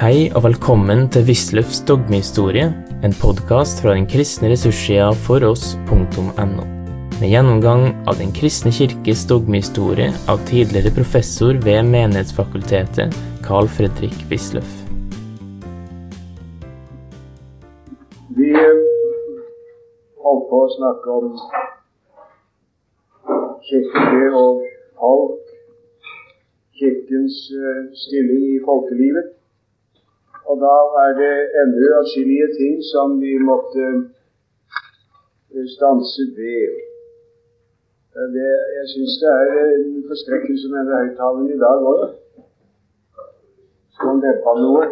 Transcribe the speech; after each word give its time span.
Hei 0.00 0.30
og 0.32 0.46
velkommen 0.46 1.02
til 1.12 1.26
Wisløffs 1.28 1.82
dogmehistorie, 1.84 2.70
en 3.04 3.14
podkast 3.20 3.82
fra 3.84 3.92
den 3.92 4.06
kristne 4.08 4.48
ressurssida 4.48 5.10
foross.no. 5.26 6.62
Med 7.18 7.26
gjennomgang 7.28 7.82
av 8.08 8.16
Den 8.16 8.30
kristne 8.32 8.72
kirkes 8.72 9.26
dogmehistorie 9.28 10.06
av 10.24 10.40
tidligere 10.48 10.88
professor 10.96 11.58
ved 11.66 11.82
Menighetsfakultetet, 11.92 13.12
Carl 13.44 13.68
Fredrik 13.68 14.16
Wisløff. 14.30 14.70
Vi 18.38 18.54
holdt 18.56 20.46
på 20.48 20.62
å 20.62 20.70
snakke 20.78 21.18
om 21.18 21.34
kirke 23.68 24.32
og 24.40 24.64
folk, 24.96 25.52
kirkens 26.80 27.42
eh, 27.52 27.84
stilling 28.06 28.48
i 28.54 28.64
folkelivet. 28.64 29.36
Og 30.50 30.56
da 30.66 30.76
er 31.04 31.12
det 31.22 31.34
ennå 31.60 31.88
atskillige 32.02 32.48
ting 32.60 32.74
som 32.92 33.08
vi 33.22 33.32
måtte 33.50 33.84
eh, 35.54 35.66
stanse 35.74 36.22
ved. 36.38 36.70
Det, 38.36 38.50
jeg 38.78 38.86
syns 38.92 39.14
det 39.22 39.30
er 39.40 39.48
en 39.58 39.92
forskrekkelse 40.10 40.66
med 40.72 40.78
denne 40.78 41.02
høyttaleren 41.02 41.52
i 41.54 41.60
dag 41.64 41.78
òg. 41.92 42.02
Skal 43.94 44.10
man 44.10 44.22
dempe 44.24 44.54
noe? 44.64 44.84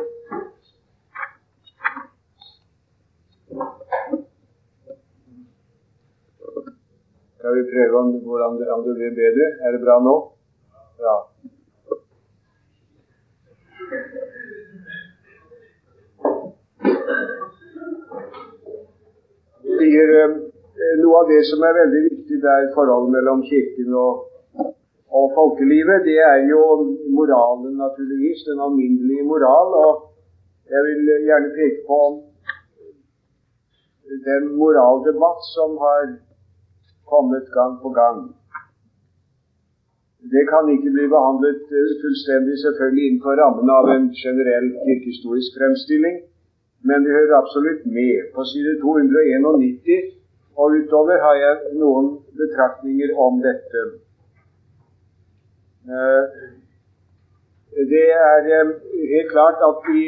Skal 7.34 7.52
vi 7.58 7.70
prøve 7.72 7.94
om, 8.02 8.08
hvordan 8.28 8.60
det, 8.60 8.70
om 8.76 8.86
det 8.86 8.94
blir 8.98 9.12
bedre? 9.22 9.46
Er 9.64 9.70
det 9.74 9.82
bra 9.86 9.98
nå? 10.06 10.16
Ja. 11.06 11.16
Sier 19.78 20.10
eh, 20.20 20.32
noe 21.00 21.20
av 21.22 21.30
det 21.30 21.40
som 21.48 21.62
er 21.66 21.78
veldig 21.80 22.02
viktig, 22.08 22.36
der, 22.42 22.66
er 22.66 22.74
forholdet 22.76 23.14
mellom 23.16 23.42
Kirken 23.48 23.94
og, 23.98 24.12
og 25.18 25.26
folkelivet. 25.36 26.04
Det 26.06 26.18
er 26.24 26.38
jo 26.50 26.62
moralen, 27.16 27.76
naturligvis. 27.80 28.44
Den 28.48 28.60
alminnelige 28.66 29.26
moral. 29.32 29.68
Og 29.84 29.92
jeg 30.72 30.80
vil 30.88 31.00
gjerne 31.28 31.54
peke 31.56 31.84
på 31.88 32.00
den 34.28 34.50
moraldebatt 34.56 35.40
som 35.54 35.70
har 35.84 36.04
kommet 37.08 37.46
gang 37.52 37.78
på 37.82 37.90
gang. 37.96 38.18
Det 40.32 40.44
kan 40.50 40.66
ikke 40.68 40.90
bli 40.92 41.06
behandlet 41.08 41.70
eh, 41.72 41.92
fullstendig 42.02 42.56
selvfølgelig 42.64 43.04
innenfor 43.06 43.38
rammen 43.40 43.68
av 43.70 43.86
en 43.94 44.06
generell 44.22 44.68
kirkehistorisk 44.84 45.50
fremstilling 45.56 46.18
men 46.86 47.04
det 47.04 47.16
hører 47.16 47.40
absolutt 47.42 47.86
med. 47.86 48.30
På 48.34 48.44
side 48.44 48.78
291 48.82 50.18
og 50.58 50.74
utover 50.78 51.18
har 51.26 51.36
jeg 51.44 51.78
noen 51.80 52.06
betraktninger 52.38 53.14
om 53.26 53.40
dette. 53.42 53.82
Eh, 55.88 56.24
det 57.92 58.06
er 58.14 58.50
eh, 58.56 58.72
helt 59.12 59.30
klart 59.30 59.62
at 59.68 59.86
i 59.94 60.06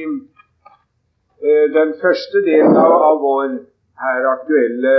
eh, 1.47 1.67
den 1.79 1.95
første 2.03 2.43
delen 2.49 2.77
av 2.77 3.21
vår 3.23 3.55
her 4.05 4.29
aktuelle 4.35 4.95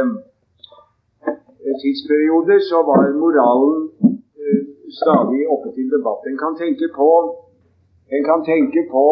tidsperiode 1.83 2.58
så 2.69 2.81
var 2.88 3.11
moralen 3.23 3.89
stadig 5.02 5.44
oppe 5.53 5.69
til 5.75 5.88
debatt. 5.91 6.25
En 6.28 6.38
kan 6.44 6.58
tenke 6.63 6.89
på, 6.95 7.09
en 8.16 8.25
kan 8.30 8.44
tenke 8.45 8.81
på 8.91 9.06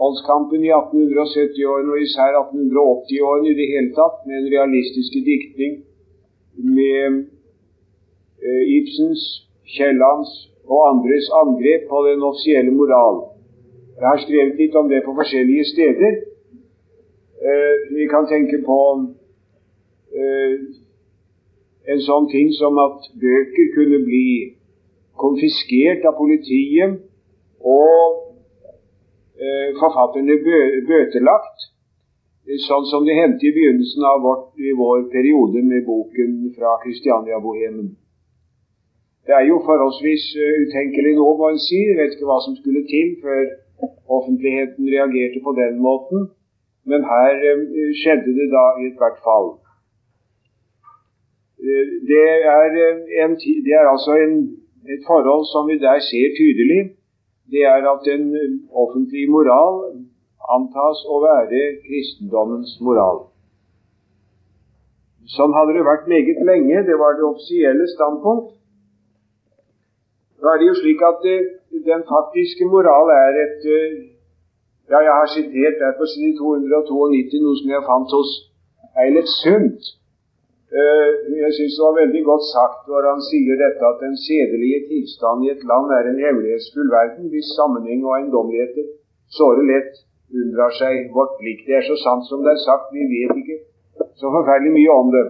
voldskampen 0.00 0.64
i 0.66 0.72
1870-årene 0.74 1.94
og 1.94 2.02
især 2.02 2.38
1880-årene 2.40 3.50
i 3.50 3.58
det 3.60 3.68
hele 3.72 3.92
tatt, 3.98 4.22
med 4.26 4.40
en 4.40 4.50
realistiske 4.54 5.20
diktning 5.30 5.82
med 6.76 7.20
eh, 8.46 8.62
Ibsens, 8.76 9.22
Kiellands 9.74 10.32
og 10.66 10.80
andres 10.90 11.30
angrep 11.42 11.88
på 11.90 12.02
den 12.08 12.22
offisielle 12.22 12.72
moral. 12.80 13.22
Jeg 13.98 14.08
har 14.08 14.22
skrevet 14.22 14.58
litt 14.58 14.74
om 14.74 14.88
det 14.90 15.04
på 15.06 15.14
forskjellige 15.18 15.64
steder. 15.72 16.18
Eh, 17.48 17.74
vi 17.96 18.08
kan 18.10 18.26
tenke 18.30 18.58
på 18.66 18.80
eh, 20.18 20.54
en 21.92 22.04
sånn 22.08 22.28
ting 22.32 22.50
som 22.58 22.78
at 22.82 23.10
bøker 23.22 23.72
kunne 23.76 24.00
bli 24.06 24.28
konfiskert 25.20 26.06
av 26.08 26.16
politiet 26.18 26.98
og 27.60 28.23
Eh, 29.44 29.70
forfatterne 29.80 30.34
bøtelagt, 30.88 31.64
eh, 32.46 32.60
sånn 32.66 32.86
som 32.90 33.02
det 33.06 33.16
hendte 33.18 33.44
i 33.48 33.52
begynnelsen 33.56 34.06
av 34.12 34.22
vårt, 34.26 34.46
i 34.68 34.72
vår 34.82 35.02
periode 35.14 35.60
med 35.70 35.84
boken 35.90 36.32
fra 36.56 36.70
Kristiania-bohemen. 36.84 37.88
Det 39.26 39.34
er 39.38 39.44
jo 39.50 39.58
forholdsvis 39.68 40.24
eh, 40.44 40.54
utenkelig 40.64 41.12
nå, 41.18 41.26
må 41.40 41.50
en 41.50 41.60
si. 41.66 41.80
Jeg 41.90 41.98
vet 41.98 42.14
ikke 42.14 42.30
hva 42.30 42.38
som 42.46 42.56
skulle 42.56 42.84
til 42.94 43.12
før 43.24 43.42
offentligheten 44.16 44.88
reagerte 44.94 45.44
på 45.44 45.52
den 45.60 45.76
måten. 45.88 46.30
Men 46.88 47.04
her 47.12 47.34
skjedde 48.00 48.32
det 48.38 48.48
da 48.56 48.64
i 48.84 48.88
hvert 48.96 49.20
fall. 49.26 49.48
Det 52.10 52.26
er, 52.60 52.76
en, 53.24 53.36
det 53.66 53.72
er 53.80 53.88
altså 53.88 54.12
en, 54.24 54.34
et 54.94 55.02
forhold 55.08 55.48
som 55.52 55.68
vi 55.68 55.78
der 55.80 56.00
ser 56.10 56.36
tydelig 56.40 56.82
det 57.52 57.62
er 57.68 57.84
at 57.92 58.06
den 58.08 58.24
offentlige 58.72 59.30
moral 59.30 59.80
antas 60.56 61.04
å 61.08 61.20
være 61.24 61.60
kristendommens 61.84 62.76
moral. 62.80 63.26
Sånn 65.34 65.54
hadde 65.56 65.76
det 65.76 65.84
vært 65.86 66.08
meget 66.08 66.40
lenge. 66.44 66.84
Det 66.88 66.96
var 67.00 67.16
det 67.16 67.24
offisielle 67.24 67.86
standpunkt. 67.94 68.52
Nå 70.40 70.50
er 70.52 70.60
det 70.60 70.66
jo 70.68 70.76
slik 70.76 71.00
at 71.08 71.22
det, 71.24 71.38
eh, 71.72 71.84
den 71.88 72.02
faktiske 72.04 72.66
moral 72.68 73.12
er 73.12 73.40
et 73.46 73.70
eh, 73.76 74.02
Ja, 74.92 74.98
jeg 75.00 75.14
har 75.16 75.28
sitert 75.32 75.78
der 75.80 75.94
på 75.96 76.04
side 76.04 76.36
292 76.36 77.38
noe 77.40 77.56
som 77.56 77.70
jeg 77.72 77.86
fant 77.86 78.10
hos 78.12 78.32
Eilert 79.00 79.30
Sundt. 79.40 79.80
Eh, 80.74 81.10
jeg 81.42 81.52
syns 81.54 81.74
det 81.78 81.84
var 81.86 82.00
veldig 82.02 82.22
godt 82.30 82.46
sagt 82.50 82.88
når 82.90 83.06
han 83.10 83.20
sier 83.28 83.58
dette 83.60 83.84
at 83.92 84.00
den 84.02 84.16
sedelige 84.18 84.80
tilstand 84.88 85.44
i 85.46 85.52
et 85.52 85.62
land 85.70 85.92
er 85.98 86.08
en 86.10 86.18
hemmelighetsfull 86.24 86.90
verden 86.94 87.28
hvis 87.30 87.52
sammenheng 87.58 88.02
og 88.06 88.16
eiendommeligheter 88.16 88.88
såre 89.36 89.62
lett 89.68 90.00
unndrar 90.34 90.74
seg 90.80 91.14
vårt 91.14 91.38
blikk. 91.38 91.62
Det 91.68 91.78
er 91.78 91.86
så 91.86 91.94
sant 92.02 92.26
som 92.26 92.42
det 92.42 92.56
er 92.56 92.64
sagt, 92.64 92.90
vi 92.96 93.06
vet 93.12 93.38
ikke 93.42 93.60
så 94.18 94.34
forferdelig 94.34 94.74
mye 94.74 94.98
om 95.04 95.14
det. 95.14 95.24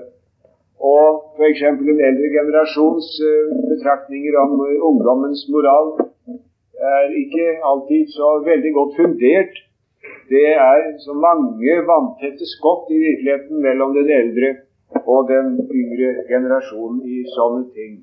Og 0.94 1.37
f.eks. 1.37 1.62
en 1.69 2.03
eldre 2.09 2.32
generasjons 2.38 3.12
uh, 3.28 3.53
betraktninger 3.69 4.41
om 4.41 4.56
uh, 4.65 4.88
ungdommens 4.88 5.44
moral 5.53 5.93
er 6.94 7.12
ikke 7.21 7.47
alltid 7.71 8.16
så 8.16 8.37
veldig 8.49 8.72
godt 8.78 8.97
fundert. 8.97 9.65
Det 10.32 10.50
er 10.56 10.93
så 11.05 11.12
mange 11.12 11.81
vanntette 11.88 12.49
skott 12.56 12.88
i 12.93 13.00
virkeligheten 13.09 13.61
mellom 13.61 13.93
den 13.97 14.09
eldre 14.22 14.56
og 15.03 15.28
den 15.28 15.55
yngre 15.81 16.10
generasjonen 16.31 17.00
i 17.05 17.22
sånne 17.34 17.65
ting. 17.77 17.94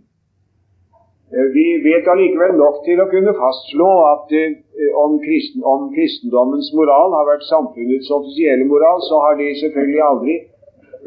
Eh, 1.31 1.47
vi 1.55 1.65
vet 1.87 2.07
allikevel 2.11 2.57
nok 2.59 2.81
til 2.85 2.99
å 2.99 3.07
kunne 3.11 3.33
fastslå 3.37 3.89
at 4.09 4.33
eh, 4.35 4.55
om, 4.99 5.15
kristen, 5.23 5.63
om, 5.63 5.87
kristendommens 5.95 6.73
moral 6.75 7.15
har 7.15 7.29
vært 7.29 7.47
samfunnets 7.47 8.11
offisielle 8.11 8.67
moral, 8.67 8.99
så 9.07 9.21
har 9.25 9.37
det 9.39 9.53
selvfølgelig 9.61 10.01
aldri 10.09 10.35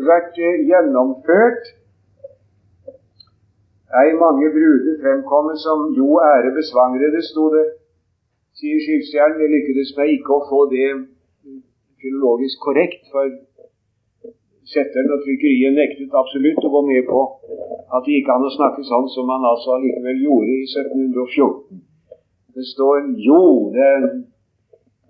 vært 0.09 0.41
eh, 0.41 0.63
gjennomført. 0.71 1.73
Ei 4.01 4.17
mange 4.19 4.49
bruder 4.57 4.97
fremkomme 5.05 5.59
som 5.61 5.91
jo 5.99 6.17
ære 6.25 6.55
besvangrede, 6.57 7.21
sto 7.29 7.51
det, 7.53 7.67
sier 8.59 8.81
Skipsstjernen. 8.81 9.37
Det 9.39 9.53
lykkedes 9.53 9.93
meg 9.99 10.17
ikke 10.17 10.39
å 10.39 10.47
få 10.49 10.65
det 10.73 10.89
filologisk 12.01 12.65
korrekt, 12.65 13.05
for 13.13 13.29
Setteren 14.73 15.13
og 15.13 15.25
trykkeriet 15.25 15.75
nektet 15.77 16.15
absolutt 16.17 16.65
å 16.65 16.71
gå 16.73 16.81
med 16.89 17.03
på 17.09 17.23
at 17.95 18.07
det 18.07 18.15
gikk 18.17 18.31
an 18.33 18.47
å 18.49 18.53
snakke 18.55 18.85
sånn 18.89 19.11
som 19.13 19.29
man 19.29 19.45
altså 19.45 19.75
allikevel 19.77 20.23
gjorde 20.25 20.55
i 20.55 20.63
1714. 20.69 21.83
Det 22.55 22.65
står 22.73 23.11
jo 23.29 23.43
det 23.75 23.91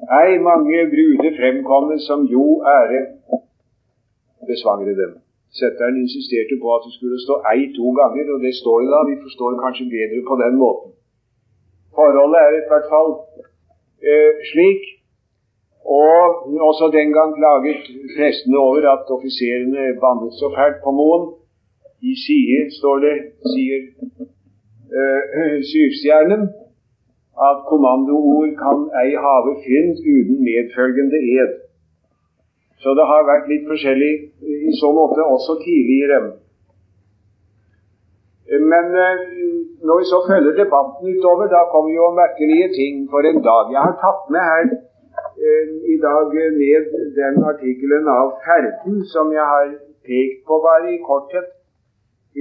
Ei 0.05 0.39
mange 0.43 0.81
bruder 0.93 1.33
fremkommer 1.39 1.99
som 2.03 2.27
jo 2.29 2.61
ære 2.69 2.99
besvangre 4.49 4.93
dem. 4.99 5.13
Setteren 5.61 6.01
insisterte 6.03 6.59
på 6.63 6.69
at 6.75 6.83
det 6.87 6.93
skulle 6.97 7.19
stå 7.25 7.35
ei 7.53 7.71
to 7.77 7.93
ganger, 8.01 8.27
og 8.35 8.43
det 8.45 8.53
står 8.61 8.83
det 8.83 8.91
da. 8.95 9.01
Vi 9.11 9.23
forstår 9.25 9.61
kanskje 9.65 9.87
bedre 9.97 10.21
på 10.29 10.35
den 10.43 10.59
måten. 10.65 10.91
Forholdet 11.97 12.41
er 12.43 12.53
i 12.59 12.67
hvert 12.71 12.89
fall 12.95 13.11
eh, 14.11 14.33
slik 14.51 14.83
og 15.85 16.19
også 16.69 16.85
den 16.99 17.13
gang 17.17 17.31
klaget 17.39 17.81
prestene 18.17 18.59
over 18.59 18.85
at 18.95 19.05
offiserene 19.17 19.83
bannet 20.03 20.33
så 20.41 20.47
fælt 20.57 20.79
på 20.85 20.91
Moen. 20.99 21.25
De 22.03 22.13
sier, 22.25 22.63
står 22.79 22.97
det, 23.07 23.17
sier 23.53 23.81
øh, 24.99 25.57
Syvstjernen, 25.71 26.43
at 27.49 27.59
kommandoord 27.71 28.51
kan 28.65 28.79
ei 29.03 29.13
have 29.27 29.53
fynd 29.67 29.95
uten 30.15 30.37
medfølgende 30.49 31.21
ed. 31.39 31.53
Så 32.83 32.89
det 32.99 33.05
har 33.11 33.29
vært 33.33 33.51
litt 33.53 33.67
forskjellig 33.71 34.15
i 34.71 34.73
så 34.81 34.89
måte 34.99 35.21
også 35.35 35.53
tidligere. 35.67 36.19
Men 38.73 38.87
eh, 39.05 39.21
når 39.87 39.95
vi 40.01 40.05
så 40.13 40.19
følger 40.31 40.59
debatten 40.63 41.05
utover, 41.13 41.45
da 41.55 41.61
kommer 41.73 41.93
jo 41.99 42.17
merkelige 42.23 42.69
ting 42.79 42.95
for 43.13 43.21
en 43.31 43.41
dag. 43.49 43.65
Jeg 43.75 43.83
har 43.87 43.97
tatt 44.05 44.25
med 44.35 44.43
her 44.51 44.65
i 45.95 45.97
dag 46.07 46.33
ned 46.63 46.85
den 47.21 47.43
artikkelen 47.53 48.07
av 48.09 48.33
Ferden 48.45 49.03
som 49.15 49.33
jeg 49.33 49.47
har 49.55 49.69
pekt 50.07 50.41
på 50.49 50.59
bare 50.67 50.95
i 50.95 51.03
korthet, 51.09 51.49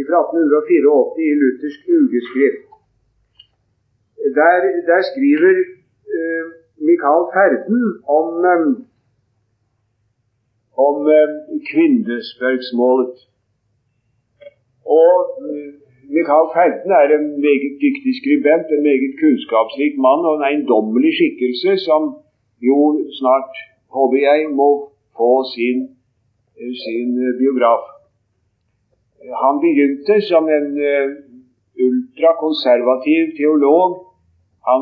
fra 0.09 0.19
1884 0.25 1.23
i 1.25 1.27
luthersk 1.41 1.81
ugeskrift. 1.97 2.63
Der, 4.37 4.59
der 4.89 5.01
skriver 5.11 5.55
uh, 6.15 6.45
Michael 6.87 7.23
Ferden 7.35 7.81
om, 8.17 8.27
um, 8.53 8.71
om 10.87 10.97
eh, 11.17 11.31
kvinnespørsmålet. 11.71 13.15
Og 15.01 15.17
uh, 15.45 15.69
Michael 16.15 16.47
Ferden 16.55 16.91
er 17.01 17.09
en 17.17 17.27
meget 17.45 17.73
dyktig 17.85 18.13
skribent, 18.21 18.67
en 18.75 18.83
meget 18.89 19.13
kunnskapsrik 19.21 19.95
mann 20.05 20.21
og 20.29 20.33
en 20.35 20.47
eiendommelig 20.49 21.13
skikkelse 21.19 21.71
som 21.87 22.01
jo 22.67 22.79
snart, 23.19 23.53
håper 23.95 24.19
jeg, 24.29 24.49
må 24.59 24.69
få 25.17 25.31
sin, 25.53 25.79
sin 26.83 27.11
biograf. 27.41 27.83
Han 29.43 29.61
begynte 29.63 30.15
som 30.31 30.49
en 30.57 30.69
uh, 30.93 31.07
ultrakonservativ 31.85 33.35
teolog. 33.39 33.89
Han 34.69 34.81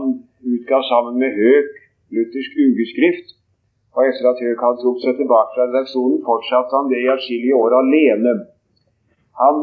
utga 0.53 0.79
sammen 0.91 1.19
med 1.21 1.37
Høek 1.37 1.71
luthersk 2.13 2.57
ugeskrift. 2.67 3.27
Og 3.95 4.07
etter 4.07 4.29
at 4.31 4.41
Høek 4.43 4.63
hadde 4.63 4.81
trukket 4.81 5.05
seg 5.05 5.19
tilbake 5.19 5.53
fra 5.55 5.67
redaksjonen, 5.67 6.23
fortsatte 6.27 6.77
han 6.77 6.89
det 6.91 7.01
i 7.03 7.11
atskillige 7.15 7.59
år 7.63 7.75
alene. 7.81 8.33
Han 9.41 9.57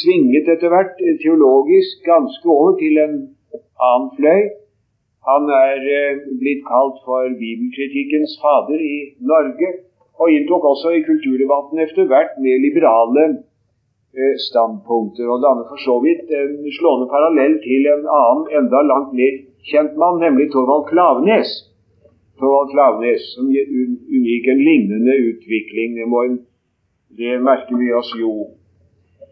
svinget 0.00 0.48
etter 0.54 0.72
hvert 0.72 0.96
teologisk 1.22 2.04
ganske 2.08 2.48
over 2.52 2.76
til 2.80 3.00
en 3.04 3.16
annen 3.88 4.10
fløy. 4.18 4.42
Han 5.30 5.50
er 5.50 5.78
uh, 5.98 6.22
blitt 6.40 6.62
kalt 6.70 6.98
for 7.06 7.26
bibelkritikkens 7.42 8.36
fader 8.42 8.80
i 8.94 8.96
Norge, 9.32 9.68
og 10.20 10.32
inntok 10.32 10.64
også 10.72 10.94
i 10.96 11.04
kulturdebatten 11.08 11.82
etter 11.84 12.08
hvert 12.10 12.38
mer 12.44 12.62
liberale 12.66 13.24
uh, 13.34 14.34
standpunkter. 14.48 15.26
Og 15.32 15.42
danner 15.44 15.66
for 15.70 15.82
så 15.86 15.96
vidt 16.06 16.30
en 16.40 16.52
slående 16.78 17.08
parallell 17.14 17.56
til 17.66 17.90
en 17.94 18.04
annen, 18.20 18.44
enda 18.60 18.82
langt 18.92 19.16
mer 19.18 19.40
kjent 19.70 19.98
mann, 20.00 20.22
nemlig 20.24 20.46
Torvald 20.54 20.86
Klavenes. 20.92 21.50
Torvald 22.38 22.70
Klavenes, 22.74 23.26
som 23.34 23.50
unngikk 23.50 24.46
en 24.52 24.62
lignende 24.68 25.14
utvikling. 25.30 25.98
Det, 25.98 26.06
en, 26.28 26.38
det 27.18 27.42
merker 27.50 27.82
vi 27.82 27.92
oss 28.00 28.14
jo. 28.20 28.32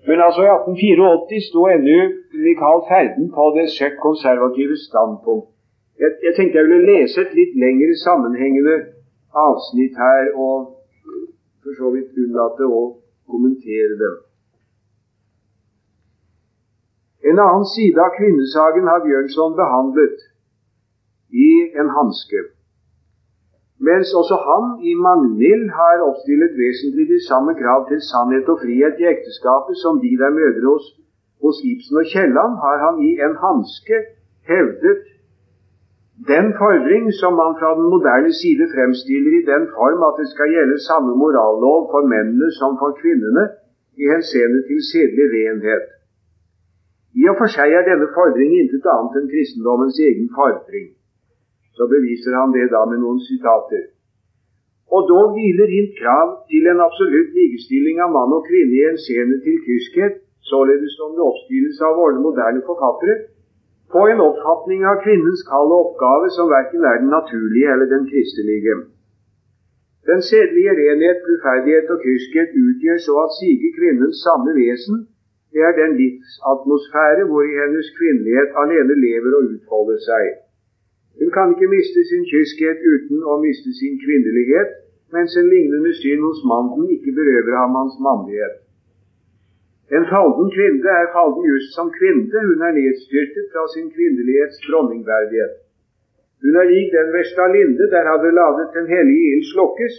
Men 0.09 0.21
altså 0.27 0.43
i 0.45 0.53
1884 0.53 1.49
sto 1.49 1.65
ennå 1.75 1.99
Michael 2.47 2.81
Ferden 2.89 3.31
på 3.37 3.45
det 3.57 3.71
søkk 3.79 3.97
konservative 4.03 4.77
standpunkt. 4.89 5.54
Jeg, 6.03 6.11
jeg, 6.27 6.33
tenkte 6.37 6.59
jeg 6.59 6.67
ville 6.67 6.87
lese 6.91 7.23
et 7.23 7.35
litt 7.39 7.55
lengre 7.65 7.95
sammenhengende 8.03 8.77
avsnitt 9.47 9.95
her, 9.99 10.31
og 10.35 10.57
for 11.63 11.77
så 11.79 11.91
vidt 11.95 12.19
unnlate 12.19 12.67
å 12.67 12.83
kommentere 13.31 13.99
dem. 14.01 14.17
En 17.31 17.41
annen 17.41 17.69
side 17.71 18.03
av 18.05 18.13
kvinnesaken 18.19 18.91
har 18.91 19.05
Bjørnson 19.07 19.55
behandlet 19.57 20.27
i 21.47 21.49
en 21.81 21.89
hanske. 21.95 22.43
Mens 23.89 24.13
også 24.21 24.37
han 24.49 24.67
i 24.91 24.93
Magnhild 25.07 25.71
har 25.79 26.05
oppstillet 26.09 26.53
vesentlig 26.59 27.09
de 27.15 27.23
samme 27.29 27.55
krav 27.63 27.89
til 27.89 28.03
sannhet 28.11 28.51
og 28.53 28.61
frihet 28.61 29.01
i 29.01 29.09
ekteskapet 29.15 29.81
som 29.81 30.03
de 30.05 30.13
der 30.21 30.37
mødre 30.37 30.67
hos, 30.75 30.87
hos 31.43 31.65
Ibsen 31.71 32.03
og 32.03 32.07
Kielland, 32.13 32.61
har 32.65 32.77
han 32.85 33.01
i 33.09 33.11
en 33.27 33.35
hanske 33.47 33.99
hevdet 34.51 35.14
den 36.33 36.47
fordring 36.61 37.05
som 37.21 37.33
man 37.43 37.53
fra 37.61 37.71
den 37.79 37.87
moderne 37.95 38.33
side 38.43 38.65
fremstiller 38.75 39.33
i 39.41 39.47
den 39.53 39.65
form 39.77 40.01
at 40.09 40.19
det 40.21 40.29
skal 40.35 40.49
gjelde 40.55 40.87
samme 40.89 41.13
morallov 41.23 41.81
for 41.93 42.03
mennene 42.15 42.49
som 42.61 42.71
for 42.81 42.91
kvinnene 43.01 43.45
i 44.03 44.05
henseende 44.13 44.61
til 44.69 44.81
sedelig 44.93 45.27
renhet. 45.37 45.87
I 47.21 47.23
og 47.31 47.37
for 47.41 47.49
seg 47.57 47.69
er 47.75 47.89
denne 47.91 48.09
fordring 48.17 48.53
intet 48.61 48.87
annet 48.95 49.19
enn 49.19 49.33
kristendommens 49.33 49.99
egen 50.09 50.29
fordring 50.39 50.89
så 51.77 51.85
beviser 51.95 52.33
han 52.39 52.55
det 52.57 52.71
da 52.75 52.83
med 52.91 53.03
noen 53.03 53.21
sitater. 53.29 53.85
Og 54.95 55.09
dog 55.11 55.35
hviler 55.35 55.69
hint 55.77 55.95
krav 56.01 56.29
til 56.51 56.71
en 56.71 56.83
absolutt 56.87 57.31
likestilling 57.39 57.99
av 58.05 58.13
mann 58.15 58.35
og 58.37 58.47
kvinne 58.49 58.77
i 58.79 58.85
henseende 58.87 59.41
til 59.47 59.57
kyskhet, 59.67 60.21
således 60.51 60.95
som 60.99 61.17
det 61.17 61.25
oppstilles 61.31 61.81
av 61.89 61.97
våre 61.99 62.21
moderne 62.27 62.63
forfattere, 62.69 63.17
på 63.95 64.03
en 64.11 64.21
oppfatning 64.29 64.83
av 64.91 64.97
kvinnens 65.05 65.43
kall 65.51 65.69
og 65.75 65.83
oppgave 65.87 66.29
som 66.37 66.51
verken 66.57 66.83
er 66.91 67.01
den 67.03 67.11
naturlige 67.17 67.69
eller 67.75 67.89
den 67.95 68.05
kristelige. 68.11 68.75
Den 70.11 70.21
sedelige 70.31 70.73
renhet, 70.81 71.19
bluferdighet 71.27 71.87
og 71.95 71.99
kyskhet 72.07 72.51
utgjør 72.67 72.99
så 73.07 73.15
at 73.27 73.37
sige 73.41 73.69
kvinnens 73.79 74.19
samme 74.27 74.51
vesen, 74.61 74.97
det 75.53 75.63
er 75.69 75.75
den 75.83 75.93
livsatmosfære 76.01 77.25
hvor 77.29 77.43
i 77.51 77.55
hennes 77.63 77.89
kvinnelighet 77.99 78.51
alene 78.63 78.95
lever 79.07 79.33
og 79.39 79.47
utfolder 79.53 79.99
seg. 80.09 80.25
Hun 81.19 81.31
kan 81.37 81.55
ikke 81.55 81.73
miste 81.77 82.01
sin 82.11 82.25
kyskhet 82.33 82.83
uten 82.95 83.23
å 83.31 83.39
miste 83.47 83.71
sin 83.81 83.95
kvinnelighet, 84.05 84.71
mens 85.15 85.39
en 85.41 85.53
lignende 85.55 85.93
syn 86.03 86.21
hos 86.27 86.43
mannen 86.53 86.91
ikke 86.97 87.15
berøver 87.21 87.55
ham 87.63 87.79
hans 87.81 87.97
mannlighet. 88.07 88.64
En 89.93 90.05
falden 90.13 90.49
kvinne 90.57 90.91
er 91.01 91.13
falden 91.17 91.45
just 91.53 91.71
som 91.77 91.89
kvinne, 91.99 92.39
hun 92.49 92.61
er 92.69 92.73
nedstyrtet 92.81 93.47
fra 93.53 93.65
sin 93.75 93.89
kvinnelighets 93.97 94.59
dronningverdighet. 94.67 95.55
Hun 96.43 96.55
er 96.61 96.71
lik 96.75 96.89
den 96.99 97.09
vesle 97.17 97.47
Linde, 97.57 97.85
der 97.95 98.05
hadde 98.11 98.37
ladet 98.41 98.69
den 98.79 98.87
hellige 98.95 99.27
ild 99.33 99.45
slukkes. 99.55 99.95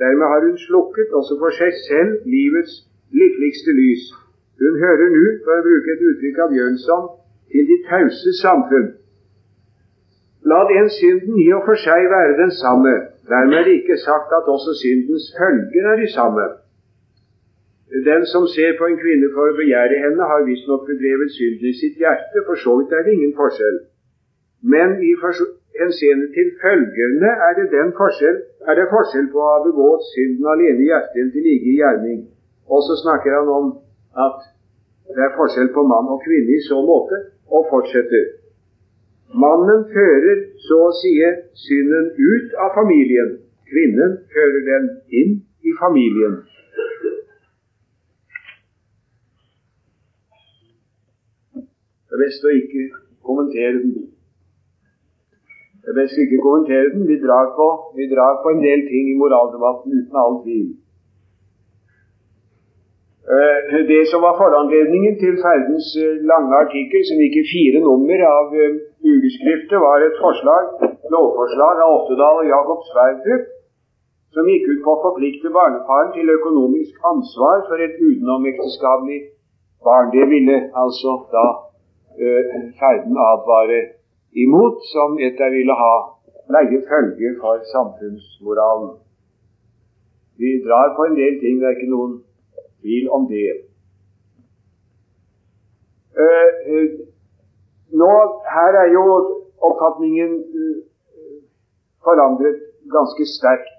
Dermed 0.00 0.26
har 0.32 0.40
hun 0.46 0.58
slukket 0.66 1.10
også 1.18 1.34
for 1.42 1.50
seg 1.60 1.72
selv 1.88 2.10
livets 2.34 2.74
lykkeligste 3.20 3.72
lys. 3.80 4.04
Hun 4.62 4.74
hører 4.84 5.08
nå, 5.16 5.24
for 5.44 5.54
å 5.58 5.64
bruke 5.66 5.90
et 5.94 6.06
uttrykk 6.10 6.38
av 6.44 6.52
Bjørnson, 6.54 7.06
til 7.52 7.64
de 7.70 7.76
tause 7.90 8.30
samfunn. 8.42 8.88
La 10.50 10.60
den 10.72 10.88
synden 10.98 11.38
i 11.44 11.48
og 11.56 11.62
for 11.68 11.78
seg 11.86 12.10
være 12.14 12.38
den 12.42 12.52
samme. 12.62 12.94
Dermed 13.30 13.58
er 13.58 13.64
det 13.68 13.76
ikke 13.80 13.98
sagt 14.08 14.34
at 14.38 14.50
også 14.54 14.74
syndens 14.82 15.26
følger 15.38 15.92
er 15.92 15.96
de 16.02 16.08
samme. 16.18 16.46
Den 17.90 18.26
som 18.26 18.46
ser 18.46 18.76
på 18.78 18.84
en 18.84 18.98
kvinne 19.00 19.30
for 19.34 19.48
å 19.48 19.56
begjære 19.56 20.00
henne, 20.04 20.24
har 20.30 20.44
visstnok 20.44 20.84
bedrevet 20.90 21.30
synd 21.32 21.62
i 21.64 21.72
sitt 21.80 21.96
hjerte. 22.02 22.42
For 22.48 22.60
så 22.64 22.74
vidt 22.80 22.92
er 22.92 23.06
det 23.06 23.14
ingen 23.16 23.32
forskjell. 23.38 23.78
Men 24.72 24.98
i 25.00 25.12
henseende 25.80 26.28
til 26.36 26.50
følgerne 26.62 27.30
er 27.46 27.52
det, 27.58 27.66
den 27.72 27.94
forskjell, 28.00 28.38
er 28.68 28.74
det 28.76 28.90
forskjell 28.92 29.30
på 29.32 29.40
å 29.40 29.48
ha 29.52 29.62
begått 29.64 30.04
synden 30.12 30.50
alene 30.54 30.84
i 30.84 30.90
hjertet 30.90 31.16
eller 31.22 31.32
til 31.36 31.46
like 31.48 31.76
gjerning. 31.80 32.20
Og 32.68 32.84
så 32.86 32.98
snakker 33.02 33.38
han 33.38 33.48
om 33.58 33.70
at 34.26 34.44
det 35.16 35.24
er 35.24 35.36
forskjell 35.38 35.72
på 35.72 35.86
mann 35.88 36.12
og 36.12 36.20
kvinne 36.26 36.58
i 36.58 36.66
så 36.68 36.82
måte, 36.84 37.22
og 37.48 37.70
fortsetter. 37.72 38.26
Mannen 39.32 39.86
fører 39.94 40.44
så 40.66 40.82
å 40.90 40.92
si 41.00 41.14
synden 41.64 42.12
ut 42.16 42.54
av 42.64 42.76
familien. 42.76 43.38
Kvinnen 43.70 44.20
fører 44.34 44.62
den 44.68 44.88
inn 45.20 45.34
i 45.64 45.72
familien. 45.80 46.42
Det 52.18 52.24
er 52.24 52.30
best 52.32 52.46
å 52.48 52.50
ikke 52.50 52.84
kommentere 53.22 53.78
den. 53.78 53.90
Det 55.82 55.92
er 55.92 55.96
best 56.00 56.16
å 56.18 56.22
ikke 56.24 56.40
kommentere 56.42 56.88
den. 56.90 57.04
Vi 57.06 57.18
drar 57.22 57.52
på, 57.54 57.66
vi 57.94 58.08
drar 58.10 58.40
på 58.42 58.50
en 58.50 58.62
del 58.64 58.80
ting 58.88 59.12
i 59.12 59.18
moraldebatten 59.20 59.94
uten 59.94 60.18
all 60.18 60.38
tvil. 60.42 60.72
Eh, 63.36 63.78
det 63.92 64.00
som 64.10 64.24
var 64.26 64.34
foranledningen 64.40 65.14
til 65.20 65.38
Ferdens 65.44 65.92
eh, 66.02 66.18
lange 66.32 66.58
artikkel, 66.58 67.04
som 67.06 67.22
gikk 67.22 67.38
i 67.38 67.44
fire 67.52 67.84
nummer 67.86 68.26
av 68.32 68.58
eh, 68.64 68.74
ugeskriftet, 69.12 69.78
var 69.86 70.02
et 70.02 70.18
forslag, 70.18 70.74
lovforslag 71.14 71.84
av 71.86 71.94
Oftedal 72.00 72.42
og 72.42 72.50
Jakob 72.50 72.82
Sverdrup, 72.90 73.46
som 74.34 74.50
gikk 74.50 74.66
ut 74.72 74.82
på 74.82 74.96
å 74.96 75.02
forplikte 75.06 75.54
barnefaren 75.54 76.10
til 76.18 76.34
økonomisk 76.34 77.08
ansvar 77.14 77.62
for 77.70 77.86
et 77.86 77.94
utenomekteskapelig 78.10 79.22
barn. 79.86 80.10
Det 80.18 80.26
ville 80.34 80.60
altså 80.82 81.18
da 81.30 81.46
Ferden 82.78 83.18
advarer 83.32 83.84
imot, 84.44 84.80
som 84.92 85.18
etter 85.22 85.52
ville 85.54 85.74
ha 85.82 85.94
leie 86.54 86.80
følge 86.90 87.34
for 87.40 87.62
samfunnsmoralen. 87.74 88.90
Vi 90.40 90.50
drar 90.66 90.94
på 90.96 91.06
en 91.08 91.16
del 91.20 91.38
ting. 91.42 91.60
Det 91.60 91.66
er 91.68 91.76
ikke 91.76 91.94
noen 91.94 92.14
tvil 92.80 93.10
om 93.16 93.26
det. 93.30 93.48
Uh, 96.18 96.50
uh, 96.72 96.90
nå, 98.02 98.12
her 98.54 98.80
er 98.82 98.88
jo 98.96 99.04
oppfatningen 99.68 100.32
forandret 102.04 102.60
ganske 102.96 103.24
sterkt. 103.36 103.74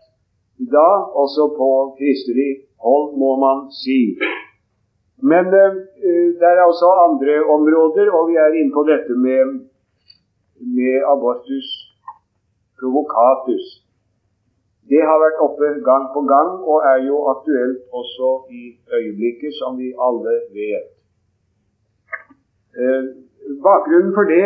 Da, 0.76 0.90
også 1.24 1.44
på 1.60 1.70
kristelig 2.00 2.52
hold, 2.84 3.08
må 3.22 3.32
man 3.46 3.58
si. 3.82 4.00
Men 5.22 5.46
uh, 5.48 5.74
det 6.40 6.48
er 6.50 6.64
også 6.64 6.88
andre 7.08 7.36
områder, 7.56 8.08
og 8.18 8.30
vi 8.30 8.36
er 8.36 8.58
inne 8.60 8.74
på 8.78 8.84
dette 8.92 9.14
med, 9.26 9.60
med 10.78 10.96
abortus 11.14 11.70
provocatus. 12.80 13.66
Det 14.92 15.02
har 15.10 15.18
vært 15.26 15.42
oppe 15.46 15.68
gang 15.90 16.06
på 16.16 16.22
gang, 16.34 16.52
og 16.72 16.78
er 16.92 17.00
jo 17.10 17.18
aktuelt 17.34 17.82
også 18.00 18.30
i 18.60 18.64
øyeblikket, 18.98 19.52
som 19.60 19.78
vi 19.82 19.90
alle 20.08 20.36
vet. 20.60 20.88
Uh, 22.80 23.04
bakgrunnen 23.68 24.14
for 24.18 24.26
det, 24.34 24.46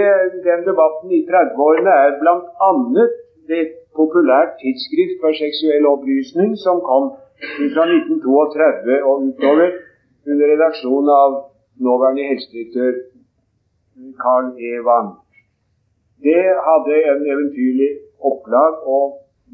den 0.50 0.62
debatten 0.70 1.10
i 1.18 1.22
30-årene 1.30 1.94
er 2.06 2.12
bl.a. 2.22 2.70
det 3.52 3.64
populært 4.00 4.52
tidsskrift 4.62 5.16
for 5.22 5.32
seksuell 5.44 5.86
opplysning 5.96 6.52
som 6.66 6.78
kom 6.90 7.06
fra 7.76 7.84
1932 7.90 9.04
og 9.10 9.16
utover 9.28 9.70
under 10.30 10.48
redaksjon 10.54 11.10
av 11.24 11.32
nåværende 11.86 12.28
helsedirektør 12.30 12.94
Carl 14.24 14.48
E. 14.70 14.72
Wang. 14.88 15.10
Det 16.26 16.44
hadde 16.68 17.00
en 17.12 17.22
eventyrlig 17.34 17.90
opplag 18.30 18.74
og 18.96 19.06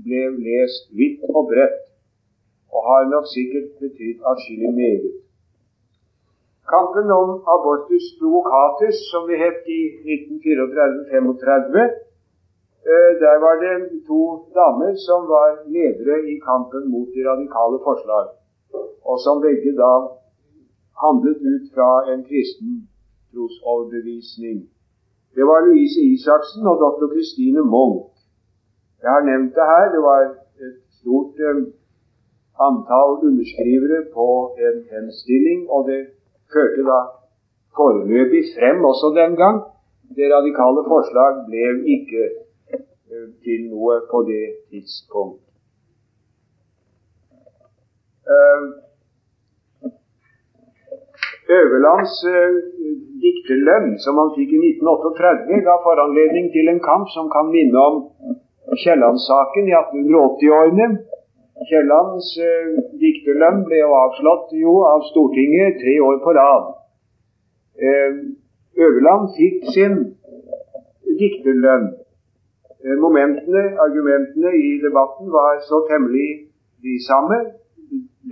ble 0.06 0.22
lest 0.48 0.86
vidt 1.00 1.24
og 1.36 1.48
bredt, 1.52 1.80
og 2.74 2.80
har 2.90 3.10
nok 3.14 3.26
sikkert 3.36 3.70
betydd 3.82 4.20
atskillig 4.32 4.72
meget. 4.82 5.16
Kampen 6.74 7.08
om 7.22 7.30
abortus 7.56 8.06
provocatus, 8.20 8.98
som 9.12 9.22
det 9.30 9.38
het 9.46 9.60
i 9.80 9.82
1934-35, 10.06 11.90
Eh, 12.94 13.12
der 13.24 13.36
var 13.46 13.56
det 13.64 13.76
to 14.10 14.22
damer 14.60 14.92
som 15.08 15.20
var 15.36 15.50
ledere 15.76 16.16
i 16.34 16.36
kampen 16.50 16.84
mot 16.94 17.08
de 17.16 17.22
radikale 17.32 17.78
forslag, 17.88 18.26
og 19.10 19.18
som 19.26 19.36
begge 19.46 19.72
da 19.84 19.92
handlet 21.04 21.40
ut 21.54 21.66
fra 21.74 21.90
en 22.12 22.22
kristen 22.30 22.74
trosoverbevisning. 23.32 24.58
Det 25.36 25.44
var 25.50 25.60
Louise 25.68 26.00
Isaksen 26.14 26.64
og 26.72 26.76
dr. 26.84 27.06
Christine 27.14 27.62
Munch. 27.74 28.16
Jeg 29.04 29.12
har 29.16 29.24
nevnt 29.30 29.54
det 29.58 29.66
her. 29.74 29.86
Det 29.96 30.02
var 30.10 30.20
et 30.66 30.80
stort 31.00 31.36
eh, 31.48 31.60
antall 32.68 33.12
underskrivere 33.28 34.00
på 34.18 34.28
en 34.66 34.78
henstilling, 34.94 35.60
og 35.76 35.82
det 35.90 36.02
førte 36.54 36.82
da 36.92 37.00
foreløpig 37.78 38.44
frem 38.56 38.78
også 38.92 39.08
den 39.22 39.34
gang. 39.42 39.58
Det 40.18 40.28
radikale 40.36 40.82
forslag 40.92 41.32
ble 41.50 41.66
ikke 41.96 42.24
til 43.44 43.62
noe 43.72 43.96
på 44.12 44.20
det 44.32 44.46
tidspunkt. 44.70 45.42
Ehm, 48.36 48.68
Øverlands 51.58 52.16
eh, 52.30 52.58
dikterlønn, 53.24 53.96
som 54.04 54.20
han 54.22 54.34
fikk 54.36 54.52
i 54.54 54.60
1938, 54.60 55.62
ga 55.68 55.76
foranledning 55.86 56.52
til 56.56 56.70
en 56.74 56.82
kamp 56.90 57.10
som 57.16 57.30
kan 57.36 57.50
minne 57.54 57.86
om 57.90 57.96
Kielland-saken 58.82 59.72
i 59.72 59.76
1880-årene. 59.80 60.90
Kiellands 61.70 62.28
eh, 62.50 62.76
dikterlønn 63.02 63.64
ble 63.68 63.82
jo 63.82 63.96
avslått 64.04 64.54
jo 64.64 64.76
av 64.92 65.08
Stortinget 65.10 65.82
tre 65.82 65.96
år 66.10 66.22
på 66.26 66.36
rad. 66.40 66.70
Eh, 67.82 68.22
Øverland 68.86 69.34
fikk 69.40 69.74
sin 69.74 69.98
dikterlønn 71.20 71.90
Eh, 72.86 72.98
momentene, 73.06 73.64
argumentene 73.86 74.52
i 74.56 74.70
debatten 74.86 75.28
var 75.38 75.54
så 75.70 75.78
temmelig 75.92 76.30
de 76.86 76.94
samme 77.10 77.38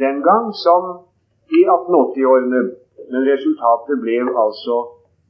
den 0.04 0.18
gang 0.28 0.46
som 0.66 0.84
i 1.58 1.60
1880-årene. 1.68 2.62
Men 3.12 3.28
resultatet 3.34 4.04
ble 4.04 4.18
altså 4.44 4.76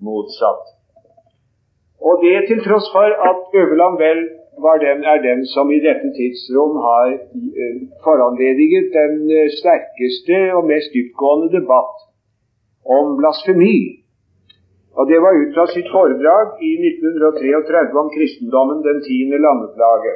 motsatt. 0.08 0.66
Og 2.08 2.24
det 2.26 2.38
til 2.48 2.60
tross 2.66 2.88
for 2.96 3.10
at 3.30 3.40
Øverland 3.62 3.96
vel 4.06 4.20
den, 4.86 5.00
er 5.12 5.18
den 5.30 5.46
som 5.54 5.70
i 5.72 5.80
dette 5.88 6.10
tidsrom 6.18 6.74
har 6.88 7.08
eh, 7.14 7.78
foranlediget 8.06 8.88
den 9.00 9.14
eh, 9.38 9.50
sterkeste 9.60 10.38
og 10.58 10.66
mest 10.72 10.90
dyptgående 10.98 11.50
debatt 11.58 11.98
om 12.98 13.18
blasfemi 13.20 13.78
og 14.98 15.04
Det 15.12 15.20
var 15.24 15.34
ut 15.42 15.52
fra 15.56 15.66
sitt 15.76 15.90
foredrag 15.96 16.46
i 16.70 16.72
1933 16.90 18.00
om 18.02 18.08
kristendommen, 18.18 18.80
den 18.90 19.00
tiende 19.08 19.38
landeplage. 19.46 20.14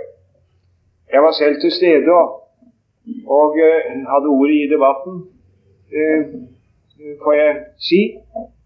Jeg 1.14 1.22
var 1.26 1.34
selv 1.42 1.56
til 1.62 1.72
stede 1.80 2.12
og, 2.22 2.28
og 3.40 3.52
uh, 3.68 3.76
hadde 4.14 4.34
ordet 4.38 4.58
i 4.64 4.72
debatten, 4.74 5.14
får 7.24 7.36
jeg 7.38 7.54
si. 7.88 8.02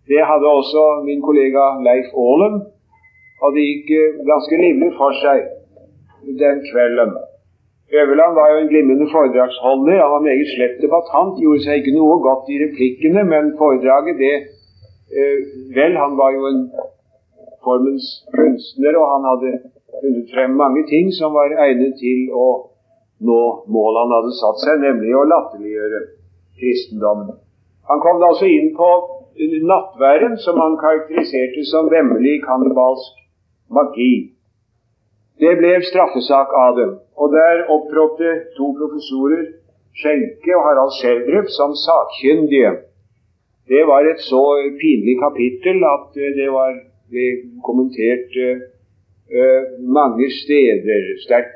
Det 0.10 0.22
hadde 0.30 0.56
også 0.60 0.84
min 1.06 1.22
kollega 1.28 1.64
Leif 1.88 2.10
Aalen, 2.24 2.60
og 3.42 3.56
det 3.56 3.64
gikk 3.70 3.94
uh, 4.00 4.20
ganske 4.32 4.60
livlig 4.62 4.92
for 5.00 5.16
seg 5.22 5.48
den 6.42 6.62
kvelden. 6.70 7.16
Øverland 8.00 8.34
var 8.40 8.52
jo 8.52 8.60
en 8.62 8.70
glimrende 8.72 9.08
foredragsholder. 9.14 10.02
Han 10.04 10.14
var 10.16 10.28
meget 10.30 10.52
slett 10.56 10.78
debattant, 10.82 11.42
gjorde 11.42 11.64
seg 11.66 11.82
ikke 11.82 11.98
noe 11.98 12.18
godt 12.28 12.50
i 12.54 12.62
replikkene, 12.66 13.24
men 13.34 13.54
foredraget 13.62 14.22
det 14.22 14.36
Eh, 15.12 15.38
vel, 15.76 15.94
han 16.04 16.18
var 16.18 16.32
jo 16.38 16.48
en 16.52 16.62
formens 17.64 18.06
kunstner, 18.36 18.94
og 19.02 19.06
han 19.14 19.28
hadde 19.30 19.52
funnet 20.02 20.32
frem 20.34 20.56
mange 20.64 20.82
ting 20.90 21.12
som 21.20 21.36
var 21.38 21.54
egnet 21.66 21.94
til 22.02 22.32
å 22.34 22.48
nå 23.28 23.42
målet 23.76 24.02
han 24.02 24.16
hadde 24.18 24.34
satt 24.40 24.64
seg, 24.64 24.82
nemlig 24.82 25.14
å 25.14 25.28
latterliggjøre 25.30 26.02
kristendommen. 26.58 27.38
Han 27.90 28.02
kom 28.04 28.22
da 28.22 28.32
altså 28.34 28.48
inn 28.50 28.72
på 28.78 28.90
nattværen, 29.72 30.38
som 30.46 30.60
han 30.64 30.78
karakteriserte 30.82 31.66
som 31.72 31.92
vemmelig 31.92 32.40
kannibalsk 32.48 33.20
magi. 33.78 34.14
Det 35.42 35.54
ble 35.60 35.74
straffesak 35.84 36.54
av 36.66 36.80
dem, 36.80 36.92
og 37.20 37.36
der 37.36 37.66
opptrådte 37.76 38.32
to 38.58 38.72
professorer, 38.80 39.46
Skjenke 39.96 40.52
og 40.58 40.64
Harald 40.68 40.92
Schjelderup, 40.98 41.48
som 41.58 41.72
sakkyndige. 41.80 42.72
Det 43.72 43.84
var 43.88 44.04
et 44.04 44.20
så 44.20 44.44
pinlig 44.82 45.16
kapittel 45.22 45.86
at 45.88 46.18
eh, 46.20 46.34
det 46.36 46.50
var 46.52 46.74
ble 47.10 47.26
kommentert 47.66 48.34
uh, 48.42 49.62
mange 49.98 50.30
steder. 50.42 51.12
Sterk, 51.26 51.54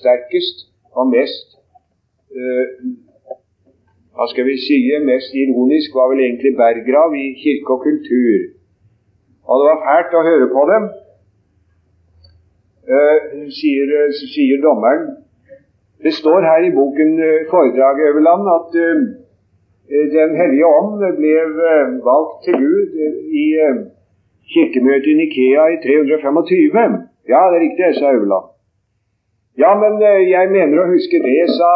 sterkest 0.00 0.66
og 0.92 1.10
mest 1.12 1.56
uh, 2.36 2.76
Hva 4.12 4.26
skal 4.30 4.44
vi 4.44 4.56
si 4.60 4.78
mest 5.06 5.32
ironisk 5.34 5.94
var 5.96 6.10
vel 6.12 6.20
egentlig 6.24 6.52
Berggrav 6.58 7.14
i 7.16 7.32
Kirke 7.42 7.76
og 7.76 7.86
kultur. 7.86 8.42
Og 9.48 9.54
det 9.58 9.70
var 9.70 9.84
fælt 9.86 10.18
å 10.18 10.26
høre 10.28 10.48
på 10.52 10.66
dem, 10.72 10.84
uh, 12.92 13.18
sier, 13.56 13.96
sier, 14.20 14.60
dommeren. 14.62 15.08
Det 16.04 16.12
står 16.14 16.44
her 16.50 16.68
i 16.68 16.74
boken 16.76 17.16
Foredraget 17.50 18.10
Øverland 18.10 18.48
at 18.58 18.78
Eh, 19.90 20.06
den 20.18 20.30
hellige 20.40 20.66
ånd 20.78 21.02
ble 21.18 21.32
eh, 21.70 21.88
valgt 22.08 22.36
til 22.44 22.54
Gud 22.64 22.90
eh, 23.04 23.16
i 23.42 23.46
kirkemøtet 24.52 25.10
i 25.12 25.18
Nikea 25.20 25.64
i 25.74 25.80
325. 25.84 26.94
Ja, 27.32 27.40
det 27.50 27.56
er 27.58 27.64
riktig, 27.66 27.90
sa 27.98 28.14
Øverland. 28.16 28.46
Ja, 29.62 29.72
men 29.82 29.98
jeg 30.34 30.46
mener 30.56 30.80
å 30.80 30.90
huske 30.94 31.18
det, 31.26 31.42
sa 31.58 31.72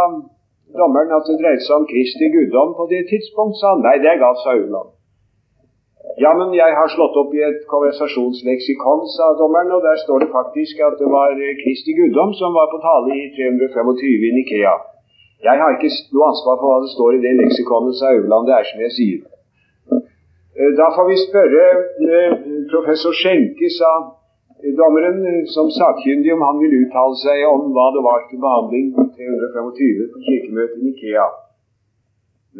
dommeren, 0.80 1.14
at 1.16 1.28
det 1.28 1.38
dreide 1.40 1.64
seg 1.66 1.80
om 1.80 1.88
Kristi 1.92 2.28
guddom 2.34 2.74
på 2.78 2.86
det 2.92 3.02
tidspunkt, 3.12 3.58
sa 3.60 3.74
han. 3.74 3.84
Nei, 3.86 3.96
det 4.02 4.10
er 4.12 4.22
galt, 4.22 4.42
sa 4.42 4.54
Auland. 4.54 4.92
Ja, 6.24 6.30
men 6.38 6.54
jeg 6.56 6.72
har 6.78 6.88
slått 6.88 7.16
opp 7.20 7.32
i 7.36 7.42
et 7.44 7.64
konversasjonsleksikon, 7.70 9.02
sa 9.16 9.32
dommeren, 9.40 9.72
og 9.76 9.82
der 9.84 9.98
står 10.04 10.24
det 10.24 10.30
faktisk 10.32 10.80
at 10.88 11.00
det 11.00 11.08
var 11.12 11.34
Kristi 11.62 11.96
guddom 11.98 12.32
som 12.40 12.56
var 12.56 12.70
på 12.72 12.80
tale 12.84 13.16
i 13.16 13.24
325 13.36 14.28
i 14.28 14.34
Nikea. 14.38 14.76
Jeg 15.44 15.60
har 15.60 15.74
ikke 15.76 15.92
noe 16.16 16.30
ansvar 16.32 16.56
for 16.60 16.70
hva 16.70 16.78
det 16.84 16.92
står 16.96 17.16
i 17.16 17.24
det 17.24 17.34
leksikonet, 17.40 17.98
sa 17.98 18.14
Øverland. 18.16 18.48
Det 18.48 18.54
er 18.56 18.68
som 18.70 18.84
jeg 18.86 18.92
sier. 18.98 19.20
Da 20.80 20.86
får 20.96 21.06
vi 21.10 21.16
spørre 21.20 21.64
eh, 22.16 22.36
professor 22.72 23.12
Skjenke, 23.12 23.68
sa 23.76 23.90
dommeren 24.80 25.18
eh, 25.30 25.42
som 25.54 25.66
sakkyndig, 25.78 26.30
om 26.34 26.42
han 26.48 26.60
vil 26.62 26.76
uttale 26.82 27.16
seg 27.22 27.42
om 27.48 27.72
hva 27.76 27.86
det 27.96 28.02
var 28.08 28.20
til 28.28 28.42
behandling 28.44 28.86
325 28.96 30.12
på 30.12 30.22
kirkemøtet 30.28 30.78
i 30.78 30.84
Nikea. 30.86 31.28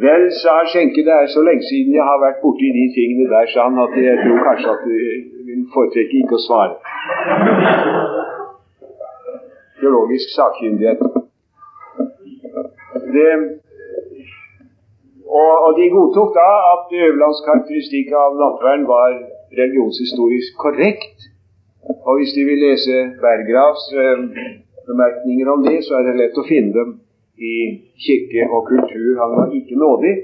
Vel, 0.04 0.24
sa 0.40 0.54
Skjenke, 0.70 1.00
det 1.08 1.14
er 1.16 1.28
så 1.32 1.40
lenge 1.48 1.64
siden 1.70 1.94
jeg 1.96 2.04
har 2.10 2.18
vært 2.26 2.42
borti 2.44 2.68
de 2.78 2.86
tingene 2.96 3.30
der, 3.32 3.46
sa 3.52 3.68
han, 3.68 3.78
at 3.86 3.94
jeg 3.96 4.16
tror 4.22 4.40
kanskje 4.48 4.74
at 4.76 4.82
hun 4.86 4.90
foretrekker 4.96 5.70
foretrekke 5.74 6.18
ikke 6.22 6.36
å 6.36 6.44
svare. 6.48 6.74
Teologisk 9.80 10.28
sakkyndighet 10.36 11.00
det, 13.16 13.32
og, 15.42 15.52
og, 15.64 15.70
de 15.78 15.86
godtok 15.96 16.30
da 16.40 16.50
at 16.72 16.92
Øverlands 17.04 17.40
karakteristikk 17.46 18.12
av 18.24 18.36
nattverden 18.40 18.86
var 18.90 19.10
religionshistorisk 19.60 20.50
korrekt. 20.64 21.28
Og 22.06 22.12
hvis 22.18 22.34
de 22.36 22.44
vil 22.48 22.62
lese 22.66 22.94
Berggravs 23.22 23.84
eh, 24.02 24.22
bemerkninger 24.90 25.50
om 25.54 25.60
det, 25.68 25.78
så 25.86 25.98
er 25.98 26.08
det 26.08 26.18
lett 26.20 26.40
å 26.40 26.46
finne 26.48 26.72
dem 26.78 26.90
i 27.36 27.54
kirke 28.04 28.46
og 28.54 28.66
kultur. 28.70 29.12
Han 29.22 29.34
var 29.38 29.54
ikke 29.58 29.78
nådig. 29.86 30.14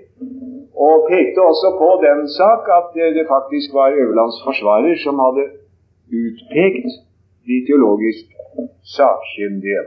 Og 0.86 1.06
pekte 1.10 1.44
også 1.44 1.72
på 1.78 1.90
den 2.06 2.26
sak 2.38 2.70
at 2.78 2.94
det 3.16 3.26
faktisk 3.28 3.74
var 3.78 3.98
øverlandsforsvarer 4.02 4.96
som 5.04 5.20
hadde 5.24 5.44
utpekt 6.22 6.88
de 7.46 7.56
teologisk 7.66 8.24
sakkyndige. 8.96 9.82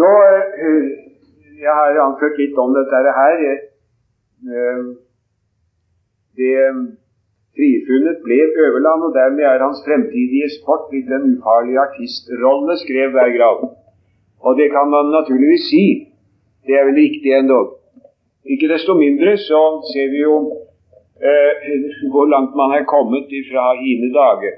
Nå, 0.00 0.10
eh, 0.64 0.88
Jeg 1.58 1.74
har 1.74 1.96
anført 2.06 2.36
litt 2.38 2.58
om 2.58 2.70
dette 2.74 2.98
her. 3.20 3.40
Eh, 4.54 4.82
det 6.38 6.54
Frifunnet 7.58 8.18
ble 8.26 8.38
Øverland, 8.64 9.00
og 9.06 9.12
dermed 9.18 9.44
er 9.44 9.64
hans 9.66 9.80
fremtidige 9.86 10.48
sport 10.56 10.84
blitt 10.90 11.10
en 11.16 11.24
ufarlig 11.32 11.76
artistrolle, 11.86 12.76
skrev 12.84 13.08
Bergrav. 13.16 13.58
Og 14.46 14.52
det 14.60 14.68
kan 14.74 14.86
man 14.94 15.10
naturligvis 15.16 15.64
si. 15.72 15.84
Det 16.66 16.74
er 16.78 16.86
vel 16.88 17.00
riktig 17.04 17.30
endog. 17.40 17.66
Ikke 18.52 18.70
desto 18.74 18.94
mindre 19.04 19.32
så 19.48 19.62
ser 19.90 20.06
vi 20.14 20.20
jo 20.28 20.36
eh, 21.28 21.52
hvor 22.12 22.26
langt 22.34 22.54
man 22.60 22.70
er 22.78 22.90
kommet 22.94 23.28
fra 23.50 23.64
hine 23.82 24.08
dager, 24.20 24.54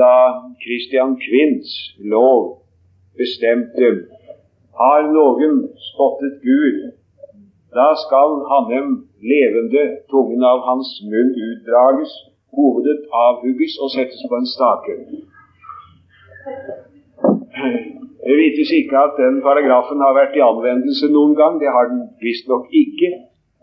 da 0.00 0.12
Christian 0.62 1.10
Quints 1.24 1.72
lov 2.12 2.40
bestemte 3.18 3.90
har 4.80 5.10
noen 5.16 5.58
spottet 5.90 6.38
Gud, 6.46 6.78
da 7.74 7.88
skal 8.04 8.30
Hanem 8.50 8.88
levende 9.32 9.82
tungen 10.10 10.42
av 10.52 10.58
hans 10.68 10.90
munn 11.10 11.30
utdrages, 11.48 12.12
hovedet 12.56 13.00
avhugges 13.26 13.78
og 13.82 13.90
settes 13.96 14.22
på 14.30 14.40
en 14.40 14.50
stake. 14.56 14.94
Det 18.24 18.36
vites 18.40 18.70
ikke 18.80 18.98
at 19.06 19.18
den 19.20 19.40
paragrafen 19.46 20.00
har 20.04 20.14
vært 20.16 20.36
i 20.38 20.44
anvendelse 20.44 21.10
noen 21.12 21.34
gang. 21.40 21.58
Det 21.60 21.70
har 21.76 21.90
den 21.90 22.06
visstnok 22.24 22.70
ikke. 22.82 23.10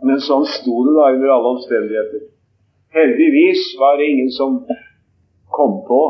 Men 0.06 0.22
sånn 0.26 0.46
sto 0.50 0.84
det 0.86 0.94
da 0.98 1.08
under 1.16 1.34
alle 1.36 1.54
omstendigheter. 1.56 2.28
Heldigvis 2.98 3.64
var 3.80 3.98
det 3.98 4.10
ingen 4.12 4.32
som 4.36 4.60
kom 5.56 5.80
på 5.88 6.02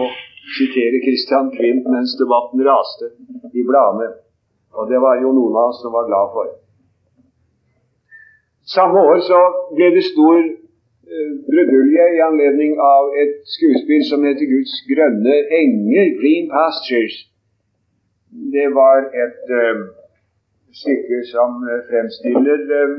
å 0.00 0.02
sitere 0.56 1.02
Christian 1.04 1.50
Quint 1.54 1.86
mens 1.90 2.16
debatten 2.20 2.62
raste 2.66 3.12
i 3.52 3.66
bladene. 3.66 4.12
Og 4.78 4.90
det 4.90 5.00
var 5.02 5.20
jo 5.22 5.34
noen 5.34 5.58
av 5.58 5.72
oss 5.72 5.82
som 5.82 5.94
var 5.94 6.08
glad 6.10 6.34
for. 6.34 6.50
Samme 8.74 8.98
år 9.10 9.18
så 9.30 9.40
ble 9.76 9.88
det 9.96 10.04
stor 10.06 10.38
eh, 10.38 11.30
brudulje 11.48 12.04
i 12.16 12.20
anledning 12.22 12.76
av 12.78 13.14
et 13.22 13.32
skuespill 13.54 14.04
som 14.10 14.26
heter 14.28 14.46
Guds 14.54 14.74
grønne 14.90 15.36
enger, 15.60 16.12
Green 16.20 16.46
Pastures. 16.52 17.16
Det 18.54 18.68
var 18.76 19.08
et 19.24 19.50
uh, 19.62 19.80
stykke 20.82 21.18
som 21.32 21.56
uh, 21.66 21.80
fremstiller 21.88 22.60
uh, 22.82 22.92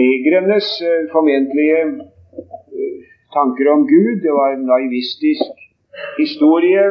negrenes 0.00 0.70
uh, 0.82 1.04
formentlige 1.12 1.84
tanker 3.36 3.70
om 3.70 3.86
Gud. 3.86 4.16
Det 4.24 4.32
var 4.40 4.56
en 4.56 4.66
naivistisk 4.72 5.62
historie. 6.18 6.84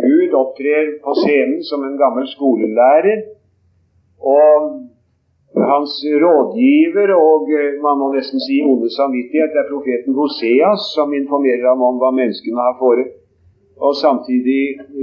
Gud 0.00 0.32
opptrer 0.42 0.94
på 1.04 1.12
scenen 1.20 1.60
som 1.70 1.84
en 1.84 2.00
gammel 2.00 2.24
skolelærer. 2.36 3.20
Og 4.36 4.56
hans 5.54 5.94
rådgiver 6.22 7.10
og 7.16 7.50
eh, 7.58 7.78
man 7.82 7.98
må 7.98 8.12
nesten 8.14 8.40
si 8.46 8.60
onde 8.62 8.90
samvittighet 8.94 9.56
er 9.60 9.70
profeten 9.72 10.14
Hoseas, 10.14 10.82
som 10.94 11.14
informerer 11.14 11.66
ham 11.68 11.82
om 11.82 11.98
hva 12.02 12.12
menneskene 12.14 12.60
har 12.68 12.78
fore, 12.78 13.06
og 13.80 13.96
samtidig 14.04 14.62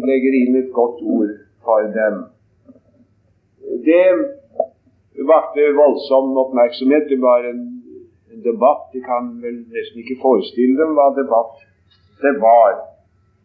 legger 0.09 0.39
inn 0.41 0.59
et 0.61 0.71
godt 0.79 1.01
ord 1.03 1.33
for 1.65 1.89
dem. 1.99 2.25
Det 3.87 4.05
vakte 5.31 5.71
voldsom 5.75 6.37
oppmerksomhet. 6.43 7.09
Det 7.09 7.21
var 7.21 7.49
en, 7.51 7.65
debatt. 8.43 8.83
De 8.93 9.01
kan 9.01 9.31
vel 9.41 9.55
nesten 9.73 10.03
ikke 10.03 10.21
forestille 10.21 10.77
dem 10.77 10.93
hva 10.95 11.07
debatt 11.17 11.63
det 12.21 12.35
var. 12.39 12.75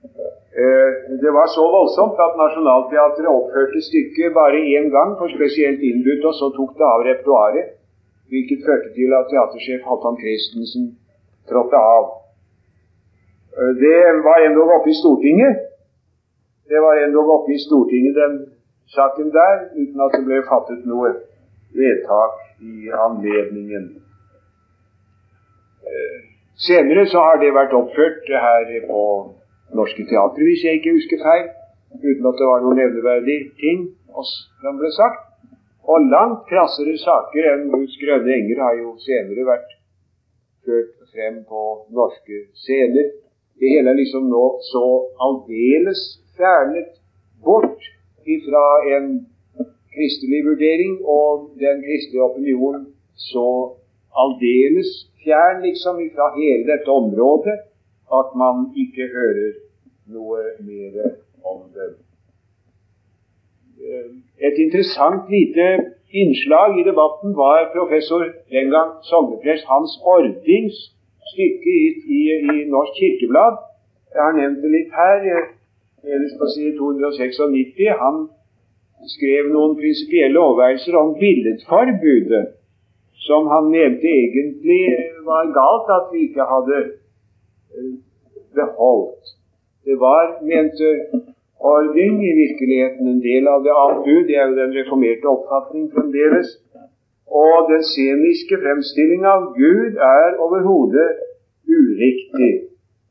Eh, 0.02 0.90
det 1.22 1.30
var 1.38 1.46
så 1.56 1.64
voldsomt 1.76 2.18
at 2.26 2.34
Nationaltheatret 2.44 3.28
oppførte 3.38 3.80
stykket 3.88 4.34
bare 4.40 4.58
én 4.76 4.88
gang 4.96 5.10
for 5.18 5.28
spesielt 5.36 5.80
innbudt, 5.88 6.24
og 6.28 6.34
så 6.40 6.46
tok 6.56 6.72
det 6.78 6.86
av 6.94 7.04
repertoaret, 7.08 7.68
hvilket 8.30 8.64
førte 8.66 8.90
til 8.98 9.14
at 9.18 9.28
teatersjef 9.30 9.86
Halvdan 9.88 10.18
Christensen 10.22 10.84
trådte 11.50 11.78
av. 11.96 12.04
Eh, 13.56 13.72
det 13.84 13.98
var 14.26 14.46
endog 14.48 14.74
oppe 14.76 14.90
i 14.90 14.98
Stortinget. 15.02 15.52
Det 16.70 16.80
var 16.86 16.94
endog 17.04 17.30
oppe 17.36 17.54
i 17.54 17.62
Stortinget, 17.66 18.14
den 18.22 18.34
saken 18.96 19.30
der, 19.38 19.54
uten 19.82 20.00
at 20.06 20.16
det 20.16 20.24
ble 20.26 20.40
fattet 20.50 20.82
noe 20.92 21.12
vedtak 21.78 22.34
i 22.72 22.90
anledningen. 23.06 23.86
Eh, 25.86 26.18
senere 26.66 27.06
så 27.12 27.22
har 27.26 27.38
det 27.42 27.54
vært 27.54 27.78
oppført 27.78 28.28
her 28.46 28.74
på 28.90 29.04
Norske 29.78 30.04
Teatret, 30.08 30.44
hvis 30.48 30.64
jeg 30.64 30.78
ikke 30.78 30.96
husker 30.98 31.18
feil, 31.26 31.46
uten 32.08 32.28
at 32.30 32.38
det 32.40 32.48
var 32.48 32.64
noen 32.64 32.78
nevneverdig 32.80 33.38
ting 33.60 33.84
som 34.62 34.80
ble 34.80 34.90
sagt. 34.96 35.28
Og 35.92 36.04
langt 36.14 36.44
krassere 36.50 36.94
saker 37.00 37.48
enn 37.52 37.70
Guds 37.72 37.96
grønne 38.02 38.34
enger 38.36 38.60
har 38.62 38.76
jo 38.78 38.92
senere 39.02 39.46
vært 39.48 39.72
ført 40.66 40.92
frem 41.10 41.40
på 41.48 41.62
norske 41.96 42.44
scener. 42.64 43.10
Det 43.58 43.72
hele 43.74 43.90
er 43.90 43.98
liksom 43.98 44.28
nå 44.30 44.44
så 44.70 44.84
aldeles 45.26 46.02
fjernet 46.38 46.94
bort 47.44 47.82
ifra 48.36 48.64
en 48.96 49.08
kristelig 49.92 50.44
vurdering, 50.46 51.00
og 51.04 51.50
den 51.60 51.82
kristelige 51.84 52.28
opinionen 52.28 52.86
så 53.30 53.46
aldeles 54.22 54.92
fjern 55.24 55.60
liksom 55.66 56.00
ifra 56.06 56.30
hele 56.38 56.64
dette 56.70 56.90
området 56.90 57.58
at 58.18 58.28
man 58.42 58.56
ikke 58.82 59.04
hører 59.16 59.52
noe 60.14 60.40
mer 60.68 60.96
om 61.52 61.60
det. 61.74 61.88
Eh, 63.82 64.08
et 64.48 64.56
interessant 64.64 65.30
lite 65.36 65.66
innslag 66.20 66.78
i 66.80 66.86
debatten 66.90 67.36
var 67.42 67.70
professor 67.76 68.22
den 68.54 68.70
gang 68.74 68.90
sogneprest 69.10 69.64
Hans 69.72 69.92
Ordings 70.14 70.76
stykke 71.32 71.72
i, 71.80 71.84
i, 72.18 72.20
i 72.54 72.56
Norsk 72.74 72.92
Kirkeblad. 73.00 73.58
Jeg 74.14 74.22
har 74.26 74.38
nevnt 74.40 74.62
det 74.62 74.70
litt 74.76 74.92
her. 75.02 75.18
Ellers 76.04 76.34
på 76.40 76.46
side 76.54 76.76
296. 76.78 77.38
Han 78.04 78.16
skrev 79.14 79.52
noen 79.54 79.78
prinsipielle 79.80 80.38
overveielser 80.46 80.98
om 80.98 81.14
billedforbudet, 81.22 82.44
som 83.26 83.46
han 83.54 83.70
mente 83.70 84.10
egentlig 84.24 84.82
var 85.30 85.54
galt 85.56 85.94
at 85.98 86.10
vi 86.12 86.26
ikke 86.28 86.50
hadde 86.52 86.82
Eh, 86.82 87.01
beholdt. 88.56 89.24
Det 89.86 89.96
var, 90.06 90.24
mente 90.50 90.88
Ording, 91.72 92.14
i 92.30 92.32
virkeligheten 92.42 93.08
en 93.08 93.22
del 93.30 93.44
av 93.54 93.60
det 93.66 93.74
bud. 94.06 94.22
Det 94.28 94.36
er 94.36 94.46
jo 94.48 94.60
den 94.62 94.72
reformerte 94.78 95.26
oppfatning 95.34 95.84
fremdeles. 95.94 96.48
Og 97.42 97.56
den 97.72 97.82
sceniske 97.92 98.56
fremstilling 98.64 99.22
av 99.34 99.42
Gud 99.62 99.92
er 100.16 100.40
overhodet 100.46 101.10
uriktig. 101.78 102.54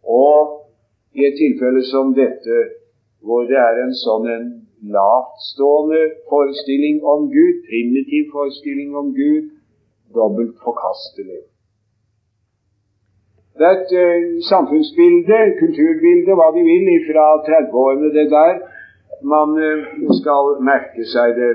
Og 0.03 0.37
i 1.15 1.25
et 1.29 1.39
tilfelle 1.43 1.83
som 1.93 2.11
dette, 2.21 2.57
hvor 3.25 3.47
det 3.51 3.59
er 3.67 3.79
en 3.85 3.95
sånn 4.03 4.27
en 4.35 4.47
lavtstående 4.97 6.03
forestilling 6.29 6.99
om 7.13 7.29
Gud, 7.37 7.55
primitiv 7.69 8.29
forestilling 8.35 8.95
om 9.01 9.13
Gud, 9.21 9.49
dobbelt 10.17 10.55
forkastelig. 10.65 11.41
Det 13.61 13.67
er 13.69 13.75
et 13.77 13.91
uh, 14.03 14.21
samfunnsbilde, 14.51 15.37
kulturbilde, 15.59 16.33
hva 16.37 16.47
de 16.55 16.61
vil, 16.65 16.87
fra 17.09 17.25
30-årene, 17.47 18.07
det 18.15 18.23
der. 18.31 18.55
Man 19.33 19.51
uh, 19.69 20.07
skal 20.19 20.55
merke 20.69 21.05
seg 21.13 21.35
det. 21.37 21.49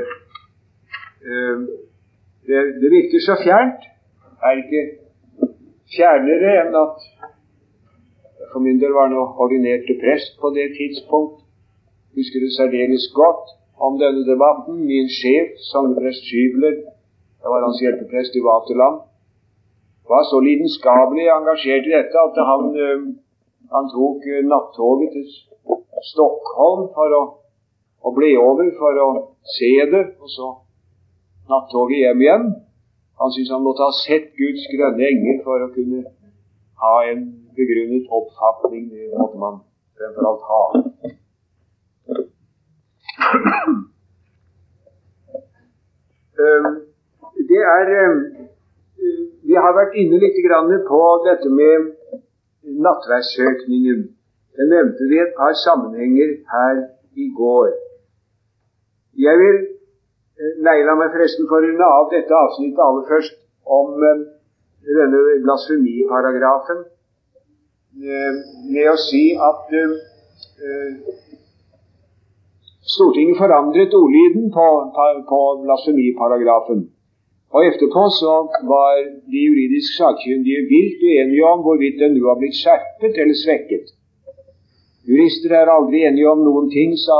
Uh, 1.26 1.64
det. 2.46 2.60
det. 2.80 2.90
virker 2.94 3.24
så 3.24 3.34
fjernt. 3.46 3.88
Er 4.46 4.62
ikke 4.62 4.84
fjernere 5.96 6.52
enn 6.60 6.78
at 6.84 7.02
for 8.52 8.62
min 8.66 8.78
del 8.82 8.94
var 9.00 9.10
nå 9.10 9.24
ordinerte 9.42 9.98
prest 10.04 10.38
på 10.42 10.52
det 10.58 10.68
tidspunkt. 10.78 11.42
Husker 12.14 12.38
det 12.44 12.52
særdeles 12.54 13.10
godt 13.18 13.50
om 13.86 13.98
denne 14.04 14.22
debatten. 14.30 14.78
Min 14.92 15.10
sjef, 15.18 15.58
sogneprest 15.72 16.22
Skybler, 16.30 16.78
jeg 17.42 17.48
var 17.52 17.66
hans 17.66 17.82
hjelpeprest 17.82 18.38
i 18.38 18.46
Vaterland 18.46 19.02
var 20.08 20.22
så 20.30 20.40
lidenskapelig 20.48 21.26
engasjert 21.38 21.88
i 21.88 21.94
dette 21.96 22.22
at 22.28 22.36
han, 22.50 22.68
eh, 22.84 23.02
han 23.74 23.88
tok 23.94 24.28
eh, 24.32 24.44
nattoget 24.52 25.10
til 25.14 25.26
Stockholm 26.12 26.86
for 26.94 27.16
å, 27.18 27.22
og 28.06 28.14
ble 28.18 28.30
over 28.38 28.70
for 28.78 29.00
å 29.06 29.08
se 29.56 29.72
det, 29.92 30.04
og 30.22 30.30
så 30.36 30.52
nattoget 31.50 32.04
hjem 32.04 32.22
igjen. 32.26 32.46
Han 33.20 33.32
syntes 33.32 33.54
han 33.54 33.64
måtte 33.64 33.86
ha 33.86 33.94
sett 33.96 34.32
Guds 34.38 34.66
grønne 34.72 35.08
enger 35.10 35.40
for 35.46 35.64
å 35.64 35.72
kunne 35.74 36.04
ha 36.82 36.94
en 37.10 37.22
begrunnet 37.56 38.10
oppfatning. 38.18 38.90
Det 38.92 39.08
måtte 39.16 39.40
man 39.40 39.62
fremfor 39.96 40.28
alt 40.30 40.44
ha. 40.50 40.62
Um, 46.36 46.66
det 47.48 47.62
er 47.64 47.90
um, 48.04 48.18
Vi 49.46 49.54
har 49.54 49.74
vært 49.76 49.94
inne 50.00 50.18
litt 50.20 50.38
på 50.88 51.00
dette 51.26 51.50
med 51.52 51.90
nattverdsøkningen. 52.87 54.04
Det 54.56 54.66
nevnte 54.72 55.09
vi 55.11 55.20
et 55.22 55.35
par 55.37 55.54
sammenhenger 55.61 56.32
her 56.52 56.80
i 57.14 57.28
går. 57.40 57.72
Jeg 59.26 59.40
vil 59.42 59.59
eh, 59.61 60.54
Nei, 60.64 60.80
la 60.85 60.96
meg 60.98 61.12
forresten 61.14 61.48
få 61.48 61.61
runde 61.64 61.87
av 61.98 62.11
dette 62.12 62.35
avsnittet 62.37 62.82
aller 62.85 63.06
først 63.09 63.37
om 63.78 63.94
um, 63.96 64.24
denne 64.85 65.20
blasfemiparagrafen 65.44 66.82
uh, 66.85 68.35
med 68.72 68.90
å 68.92 68.98
si 69.00 69.22
at 69.50 69.72
Stortinget 72.87 73.40
forandret 73.40 73.94
ordlyden 73.98 74.52
på, 74.54 74.66
på 75.30 75.40
blasfemiparagrafen. 75.64 76.85
Og 77.56 77.64
etterpå 77.64 78.02
så 78.20 78.32
var 78.72 78.94
de 79.32 79.44
juridisk 79.48 79.96
sakkyndige 79.96 80.62
vilt 80.72 81.00
uenige 81.08 81.44
om 81.52 81.62
hvorvidt 81.64 82.00
den 82.02 82.12
nå 82.16 82.24
har 82.28 82.38
blitt 82.40 82.58
skjerpet 82.62 83.14
eller 83.22 83.36
svekket. 83.44 83.86
Jurister 85.08 85.54
er 85.56 85.70
aldri 85.72 86.02
enige 86.08 86.28
om 86.34 86.42
noen 86.44 86.66
ting, 86.76 86.90
sa 87.06 87.18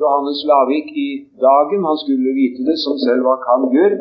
Johannes 0.00 0.40
Lavik 0.50 0.88
i 1.06 1.08
Dagen. 1.46 1.86
Han 1.88 1.98
skulle 2.02 2.36
vite 2.40 2.66
det, 2.68 2.76
som 2.84 2.98
selv 3.06 3.24
hva 3.26 3.36
kangur. 3.48 3.96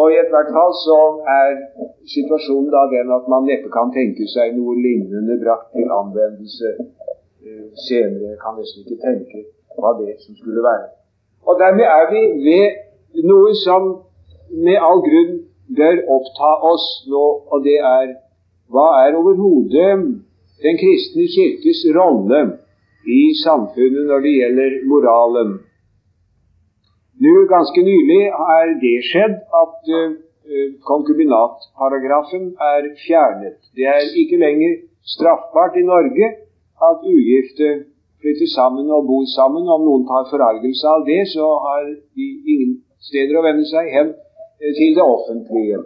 Og 0.00 0.06
i 0.10 0.22
hvert 0.32 0.50
fall 0.56 0.72
så 0.86 0.98
er 1.38 1.50
situasjonen 2.14 2.70
da 2.74 2.82
den 2.94 3.12
at 3.18 3.28
man 3.32 3.46
neppe 3.50 3.70
kan 3.76 3.92
tenke 3.98 4.26
seg 4.34 4.56
noe 4.56 4.74
lignende 4.86 5.36
brakt 5.44 5.68
til 5.76 5.92
anvendelse 6.00 6.72
uh, 6.80 7.68
senere. 7.86 8.34
Kan 8.42 8.58
nesten 8.58 8.82
ikke 8.82 8.98
tenke 9.04 9.44
hva 9.78 9.94
det 10.00 10.16
som 10.24 10.34
skulle 10.40 10.64
være. 10.64 10.88
Og 11.46 11.60
dermed 11.62 11.86
er 11.98 12.10
vi 12.14 12.24
ved 12.48 13.22
noe 13.30 13.54
som 13.60 13.92
med 14.50 14.78
all 14.88 15.00
grunn 15.04 15.34
bør 15.76 16.02
oppta 16.16 16.50
oss 16.72 16.86
nå, 17.08 17.24
og 17.50 17.64
det 17.64 17.78
er 17.80 18.14
hva 18.72 18.86
er 19.04 19.16
overhodet 19.18 20.20
Den 20.64 20.78
kristne 20.80 21.26
kirkes 21.28 21.82
rolle 21.96 22.40
i 23.04 23.34
samfunnet 23.36 24.06
når 24.08 24.22
det 24.24 24.32
gjelder 24.38 24.76
moralen? 24.88 25.50
Nå, 27.20 27.32
Ganske 27.50 27.82
nylig 27.84 28.22
er 28.30 28.72
det 28.80 28.94
skjedd 29.10 29.34
at 29.62 29.90
uh, 29.98 30.14
konkubinatparagrafen 30.88 32.54
er 32.72 32.88
fjernet. 33.02 33.58
Det 33.76 33.86
er 33.90 34.08
ikke 34.22 34.40
lenger 34.40 34.78
straffbart 35.14 35.76
i 35.76 35.84
Norge 35.84 36.30
at 36.88 37.04
ugifte 37.04 37.68
flytter 38.22 38.50
sammen 38.54 38.88
og 38.96 39.06
bor 39.10 39.24
sammen. 39.36 39.68
Om 39.68 39.84
noen 39.88 40.08
tar 40.08 40.30
forargelse 40.32 40.88
av 40.96 41.04
det, 41.10 41.20
så 41.34 41.46
har 41.66 41.84
de 41.92 42.28
ingen 42.54 42.78
steder 43.04 43.36
å 43.36 43.44
vende 43.44 43.68
seg 43.68 43.90
hen 43.94 44.14
til 44.78 44.90
det 44.96 45.06
offentlige. 45.16 45.78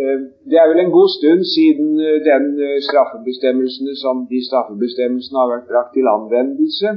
Eh, 0.00 0.18
det 0.50 0.56
er 0.58 0.68
vel 0.70 0.80
en 0.82 0.96
god 0.98 1.10
stund 1.18 1.42
siden 1.56 1.88
eh, 2.06 2.18
den 2.30 2.44
straffebestemmelsene 2.88 3.94
som 4.04 4.16
de 4.32 4.38
straffebestemmelsene 4.48 5.40
har 5.40 5.52
vært 5.54 5.70
brakt 5.72 5.92
til 5.96 6.06
anvendelse, 6.16 6.88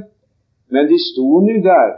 men 0.72 0.82
de 0.92 0.98
sto 1.10 1.28
nå 1.46 1.56
der 1.72 1.90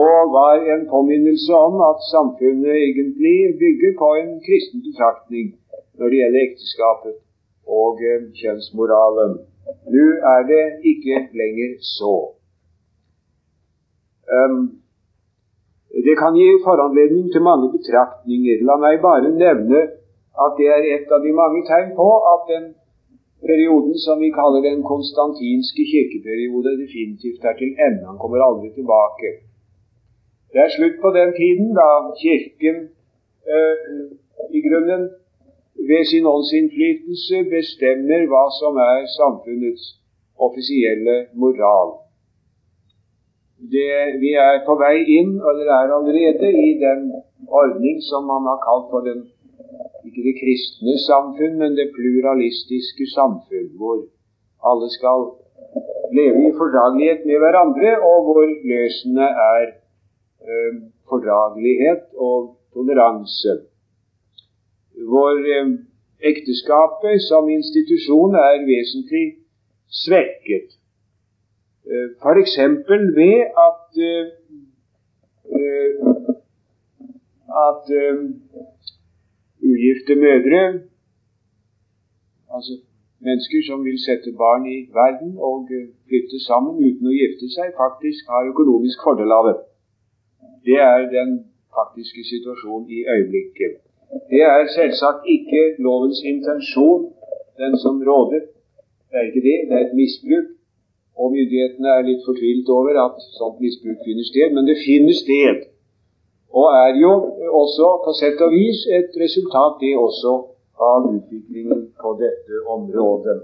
og 0.00 0.32
var 0.38 0.56
en 0.72 0.82
påminnelse 0.94 1.52
om 1.66 1.74
at 1.90 1.98
samfunnet 2.14 2.74
egentlig 2.86 3.38
bygger 3.62 3.92
på 4.02 4.08
en 4.20 4.32
kristen 4.46 4.80
betraktning 4.88 5.46
når 5.96 6.06
det 6.08 6.18
gjelder 6.20 6.46
ekteskapet 6.48 7.14
og 7.78 8.02
kjønnsmoralen. 8.40 9.32
Nå 9.94 10.06
er 10.34 10.42
det 10.52 10.64
ikke 10.92 11.16
lenger 11.40 11.72
så. 11.98 12.16
Um, 14.36 14.80
det 16.06 16.14
kan 16.22 16.32
gi 16.38 16.48
foranledning 16.66 17.26
til 17.32 17.42
mange 17.50 17.68
betraktninger. 17.76 18.56
La 18.68 18.76
meg 18.84 19.00
bare 19.08 19.30
nevne 19.44 19.80
at 20.44 20.52
det 20.58 20.68
er 20.76 20.82
et 20.94 21.08
av 21.14 21.20
de 21.26 21.32
mange 21.42 21.60
tegn 21.70 21.90
på 22.00 22.08
at 22.32 22.42
den 22.52 22.64
perioden 23.48 23.96
som 24.04 24.16
vi 24.24 24.30
kaller 24.40 24.62
den 24.70 24.80
konstantinske 24.92 25.82
kirkeperiode, 25.92 26.70
definitivt 26.84 27.42
er 27.50 27.54
til 27.58 27.70
ende. 27.86 28.02
Han 28.10 28.18
kommer 28.22 28.38
aldri 28.48 28.68
tilbake. 28.78 29.28
Det 30.52 30.60
er 30.64 30.74
slutt 30.76 30.98
på 31.04 31.10
den 31.18 31.30
tiden 31.40 31.68
da 31.80 31.88
Kirken 32.22 32.76
øh, 33.54 33.76
i 34.58 34.60
grunnen 34.66 35.02
ved 35.90 36.02
sin 36.10 36.26
åndsinnflytelse 36.34 37.36
bestemmer 37.56 38.20
hva 38.30 38.44
som 38.60 38.72
er 38.90 39.00
samfunnets 39.18 39.84
offisielle 40.46 41.16
moral. 41.42 42.07
Det, 43.58 44.20
vi 44.22 44.30
er 44.38 44.60
på 44.66 44.76
vei 44.78 45.02
inn, 45.18 45.34
eller 45.50 45.70
er 45.74 45.94
allerede, 45.96 46.50
i 46.68 46.70
den 46.78 47.08
ordning 47.48 47.98
som 48.06 48.28
man 48.30 48.46
har 48.46 48.60
kalt 48.62 48.86
for 48.92 49.02
den 49.06 49.24
ikke 50.06 50.24
det 50.28 50.36
kristne 50.38 50.94
samfunn, 51.04 51.58
men 51.60 51.74
det 51.76 51.90
pluralistiske 51.96 53.08
samfunn, 53.14 53.72
hvor 53.80 53.98
alle 54.70 54.88
skal 54.94 55.26
leve 56.14 56.44
i 56.48 56.54
fordragelighet 56.60 57.26
med 57.28 57.42
hverandre, 57.42 57.90
og 58.10 58.18
hvor 58.28 58.46
løsene 58.72 59.26
er 59.54 59.66
eh, 60.46 60.78
fordragelighet 61.10 62.06
og 62.14 62.54
toleranse 62.72 63.58
hvor 65.06 65.38
eh, 65.56 65.68
ekteskapet 66.30 67.22
som 67.28 67.48
institusjon 67.48 68.34
er 68.34 68.66
vesentlig 68.66 69.26
svekket. 70.04 70.77
Eh, 71.92 72.08
F.eks. 72.22 72.56
ved 73.18 73.38
at 73.68 73.84
eh, 74.08 74.26
at 77.66 77.84
ugifte 79.70 80.14
mødre, 80.24 80.62
altså 82.54 82.72
mennesker 83.26 83.60
som 83.68 83.78
vil 83.84 83.98
sette 84.08 84.30
barn 84.42 84.62
i 84.76 84.78
verden 85.00 85.32
og 85.48 85.58
flytte 86.08 86.38
sammen 86.48 86.74
uten 86.88 87.10
å 87.10 87.16
gifte 87.20 87.48
seg, 87.56 87.72
faktisk 87.84 88.22
har 88.32 88.50
økonomisk 88.52 88.98
fordel 89.06 89.32
av 89.38 89.44
det. 89.48 89.56
Det 90.68 90.78
er 90.92 91.08
den 91.18 91.30
faktiske 91.78 92.22
situasjonen 92.32 92.88
i 92.98 93.00
øyeblikket. 93.14 93.72
Det 94.32 94.42
er 94.54 94.72
selvsagt 94.78 95.22
ikke 95.36 95.62
lovens 95.86 96.20
intensjon, 96.32 97.02
den 97.62 97.74
som 97.84 97.94
råder. 98.10 98.42
Det 99.08 99.16
er 99.18 99.26
ikke 99.28 99.46
det. 99.48 99.58
Det 99.68 99.74
er 99.76 99.84
et 99.86 99.98
misbruk. 100.00 100.57
Og 101.18 101.32
myndighetene 101.34 101.90
er 101.96 102.06
litt 102.06 102.22
fortvilt 102.26 102.68
over 102.70 102.98
at 103.04 103.18
sånt 103.38 103.58
misbruk 103.64 104.04
finner 104.06 104.26
sted. 104.28 104.54
Men 104.54 104.68
det 104.70 104.78
finner 104.84 105.16
sted. 105.18 105.64
Og 106.54 106.66
er 106.72 107.00
jo 107.02 107.12
også 107.62 107.88
på 108.04 108.14
sett 108.20 108.40
og 108.44 108.54
vis 108.54 108.84
et 108.98 109.16
resultat, 109.22 109.80
det 109.82 109.96
også, 109.98 110.34
av 110.78 111.08
utviklingen 111.10 111.88
på 112.00 112.12
dette 112.20 112.62
området. 112.70 113.40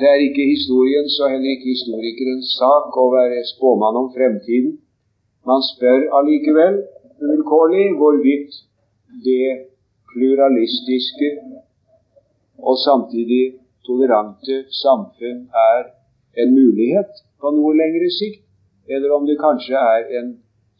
Det 0.00 0.08
er 0.08 0.22
ikke 0.24 0.46
historiens 0.48 1.18
og 1.20 1.32
heller 1.32 1.50
ikke 1.52 1.74
historikerens 1.74 2.54
sak 2.56 2.94
å 2.96 3.10
være 3.12 3.42
spåmann 3.50 3.98
om 4.00 4.08
fremtiden. 4.14 4.78
Man 5.44 5.60
spør 5.66 6.06
allikevel 6.20 6.78
uvilkårlig 7.20 7.86
hvorvidt 8.00 8.62
det 9.26 9.66
pluralistiske 10.12 11.30
og 12.62 12.78
samtidig 12.80 13.59
tolerante 13.86 14.56
samfunn 14.82 15.40
er 15.70 15.82
en 16.42 16.54
mulighet 16.54 17.24
på 17.40 17.52
noe 17.56 17.72
lengre 17.80 18.10
sikt, 18.18 18.44
eller 18.88 19.14
om 19.16 19.26
det 19.28 19.38
kanskje 19.40 19.76
er 19.94 20.06
en 20.20 20.30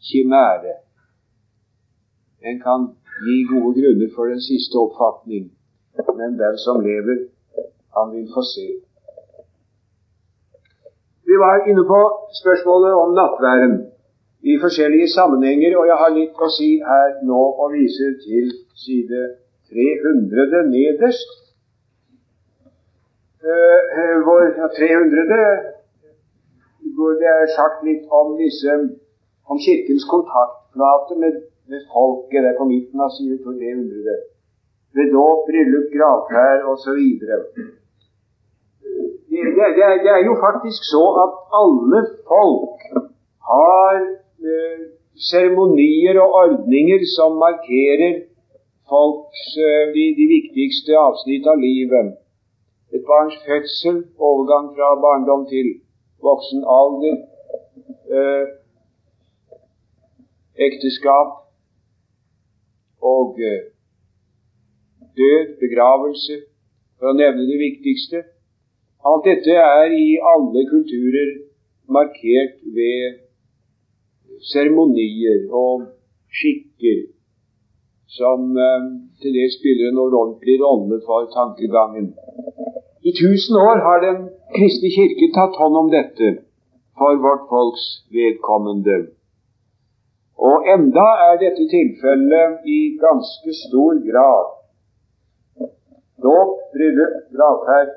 kimære. 0.09 0.75
En 2.49 2.61
kan 2.67 2.87
gi 3.25 3.37
gode 3.51 3.73
grunner 3.79 4.09
for 4.15 4.31
den 4.33 4.41
siste 4.41 4.75
oppfatning, 4.83 5.51
men 6.17 6.39
den 6.43 6.57
som 6.65 6.81
lever, 6.85 7.27
han 7.97 8.15
vil 8.15 8.27
få 8.35 8.43
se. 8.53 8.67
Vi 11.27 11.35
var 11.45 11.67
inne 11.69 11.83
på 11.93 12.01
spørsmålet 12.41 12.93
om 13.03 13.13
nattværen 13.19 13.75
i 14.51 14.53
forskjellige 14.63 15.09
sammenhenger, 15.17 15.77
og 15.79 15.85
jeg 15.91 15.97
har 16.01 16.11
litt 16.17 16.41
å 16.45 16.49
si 16.57 16.71
her 16.91 17.21
nå 17.29 17.41
og 17.61 17.75
viser 17.75 18.17
til 18.25 18.49
side 18.83 19.21
300 19.71 20.63
nederst. 20.73 21.40
Uh, 23.41 24.17
hvor, 24.25 24.41
ja, 24.59 24.67
300 24.77 25.37
hvor 26.95 27.11
det 27.21 27.29
er 27.29 27.55
sagt 27.57 27.79
litt 27.87 28.03
om 28.19 28.35
disse 28.37 28.71
om 29.49 29.57
Kirkens 29.65 30.05
kontaktflate 30.13 31.17
med, 31.23 31.33
med 31.71 31.81
folket. 31.93 32.43
Det 32.43 32.49
er 32.51 32.59
på 32.59 32.67
midten 32.69 33.01
av 33.05 33.09
side 33.15 33.37
300. 33.41 34.17
Ved 34.97 35.07
dåp, 35.15 35.39
bryllup, 35.49 35.87
gravferd 35.95 36.67
osv. 36.71 36.99
Det, 39.31 39.43
det, 39.57 39.89
det 40.05 40.11
er 40.17 40.23
jo 40.29 40.35
faktisk 40.47 40.81
så 40.93 41.03
at 41.25 41.33
alle 41.61 41.99
folk 42.29 42.77
har 43.51 43.95
seremonier 45.29 46.19
og 46.23 46.35
ordninger 46.43 47.01
som 47.15 47.37
markerer 47.45 48.13
folks 48.91 49.43
eh, 49.67 49.85
de, 49.95 50.05
de 50.19 50.25
viktigste 50.35 50.97
avsnitt 50.97 51.47
av 51.47 51.61
livet. 51.61 52.17
Et 52.93 53.03
barns 53.11 53.35
fødsel, 53.47 53.97
overgang 54.19 54.65
fra 54.75 54.87
barndom 55.03 55.43
til 55.53 55.67
voksen 56.27 56.61
alder, 56.79 57.15
eh, 58.15 58.45
ekteskap 60.67 61.29
og 63.13 63.39
eh, 63.49 63.61
død, 65.19 65.43
begravelse, 65.63 66.35
for 66.97 67.11
å 67.11 67.17
nevne 67.21 67.47
det 67.51 67.59
viktigste. 67.67 68.23
Alt 69.07 69.25
dette 69.29 69.55
er 69.55 69.95
i 69.97 70.09
alle 70.33 70.61
kulturer 70.73 71.31
markert 71.97 72.59
ved 72.75 73.17
seremonier 74.51 75.47
og 75.63 75.87
skikker 76.39 77.01
som 78.17 78.39
eh, 78.67 78.87
til 79.21 79.31
det 79.37 79.47
spiller 79.57 79.89
en 79.89 80.03
ordentlig 80.05 80.57
rolle 80.65 80.97
for 81.07 81.29
tankegangen. 81.37 82.07
I 83.11 83.13
tusen 83.23 83.55
år 83.69 83.77
har 83.87 83.99
Den 84.07 84.19
kristne 84.55 84.89
kirke 84.97 85.27
tatt 85.37 85.55
hånd 85.61 85.75
om 85.81 85.87
dette 85.91 86.27
for 86.99 87.17
vårt 87.25 87.45
folks 87.53 87.85
vedkommende. 88.17 88.97
Og 90.49 90.67
enda 90.73 91.07
er 91.27 91.39
dette 91.41 91.65
tilfellet 91.75 92.67
i 92.75 92.79
ganske 93.05 93.55
stor 93.63 93.99
grad. 94.09 94.51
Dåp, 96.25 96.53
bryllup, 96.73 97.17
gravferd, 97.35 97.91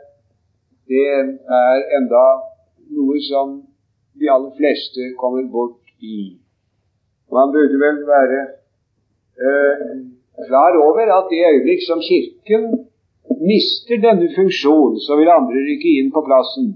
det 0.90 1.04
er 1.18 1.84
enda 1.98 2.24
noe 2.96 3.20
som 3.28 3.54
de 4.18 4.32
aller 4.34 4.54
fleste 4.58 5.12
kommer 5.20 5.46
bort 5.56 5.94
i. 6.00 6.40
Man 7.36 7.54
burde 7.54 7.78
vel 7.84 8.02
være 8.08 8.40
eh, 9.44 9.86
klar 10.48 10.80
over 10.88 11.14
at 11.18 11.30
det 11.30 11.46
øyeblikk 11.52 11.86
som 11.86 12.02
Kirken 12.08 12.66
mister 13.50 14.00
denne 14.02 14.28
funksjonen, 14.36 14.98
så 15.00 15.16
vil 15.18 15.30
andre 15.32 15.62
rykke 15.68 15.94
inn 15.98 16.10
på 16.14 16.22
plassen. 16.26 16.72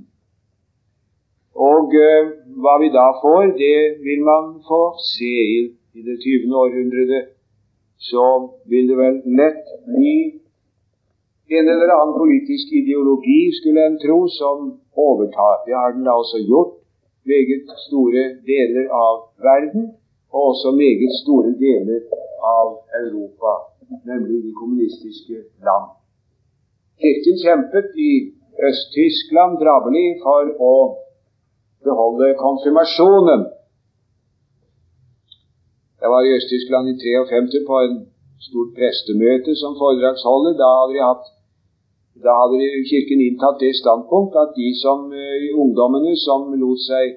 Og 1.58 1.94
eh, 1.98 2.30
hva 2.62 2.78
vi 2.82 2.90
da 2.94 3.08
får, 3.22 3.54
det 3.58 3.78
vil 4.06 4.22
man 4.26 4.58
få 4.68 4.82
se 5.02 5.32
i, 5.58 5.60
i 5.98 6.04
det 6.06 6.18
20. 6.22 6.54
århundret. 6.62 7.34
Så 7.98 8.24
vil 8.70 8.86
det 8.90 8.96
vel 8.98 9.16
lett 9.40 9.64
bli 9.90 10.18
en 11.58 11.68
eller 11.72 11.90
annen 11.96 12.14
politisk 12.14 12.72
ideologi, 12.80 13.40
skulle 13.58 13.86
en 13.88 13.98
tro, 13.98 14.20
som 14.28 14.68
overtar. 14.94 15.64
Det 15.66 15.74
har 15.74 15.96
den 15.96 16.06
da 16.06 16.14
også 16.14 16.44
gjort 16.46 16.76
meget 17.28 17.72
store 17.86 18.24
deler 18.52 18.86
av 19.06 19.16
verden 19.48 19.90
og 20.32 20.40
også 20.52 20.72
meget 20.76 21.12
store 21.22 21.52
deler 21.66 22.00
av 22.58 22.68
Europa, 23.02 23.52
nemlig 24.10 24.42
de 24.46 24.52
kommunistiske 24.60 25.36
land. 25.66 25.97
Kirken 27.02 27.36
kjempet 27.44 27.88
i 28.08 28.12
Øst-Tyskland 28.68 29.52
drabelig 29.62 30.06
for 30.24 30.50
å 30.70 30.74
beholde 31.86 32.34
konfirmasjonen. 32.44 33.42
Jeg 36.02 36.08
var 36.14 36.22
i 36.26 36.34
Øst-Tyskland 36.38 36.90
i 36.92 36.96
53 37.02 37.60
på 37.70 37.76
en 37.86 37.94
stort 38.46 38.70
prestemøte 38.78 39.54
som 39.62 39.78
foredragsholder. 39.82 40.58
Da 40.62 40.68
hadde, 40.78 40.94
de 40.96 41.04
hatt, 41.10 41.24
da 42.26 42.34
hadde 42.40 42.72
Kirken 42.90 43.22
inntatt 43.28 43.62
det 43.62 43.72
standpunkt 43.82 44.34
at 44.42 44.58
de 44.58 44.68
som 44.82 45.06
uh, 45.14 45.46
ungdommene 45.62 46.14
som 46.26 46.50
lot 46.62 46.82
seg 46.90 47.16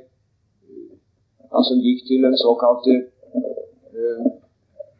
han 1.51 1.67
som 1.67 1.81
gikk 1.83 2.05
til 2.07 2.21
den 2.27 2.37
såkalte 2.45 2.93
uh, 3.97 4.29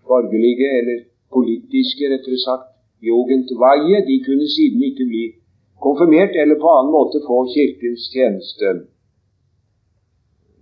borgerlige, 0.10 0.70
eller 0.80 0.98
politiske, 1.38 2.10
rettere 2.14 2.42
sagt, 2.48 2.71
Jugendweihe, 3.08 3.98
de 4.10 4.16
kunne 4.26 4.48
siden 4.56 4.84
ikke 4.90 5.06
bli 5.12 5.24
konfirmert 5.86 6.34
eller 6.42 6.58
på 6.62 6.70
annen 6.78 6.94
måte 6.98 7.24
få 7.28 7.38
Kirkens 7.54 8.04
tjeneste. 8.14 8.74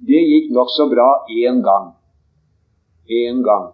Det 0.08 0.22
gikk 0.32 0.48
nokså 0.56 0.88
bra 0.94 1.10
én 1.42 1.60
gang. 1.70 1.88
Én 3.22 3.44
gang. 3.50 3.68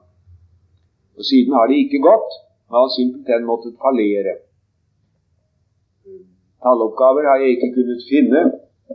Og 1.17 1.23
siden 1.30 1.54
har 1.54 1.69
det 1.69 1.78
ikke 1.84 2.06
gått. 2.10 2.32
Man 2.69 2.82
har 2.82 2.91
simpelthen 2.97 3.49
måttet 3.51 3.78
fallere. 3.84 4.36
Talloppgaver 6.63 7.30
har 7.30 7.38
jeg 7.43 7.56
ikke 7.56 7.75
kunnet 7.78 8.08
finne 8.10 8.41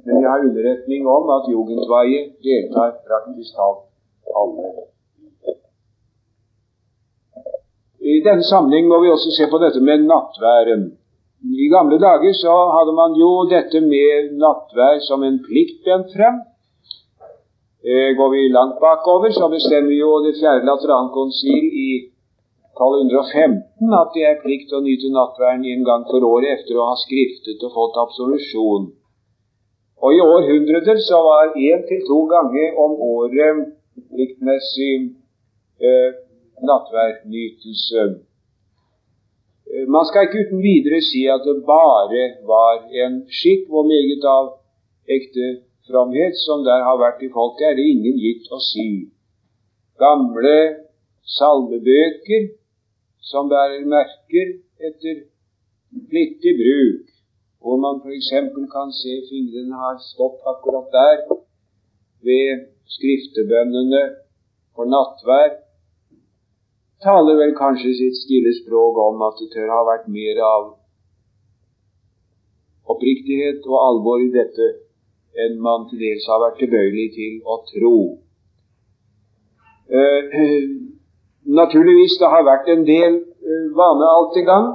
men 0.04 0.22
jeg 0.22 0.30
har 0.30 0.44
underretning 0.48 1.02
om 1.16 1.24
at 1.36 1.44
Jugendweihe 1.52 2.20
deltar 2.46 2.90
praktisk 3.08 3.50
talt 3.58 3.80
alle. 4.40 4.66
I 8.10 8.20
denne 8.26 8.44
sammenheng 8.52 8.88
må 8.90 8.98
vi 9.02 9.12
også 9.14 9.30
se 9.36 9.46
på 9.50 9.58
dette 9.62 9.80
med 9.88 10.06
nattværen. 10.10 10.84
I 11.64 11.66
gamle 11.74 11.96
dager 12.06 12.32
så 12.36 12.54
hadde 12.76 12.92
man 13.00 13.16
jo 13.22 13.30
dette 13.54 13.80
med 13.80 14.32
nattvær 14.42 15.00
som 15.08 15.22
en 15.24 15.38
plikt 15.46 15.78
bent 15.86 16.08
frem. 16.16 16.36
Eh, 17.90 18.10
går 18.18 18.28
vi 18.34 18.52
langt 18.52 18.76
bakover, 18.84 19.30
så 19.32 19.48
bestemmer 19.48 19.94
jo 19.96 20.10
det 20.24 20.34
fjerde 20.40 20.68
laterankonsil 20.68 21.64
i 21.88 21.90
1215 22.76 23.96
at 24.02 24.12
det 24.14 24.24
er 24.28 24.42
plikt 24.44 24.72
å 24.76 24.82
nyte 24.84 25.08
nattværen 25.12 25.64
en 25.72 25.84
gang 25.88 26.04
for 26.10 26.24
året 26.28 26.60
etter 26.60 26.76
å 26.76 26.90
ha 26.90 26.96
skriftet 27.00 27.64
og 27.66 27.74
fått 27.76 28.00
absolusjon. 28.04 28.90
Og 30.00 30.16
i 30.16 30.20
århundreter 30.24 31.00
så 31.08 31.20
var 31.24 31.56
én 31.56 31.84
til 31.88 32.04
to 32.08 32.20
ganger 32.28 32.76
om 32.84 32.96
året 33.16 33.64
pliktmessig 34.12 34.94
eh, 35.80 36.10
nattverdnytelse. 36.68 38.04
Eh, 39.72 39.86
man 39.94 40.04
skal 40.08 40.26
ikke 40.26 40.42
uten 40.44 40.62
videre 40.68 41.00
si 41.10 41.22
at 41.34 41.42
det 41.46 41.64
bare 41.66 42.22
var 42.52 42.86
en 43.02 43.14
skikk, 43.38 43.68
hvor 43.70 43.84
meget 43.92 44.24
av 44.38 44.46
ekte 45.16 45.46
fromhet 45.88 46.34
som 46.46 46.64
der 46.68 46.84
har 46.88 46.96
vært 47.04 47.22
i 47.26 47.32
folket, 47.38 47.66
er 47.68 47.76
det 47.78 47.86
ingen 47.94 48.16
gitt 48.24 48.50
å 48.52 48.58
si. 48.70 48.88
Gamle 50.00 50.58
salmebøker 51.38 52.50
som 53.30 53.50
bærer 53.52 53.86
merker 53.94 54.56
etter 54.88 55.24
flittig 56.10 56.54
bruk, 56.62 57.06
hvor 57.60 57.76
man 57.84 58.00
f.eks. 58.04 58.30
kan 58.74 58.92
se 59.00 59.16
fingrene 59.28 59.76
har 59.84 59.98
stått 60.12 60.40
akkurat 60.52 60.88
der 60.94 61.16
ved 62.26 62.66
skriftebønnene 62.96 64.02
for 64.74 64.88
nattvær, 64.88 65.58
taler 67.04 67.38
vel 67.40 67.54
kanskje 67.56 67.94
sitt 67.96 68.18
stille 68.20 68.52
språk 68.58 68.98
om 69.06 69.22
at 69.28 69.40
det 69.40 69.48
tør 69.54 69.72
ha 69.72 69.80
vært 69.88 70.08
mer 70.12 70.42
av 70.44 70.68
oppriktighet 72.92 73.66
og 73.70 73.78
alvor 73.86 74.22
i 74.24 74.32
dette 74.34 74.68
enn 75.44 75.60
man 75.62 75.86
til 75.88 76.02
dels 76.02 76.26
har 76.28 76.42
vært 76.42 76.58
tilbøyelig 76.60 77.08
til 77.16 77.34
å 77.46 77.60
tro. 77.70 77.96
Eh, 79.90 80.38
naturligvis 81.60 82.18
det 82.20 82.30
har 82.34 82.46
vært 82.46 82.68
en 82.74 82.84
del 82.86 83.18
uh, 83.20 83.66
vanealtegang 83.78 84.70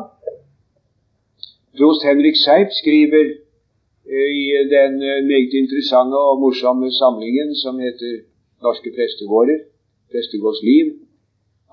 Prost 1.78 2.06
Henrik 2.08 2.38
Seip 2.40 2.70
skriver 2.72 3.26
eh, 4.16 4.30
i 4.44 4.46
den 4.76 4.94
eh, 5.04 5.24
meget 5.32 5.54
interessante 5.62 6.18
og 6.30 6.40
morsomme 6.44 6.88
samlingen 7.02 7.50
som 7.64 7.80
heter 7.86 8.14
Norske 8.64 8.90
prestegårder, 8.98 9.60
Prestegårdsliv. 10.12 10.86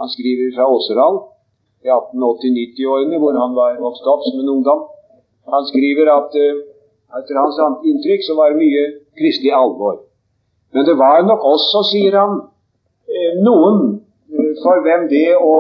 Han 0.01 0.09
skriver 0.15 0.55
fra 0.57 0.69
Åseral 0.75 1.19
i 1.85 1.91
1880-90-årene, 1.91 3.19
hvor 3.23 3.35
han 3.43 3.57
var 3.59 3.81
vokst 3.83 4.07
opp 4.13 4.23
som 4.27 4.41
en 4.41 4.53
ungdom. 4.55 4.87
Han 5.55 5.67
skriver 5.71 6.11
at 6.13 6.39
uh, 6.39 6.63
etter 7.19 7.41
hans 7.41 7.59
inntrykk 7.91 8.25
så 8.25 8.37
var 8.39 8.53
det 8.53 8.63
mye 8.63 8.85
kristelig 9.19 9.53
alvor. 9.53 10.01
Men 10.73 10.87
det 10.89 10.97
var 10.97 11.27
nok 11.27 11.45
også, 11.55 11.83
sier 11.93 12.17
han, 12.17 12.39
noen 13.45 13.81
for 14.63 14.81
hvem 14.85 15.09
det 15.11 15.35
å 15.37 15.55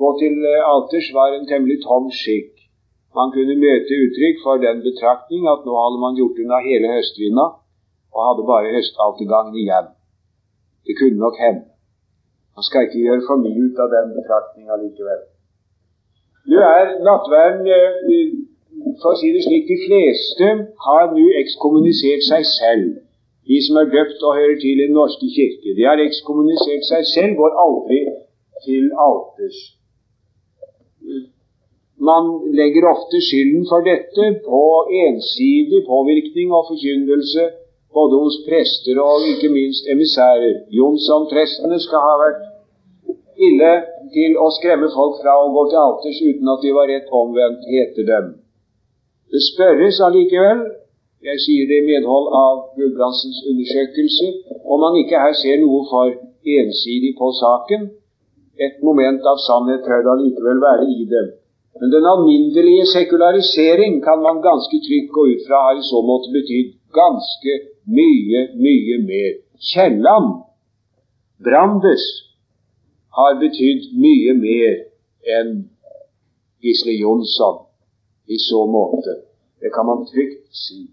gå 0.00 0.10
til 0.20 0.38
alters 0.64 1.10
var 1.14 1.34
en 1.36 1.48
temmelig 1.50 1.82
tom 1.84 2.08
skikk. 2.22 2.52
Man 3.16 3.32
kunne 3.34 3.58
møte 3.60 3.98
uttrykk 4.06 4.40
for 4.44 4.62
den 4.62 4.80
betraktning 4.84 5.44
at 5.52 5.66
nå 5.68 5.74
hadde 5.76 6.00
man 6.00 6.16
gjort 6.16 6.38
unna 6.40 6.62
hele 6.64 6.94
høstvinda 6.94 7.44
og 8.12 8.24
hadde 8.28 8.46
bare 8.48 8.72
høstaltergangen 8.76 9.58
igjen. 9.60 9.90
Det 10.88 10.96
kunne 10.98 11.20
nok 11.20 11.36
hende. 11.40 11.68
Man 12.56 12.64
skal 12.66 12.86
ikke 12.86 13.04
gjøre 13.04 13.26
for 13.28 13.40
mye 13.42 13.60
ut 13.66 13.78
av 13.84 13.88
den 13.96 14.10
betraktninga 14.16 14.76
likevel. 14.82 15.22
Nå 16.50 16.58
er 16.68 16.90
nattverden, 17.06 17.68
eh, 17.76 18.32
for 19.00 19.14
å 19.14 19.18
si 19.20 19.30
det 19.34 19.44
slik, 19.46 19.64
de 19.70 19.78
fleste 19.86 20.48
har 20.86 21.12
nå 21.14 21.26
ekskommunisert 21.42 22.26
seg 22.28 22.48
selv. 22.58 22.88
De 23.48 23.58
som 23.66 23.78
er 23.80 23.92
døpt 23.94 24.20
og 24.26 24.36
hører 24.38 24.58
til 24.62 24.74
i 24.74 24.86
Den 24.86 24.94
norske 25.00 25.28
kirke. 25.36 25.76
De 25.78 25.86
har 25.88 25.98
ekskommunisert 26.02 26.84
seg 26.90 27.06
selv, 27.14 27.36
går 27.40 27.56
aldri 27.64 28.00
til 28.66 28.90
alters. 29.08 29.58
Man 32.10 32.24
legger 32.58 32.88
ofte 32.94 33.18
skylden 33.28 33.66
for 33.70 33.80
dette 33.86 34.24
på 34.46 34.62
ensidig 35.06 35.80
påvirkning 35.86 36.54
og 36.56 36.68
forkynnelse 36.70 37.44
både 37.94 38.20
hos 38.22 38.36
prester 38.46 39.00
og 39.02 39.26
ikke 39.32 39.50
minst 39.52 39.88
emissærer. 39.94 40.54
Jonsson-prestene 40.78 41.78
skal 41.86 42.04
ha 42.06 42.14
vært 42.24 42.42
ille 43.48 43.72
til 44.14 44.36
å 44.44 44.48
skremme 44.58 44.90
folk 44.92 45.18
fra 45.22 45.34
å 45.40 45.50
gå 45.56 45.64
til 45.70 45.80
alters 45.86 46.20
uten 46.28 46.52
at 46.54 46.64
de 46.64 46.72
var 46.76 46.90
rett 46.92 47.10
omvendt, 47.22 47.66
heter 47.74 48.08
dem. 48.12 48.30
Det 49.32 49.42
spørres 49.52 50.00
allikevel, 50.04 50.64
jeg 51.22 51.38
sier 51.44 51.68
det 51.70 51.78
i 51.80 51.86
medhold 51.86 52.32
av 52.36 52.56
Gulbrandsens 52.76 53.38
undersøkelse, 53.50 54.28
om 54.66 54.82
man 54.84 54.98
ikke 55.00 55.20
her 55.22 55.36
ser 55.38 55.60
noe 55.62 55.84
for 55.90 56.10
ensidig 56.58 57.12
på 57.20 57.30
saken. 57.38 57.86
Et 58.60 58.82
moment 58.84 59.22
av 59.30 59.38
sannhet 59.46 59.86
tør 59.86 60.02
det 60.04 60.12
allikevel 60.16 60.60
være 60.64 60.88
i 60.90 61.06
det. 61.12 61.24
Men 61.80 61.94
den 61.94 62.04
alminnelige 62.12 62.84
sekularisering 62.90 64.02
kan 64.04 64.20
man 64.26 64.42
ganske 64.44 64.76
trygt 64.86 65.14
gå 65.16 65.22
ut 65.32 65.46
fra 65.46 65.62
har 65.66 65.78
i 65.80 65.86
så 65.88 66.02
måte 66.04 66.34
betydd 66.34 66.74
ganske 67.00 67.54
mye, 67.86 68.40
mye 68.64 68.98
mer. 69.06 69.32
Kielland, 69.72 70.30
Brandes, 71.44 72.04
har 73.16 73.36
betydd 73.40 73.92
mye 73.98 74.34
mer 74.38 74.78
enn 75.38 75.52
Gisle 76.62 76.94
Jonsson 76.96 77.62
i 78.30 78.38
så 78.38 78.64
måte. 78.66 79.18
Det 79.60 79.70
kan 79.74 79.86
man 79.86 80.06
trygt 80.08 80.48
si. 80.64 80.86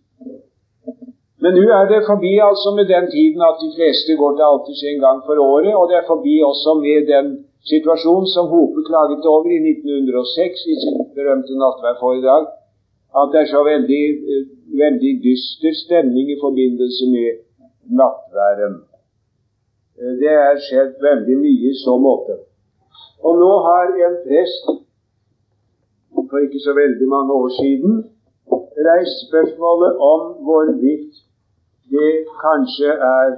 Men 1.40 1.56
nå 1.56 1.68
er 1.72 1.86
det 1.88 2.08
forbi 2.08 2.34
altså 2.44 2.74
med 2.76 2.90
den 2.94 3.06
tiden 3.16 3.42
at 3.50 3.62
de 3.64 3.70
fleste 3.78 4.18
går 4.22 4.34
til 4.36 4.46
alters 4.52 4.82
en 4.92 5.00
gang 5.06 5.20
for 5.28 5.40
året, 5.40 5.74
og 5.80 5.86
det 5.90 5.98
er 6.00 6.10
forbi 6.12 6.36
også 6.52 6.74
med 6.86 7.08
den 7.14 7.28
situasjonen 7.72 8.28
som 8.36 8.52
Hope 8.54 8.82
klaget 8.90 9.24
over 9.34 9.48
i 9.58 9.60
1906 9.72 10.66
i 10.74 10.76
sitt 10.84 11.00
berømte 11.16 11.56
nattverdforedrag, 11.62 12.44
at 13.20 13.32
det 13.32 13.40
er 13.42 13.50
så 13.56 13.62
veldig, 13.72 14.04
eh, 14.32 14.44
veldig 14.84 15.14
dyster 15.24 15.74
stemning 15.86 16.32
i 16.32 16.42
forbindelse 16.42 17.06
med 17.16 17.30
nattværen. 18.00 18.76
Eh, 20.00 20.14
det 20.22 20.34
er 20.34 20.62
skjedd 20.68 20.94
veldig 21.10 21.38
mye 21.46 21.72
i 21.72 21.80
så 21.86 21.98
måte. 21.98 22.38
Og 23.26 23.34
nå 23.42 23.52
har 23.68 23.96
en 24.08 24.22
prest 24.28 24.70
for 26.30 26.38
ikke 26.46 26.60
så 26.62 26.74
veldig 26.78 27.08
mange 27.16 27.34
år 27.34 27.50
siden 27.62 27.94
reist 28.88 29.18
spørsmålet 29.28 29.92
om 30.14 30.22
hvorvidt 30.46 31.14
det 31.96 32.14
kanskje 32.46 32.90
er 33.20 33.30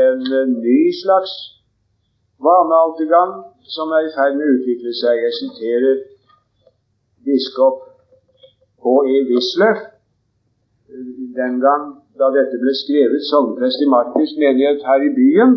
en 0.00 0.22
ny 0.66 0.80
slags 1.02 1.32
vanealtergang 2.46 3.32
som 3.74 3.86
er 3.96 4.08
i 4.08 4.14
ferd 4.16 4.36
med 4.36 4.46
å 4.48 4.54
utvikle 4.56 4.92
seg. 5.02 5.22
Jeg 5.26 5.34
siterer 5.38 5.96
biskop 7.26 7.86
H.E. 8.84 9.16
Wisløff 9.30 9.80
den 11.38 11.60
gang 11.64 11.84
da 12.18 12.30
dette 12.34 12.58
ble 12.62 12.72
skrevet, 12.82 13.22
sogneprest 13.30 13.82
i 13.84 13.88
Markus 13.96 14.32
menighet 14.42 14.82
her 14.88 15.00
i 15.08 15.14
byen. 15.18 15.52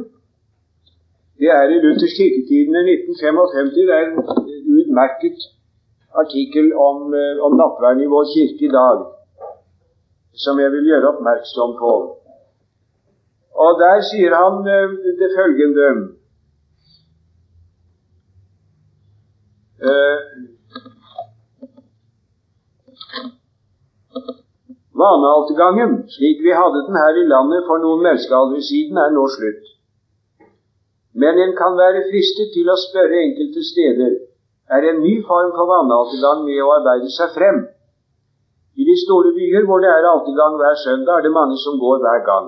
Det 1.39 1.49
er 1.59 1.67
i 1.73 1.81
Luthers 1.83 2.15
kirketidene 2.19 2.81
1955. 2.87 3.73
Det 3.75 3.83
er 3.97 4.03
en 4.05 4.15
utmerket 4.79 5.39
artikkel 6.21 6.67
om, 6.89 7.13
eh, 7.13 7.35
om 7.45 7.53
nattverden 7.61 8.03
i 8.05 8.11
vår 8.13 8.25
kirke 8.33 8.65
i 8.69 8.75
dag 8.79 8.97
som 10.43 10.59
jeg 10.59 10.71
vil 10.71 10.87
gjøre 10.89 11.09
oppmerksom 11.13 11.75
på. 11.81 11.93
Og 13.63 13.71
der 13.83 14.01
sier 14.09 14.33
han 14.41 14.55
eh, 14.75 14.95
det 15.19 15.29
følgende 15.37 15.87
uh, 19.87 20.17
Vanealtergangen, 25.03 25.95
slik 26.15 26.41
vi 26.45 26.53
hadde 26.55 26.85
den 26.87 26.97
her 27.03 27.19
i 27.21 27.29
landet 27.29 27.65
for 27.69 27.81
noen 27.83 28.03
menneskealdre 28.05 28.61
siden, 28.63 28.99
er 29.03 29.11
nå 29.15 29.25
slutt. 29.35 29.63
Men 31.21 31.39
en 31.45 31.55
kan 31.57 31.75
være 31.77 32.07
fristet 32.09 32.53
til 32.55 32.69
å 32.71 32.79
spørre 32.87 33.21
enkelte 33.25 33.63
steder 33.67 34.13
er 34.75 34.87
en 34.89 35.01
ny 35.03 35.15
form 35.27 35.51
for 35.57 35.69
vannaltergang 35.69 36.43
med 36.47 36.61
å 36.63 36.71
arbeide 36.77 37.11
seg 37.13 37.33
frem. 37.35 37.59
I 38.79 38.87
de 38.87 38.95
store 39.03 39.33
byer 39.35 39.67
hvor 39.67 39.83
det 39.83 39.91
er 39.91 40.07
altergang 40.09 40.55
hver 40.57 40.77
søndag, 40.81 41.19
er 41.19 41.27
det 41.27 41.33
mange 41.35 41.57
som 41.61 41.77
går 41.81 41.99
hver 42.01 42.23
gang. 42.29 42.47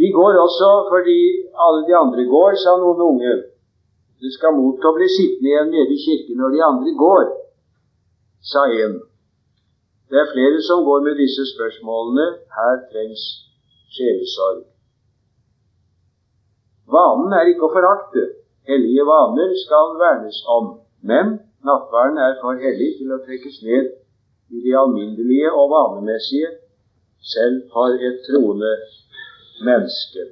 Vi 0.00 0.10
går 0.16 0.38
også 0.40 0.70
fordi 0.90 1.20
alle 1.66 1.84
de 1.86 1.94
andre 1.94 2.24
går, 2.34 2.56
sa 2.62 2.74
noen 2.80 3.04
unge. 3.10 3.34
Det 4.20 4.32
skal 4.34 4.56
mot 4.56 4.84
å 4.84 4.94
bli 4.96 5.06
sittende 5.08 5.52
igjen 5.52 5.70
nede 5.74 5.94
i 5.94 6.02
kirken 6.06 6.40
når 6.40 6.56
de 6.56 6.64
andre 6.70 6.96
går, 7.04 7.30
sa 8.52 8.66
en. 8.84 8.98
Det 10.10 10.18
er 10.22 10.32
flere 10.34 10.60
som 10.68 10.84
går 10.88 11.00
med 11.06 11.14
disse 11.22 11.42
spørsmålene. 11.54 12.26
Her 12.56 12.74
trengs 12.90 13.24
sjelesorg. 13.94 14.64
Vanen 16.94 17.32
er 17.38 17.50
ikke 17.50 17.68
å 17.68 17.74
forakte. 17.76 18.24
Hellige 18.70 19.04
vaner 19.06 19.52
skal 19.64 19.94
vernes 20.02 20.40
om. 20.56 20.66
Men 21.10 21.26
nattverden 21.68 22.18
er 22.26 22.38
for 22.42 22.58
hellig 22.64 22.90
til 22.98 23.12
å 23.14 23.20
trekkes 23.26 23.60
ned 23.68 23.92
i 24.50 24.62
de 24.64 24.72
alminnelige 24.82 25.52
og 25.60 25.70
vanemessige, 25.74 26.50
selv 27.32 27.60
for 27.72 27.94
et 28.08 28.18
troende 28.26 28.72
menneske. 29.68 30.24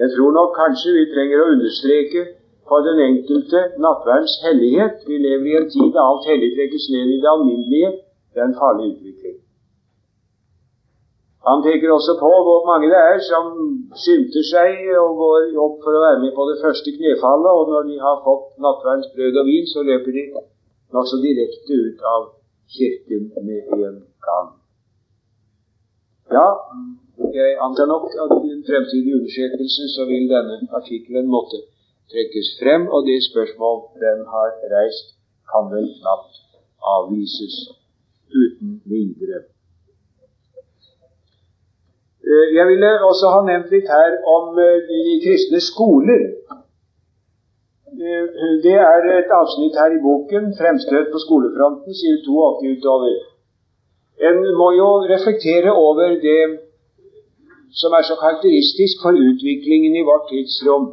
Jeg 0.00 0.08
tror 0.14 0.32
nok 0.38 0.54
kanskje 0.56 0.94
vi 0.96 1.10
trenger 1.12 1.42
å 1.42 1.50
understreke 1.54 2.22
for 2.68 2.86
den 2.86 3.02
enkelte 3.08 3.60
nattverdens 3.84 4.38
hellighet. 4.46 5.04
Vi 5.08 5.18
lever 5.26 5.50
i 5.50 5.58
en 5.60 5.68
tid 5.74 5.92
da 5.96 6.06
alt 6.08 6.28
hellig 6.30 6.54
trekkes 6.56 6.88
ned 6.94 7.12
i 7.12 7.20
det 7.20 7.30
alminnelige. 7.34 7.92
Det 8.32 8.40
er 8.40 8.48
en 8.48 8.60
farlig 8.62 8.86
utvikling. 8.92 9.38
Han 11.48 11.62
peker 11.66 11.90
også 11.98 12.12
på 12.22 12.30
hvor 12.46 12.60
mange 12.70 12.86
det 12.92 13.00
er 13.12 13.18
som 13.32 13.46
skynder 14.02 14.44
seg 14.52 14.76
og 15.02 15.16
går 15.22 15.48
opp 15.64 15.80
for 15.84 15.98
å 15.98 16.02
være 16.04 16.20
med 16.24 16.32
på 16.36 16.46
det 16.50 16.60
første 16.62 16.94
knefallet, 16.98 17.50
og 17.58 17.72
når 17.72 17.88
de 17.90 17.96
har 18.06 18.22
fått 18.26 18.46
nattverdens 18.62 19.10
brød 19.14 19.40
og 19.42 19.48
vin, 19.50 19.66
så 19.72 19.82
løper 19.88 20.18
de 20.18 20.24
nokså 20.94 21.18
direkte 21.26 21.80
ut 21.86 22.06
av 22.14 22.28
kirken 22.76 23.26
med 23.48 23.74
en 23.88 23.98
gang. 24.26 24.48
Ja, 26.38 26.46
jeg 27.40 27.58
antar 27.66 27.90
nok 27.90 28.06
at 28.24 28.38
i 28.38 28.54
en 28.54 28.64
fremtidig 28.70 29.18
undersøkelse 29.18 29.90
så 29.96 30.06
vil 30.12 30.30
denne 30.30 30.62
artikkelen 30.78 31.26
måtte 31.34 31.58
trekkes 32.12 32.54
frem, 32.62 32.86
og 32.94 33.02
det 33.10 33.18
spørsmål 33.30 33.76
den 34.06 34.24
har 34.32 34.56
reist, 34.76 35.16
kan 35.50 35.68
vel 35.74 35.90
knapt 35.98 36.42
avvises 36.94 37.56
uten 38.42 38.78
videre. 38.92 39.44
Eh, 42.32 42.46
jeg 42.56 42.64
ville 42.70 42.90
også 43.10 43.26
ha 43.34 43.40
nevnt 43.46 43.72
litt 43.74 43.88
her 43.96 44.12
om 44.36 44.58
eh, 44.64 44.78
de 44.88 45.16
kristne 45.24 45.60
skoler. 45.70 46.22
Eh, 47.92 48.26
det 48.66 48.76
er 48.78 49.08
et 49.18 49.32
avsnitt 49.40 49.74
her 49.80 49.90
i 49.96 50.02
boken, 50.06 50.44
'Fremstøt 50.58 51.10
på 51.12 51.18
skolefronten', 51.24 51.98
sier 52.00 52.16
82 52.22 52.76
utover. 52.76 53.16
En 54.28 54.38
må 54.60 54.68
jo 54.80 54.88
reflektere 55.14 55.72
over 55.86 56.08
det 56.28 56.44
som 57.80 57.90
er 57.98 58.04
så 58.06 58.14
karakteristisk 58.22 58.94
for 59.04 59.12
utviklingen 59.28 59.94
i 59.96 60.06
vårt 60.10 60.26
tidsrom, 60.30 60.86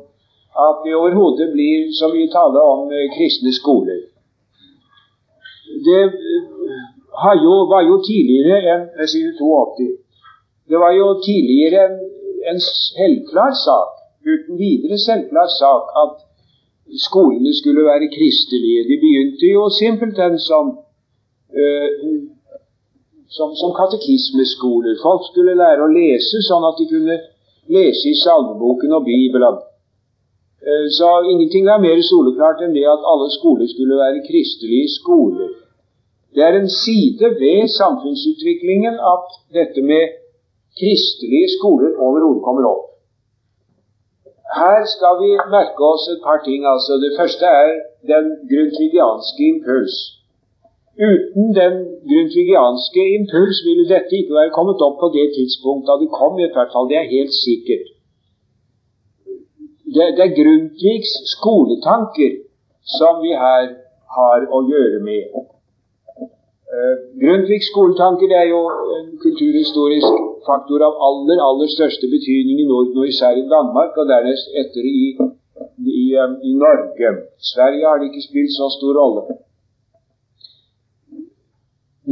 at 0.67 0.77
det 0.83 0.99
overhodet 1.01 1.47
blir 1.55 1.91
så 1.99 2.05
mye 2.13 2.29
tale 2.37 2.61
om 2.73 2.81
kristne 3.15 3.51
skoler. 3.61 3.99
Det 5.87 6.03
jo, 7.43 7.55
var 7.71 7.81
jo 7.89 7.95
tidligere 8.09 8.57
enn 8.73 9.07
side 9.07 9.33
82 9.39 9.89
det 10.69 10.77
var 10.83 10.91
jo 11.01 11.07
tidligere 11.27 11.79
en, 11.89 11.95
en 12.51 12.59
selvklar 12.95 13.53
sak, 13.67 13.89
uten 14.33 14.53
videre 14.63 14.97
selvklar 15.09 15.49
sak, 15.61 15.83
at 16.03 16.13
skolene 17.07 17.51
skulle 17.59 17.83
være 17.91 18.13
kristelige. 18.17 18.87
De 18.89 18.95
begynte 19.03 19.47
jo 19.57 19.63
simpelthen 19.81 20.33
som, 20.49 20.65
øh, 21.59 21.89
som, 23.37 23.49
som 23.61 23.71
katekismeskoler. 23.79 24.93
Folk 25.07 25.21
skulle 25.29 25.59
lære 25.63 25.85
å 25.85 25.93
lese 25.99 26.43
sånn 26.49 26.67
at 26.69 26.77
de 26.81 26.85
kunne 26.93 27.17
lese 27.75 28.05
i 28.13 28.19
salmeboken 28.25 28.93
og 28.97 29.05
Bibelen. 29.11 29.57
Uh, 30.67 30.87
så 30.97 31.07
ingenting 31.31 31.69
er 31.71 31.79
mer 31.81 31.99
soleklart 32.03 32.61
enn 32.65 32.73
det 32.75 32.83
at 32.93 33.05
alle 33.11 33.29
skoler 33.37 33.67
skulle 33.73 33.95
være 34.03 34.25
kristelige 34.29 34.89
skoler. 34.99 35.53
Det 36.39 36.45
er 36.47 36.55
en 36.57 36.71
side 36.85 37.25
ved 37.43 37.67
samfunnsutviklingen 37.81 38.95
at 39.13 39.25
dette 39.57 39.81
med 39.91 40.03
kristelige 40.79 41.49
skoler 41.57 41.91
overhodet 42.05 42.45
kommer 42.47 42.63
opp. 42.73 42.85
Her 44.59 44.79
skal 44.95 45.13
vi 45.23 45.31
merke 45.57 45.81
oss 45.93 46.03
et 46.13 46.21
par 46.27 46.39
ting. 46.47 46.61
altså. 46.73 46.91
Det 47.03 47.11
første 47.19 47.45
er 47.61 47.69
den 48.11 48.25
grundtvigianske 48.51 49.41
impuls. 49.53 49.95
Uten 51.09 51.45
den 51.61 51.75
grundtvigianske 52.09 53.01
impuls 53.17 53.57
ville 53.67 53.85
dette 53.93 54.13
ikke 54.19 54.37
være 54.39 54.55
kommet 54.57 54.79
opp 54.87 54.97
på 55.03 55.07
det 55.17 55.27
tidspunkt 55.37 55.83
da 55.89 55.93
det 56.01 56.09
kom, 56.19 56.33
i 56.39 56.47
hvert 56.55 56.73
fall. 56.73 56.89
Det 56.91 56.97
er 56.99 57.15
helt 57.17 57.35
sikkert. 57.47 57.85
Det, 59.95 60.05
det 60.17 60.23
er 60.25 60.37
Grundtvigs 60.39 61.11
skoletanker 61.35 62.33
som 62.97 63.13
vi 63.25 63.31
her 63.45 63.63
har 64.17 64.39
å 64.55 64.59
gjøre 64.71 64.99
med. 65.09 65.23
Uh, 66.79 66.95
Grundtvigs 67.21 67.67
skoletanker 67.71 68.31
er 68.41 68.45
jo 68.53 68.59
en 68.97 69.07
kulturhistorisk 69.23 70.11
faktor 70.47 70.85
av 70.87 70.93
aller, 71.07 71.41
aller 71.47 71.69
største 71.75 72.07
betydning 72.15 72.61
i 72.63 72.67
Norden, 72.69 72.95
og 73.01 73.09
især 73.11 73.35
i 73.35 73.47
Danmark, 73.55 73.97
og 73.99 74.07
dernest 74.11 74.53
etter 74.61 74.85
i, 74.87 75.01
i 75.95 76.03
eh, 76.23 76.35
i 76.49 76.53
Norge. 76.63 77.09
Sverige 77.51 77.87
har 77.89 77.99
det 77.99 78.09
ikke 78.09 78.27
spilt 78.29 78.53
så 78.55 78.69
stor 78.77 78.93
rolle. 79.01 79.23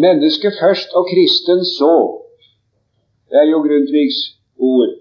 Mennesket 0.05 0.59
først 0.63 0.89
og 0.99 1.07
kristen 1.11 1.63
så. 1.77 1.95
Det 3.29 3.37
er 3.41 3.47
jo 3.53 3.63
Grundtvigs 3.67 4.19
ord. 4.71 4.91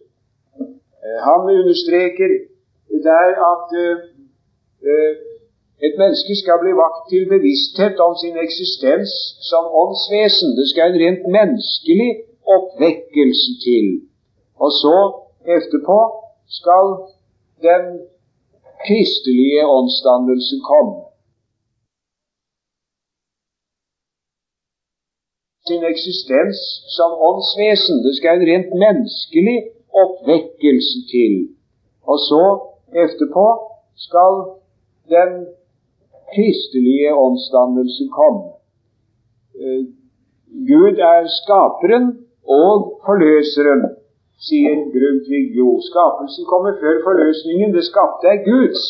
Eh, 1.04 1.18
han 1.28 1.40
understreker 1.60 2.30
der 3.08 3.28
at 3.52 3.68
uh, 3.86 3.96
et 5.84 5.94
menneske 6.00 6.32
skal 6.42 6.56
bli 6.62 6.72
vakt 6.84 7.02
til 7.10 7.22
bevissthet 7.34 7.96
om 8.06 8.12
sin 8.22 8.36
eksistens 8.46 9.10
som 9.50 9.64
åndsvesen. 9.82 10.48
Det 10.58 10.66
skal 10.72 10.86
en 10.88 11.00
rent 11.04 11.24
menneskelig 11.36 12.10
oppvekkelse 12.56 13.50
til. 13.66 13.86
Og 14.64 14.70
så 14.82 14.96
etterpå 15.56 15.98
skal 16.58 16.86
den 17.68 17.84
kristelige 18.86 19.60
åndsdannelse 19.78 20.56
komme. 20.70 20.96
Sin 25.68 25.84
eksistens 25.92 26.58
som 26.96 27.10
åndsvesen. 27.30 27.96
Det 28.06 28.14
skal 28.18 28.32
en 28.36 28.48
rent 28.50 28.70
menneskelig 28.84 29.58
oppvekkelse 30.02 30.98
til. 31.12 31.34
Og 32.10 32.18
så 32.28 32.44
etterpå 33.04 33.46
skal 34.06 34.32
den 35.14 35.30
kristelige 36.36 37.10
åndsdannelse 37.26 38.04
komme. 38.18 38.46
Eh, 39.60 39.82
Gud 40.70 40.96
er 41.14 41.22
skaperen 41.40 42.06
og 42.62 42.74
forløseren, 43.06 43.82
sier 44.46 44.76
Grundtvig 44.94 45.44
Jo. 45.58 45.68
Skapelsen 45.88 46.44
kommer 46.52 46.72
før 46.82 46.96
forløsningen. 47.08 47.74
Det 47.76 47.84
skapte 47.90 48.26
er 48.34 48.44
Guds. 48.50 48.82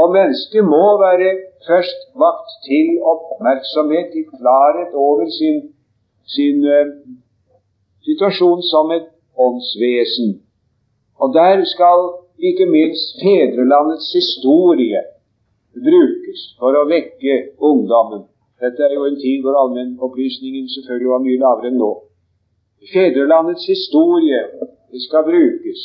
Og 0.00 0.06
mennesket 0.16 0.64
må 0.74 0.84
være 1.06 1.30
først 1.68 2.00
vakt 2.24 2.50
til 2.68 2.86
oppmerksomhet, 3.12 4.06
til 4.14 4.24
klarhet 4.36 4.92
over 5.06 5.26
sin, 5.38 5.56
sin 6.36 6.58
uh, 6.76 6.86
situasjon 8.08 8.62
som 8.72 8.86
et 8.98 9.08
åndsvesen. 9.46 10.28
Og 11.22 11.28
der 11.38 11.64
skal 11.74 12.00
ikke 12.48 12.66
minst 12.76 13.08
fedrelandets 13.22 14.08
historie 14.18 15.00
brukes 15.74 16.42
for 16.58 16.76
å 16.76 16.88
vekke 16.90 17.36
ungdommen. 17.58 18.26
Dette 18.60 18.84
er 18.84 18.94
jo 18.96 19.06
en 19.08 19.16
tid 19.20 19.44
hvor 19.44 19.56
allmennopplysningen 19.56 20.68
selvfølgelig 20.74 21.12
var 21.14 21.24
mye 21.24 21.40
lavere 21.40 21.70
enn 21.70 21.80
nå. 21.80 21.90
Fedrelandets 22.92 23.66
historie 23.68 24.40
skal 25.06 25.24
brukes. 25.24 25.80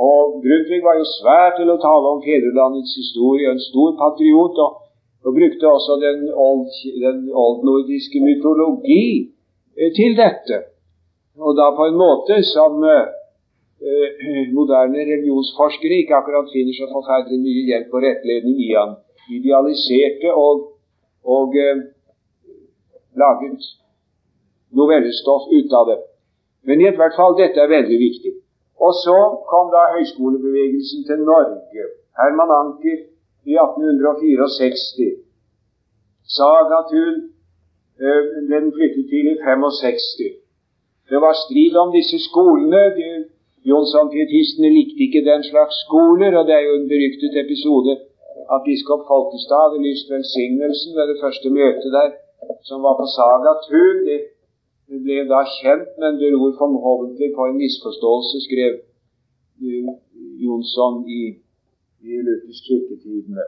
Og 0.00 0.40
Grundtvig 0.44 0.80
var 0.84 0.96
jo 0.96 1.06
svær 1.08 1.56
til 1.58 1.68
å 1.68 1.80
tale 1.80 2.14
om 2.14 2.22
fedrelandets 2.24 2.94
historie, 2.96 3.50
en 3.50 3.60
stor 3.60 3.96
patriot, 4.00 4.60
og, 4.64 4.78
og 5.26 5.36
brukte 5.36 5.68
også 5.68 5.98
den, 6.00 6.22
old, 6.32 6.68
den 7.04 7.26
oldnordiske 7.44 8.22
mytologi 8.24 9.06
eh, 9.76 9.90
til 9.96 10.16
dette. 10.16 10.62
Og 11.36 11.56
da 11.58 11.68
på 11.76 11.90
en 11.90 12.00
måte 12.00 12.40
som 12.48 12.80
eh, 12.84 13.10
moderne 14.58 15.00
religionsforskere 15.12 16.02
ikke 16.02 16.16
akkurat 16.20 16.50
finner 16.52 16.74
så 16.76 16.86
forferdelig 16.92 17.38
mye 17.44 17.62
hjelp 17.70 17.94
og 17.96 18.02
rettledning 18.04 18.58
i 18.66 18.72
han. 18.76 18.92
Idealiserte 19.38 20.34
og, 20.46 20.56
og 21.24 21.56
eh, 21.64 21.80
laget 23.22 23.62
novellestoff 24.76 25.48
ut 25.56 25.72
av 25.80 25.88
det. 25.90 25.98
Men 26.68 26.80
i 26.80 26.90
hvert 26.98 27.16
fall, 27.16 27.38
dette 27.38 27.60
er 27.60 27.72
veldig 27.76 27.98
viktig. 28.06 28.32
Og 28.84 28.92
så 29.04 29.16
kom 29.50 29.72
da 29.72 29.86
høyskolebevegelsen 29.94 31.06
til 31.08 31.24
Norge. 31.32 31.88
Herman 32.20 32.52
Anker 32.60 32.98
i 33.48 33.56
1864 33.56 35.10
Sagatun 36.36 37.16
eh, 38.04 38.22
ble 38.46 38.60
den 38.60 38.72
flyttet 38.76 39.08
til 39.12 39.32
i 39.32 39.36
65. 39.44 40.36
Det 41.10 41.18
var 41.24 41.34
strid 41.44 41.74
om 41.82 41.90
disse 41.98 42.18
skolene. 42.28 42.82
De, 42.98 43.08
Jonsson-pietistene 43.68 44.70
likte 44.72 45.02
ikke 45.06 45.22
den 45.30 45.42
slags 45.50 45.74
skoler, 45.84 46.32
og 46.38 46.44
det 46.48 46.54
er 46.56 46.64
jo 46.68 46.74
en 46.76 46.88
beryktet 46.92 47.34
episode 47.44 47.92
at 48.54 48.64
biskop 48.68 49.02
Folkestad 49.10 49.60
hadde 49.64 49.84
lyst 49.88 50.06
velsignelsen 50.14 50.90
ved 50.98 51.04
det 51.10 51.18
første 51.24 51.48
møtet 51.58 51.90
der, 51.98 52.08
som 52.68 52.78
var 52.86 52.94
på 53.00 53.06
Saga 53.16 53.52
tun. 53.68 53.98
Det, 54.08 54.20
ble 55.04 55.18
da 55.32 55.40
kjent, 55.58 55.90
men 56.02 56.18
beror 56.22 56.52
forhåpentlig 56.62 57.28
på 57.36 57.42
en 57.46 57.60
misforståelse, 57.62 58.36
skrev 58.46 58.72
uh, 59.62 59.90
Jonsson 60.44 60.96
i, 61.18 61.22
i 62.08 62.10
Luthers 62.26 62.60
kirketidene. 62.66 63.44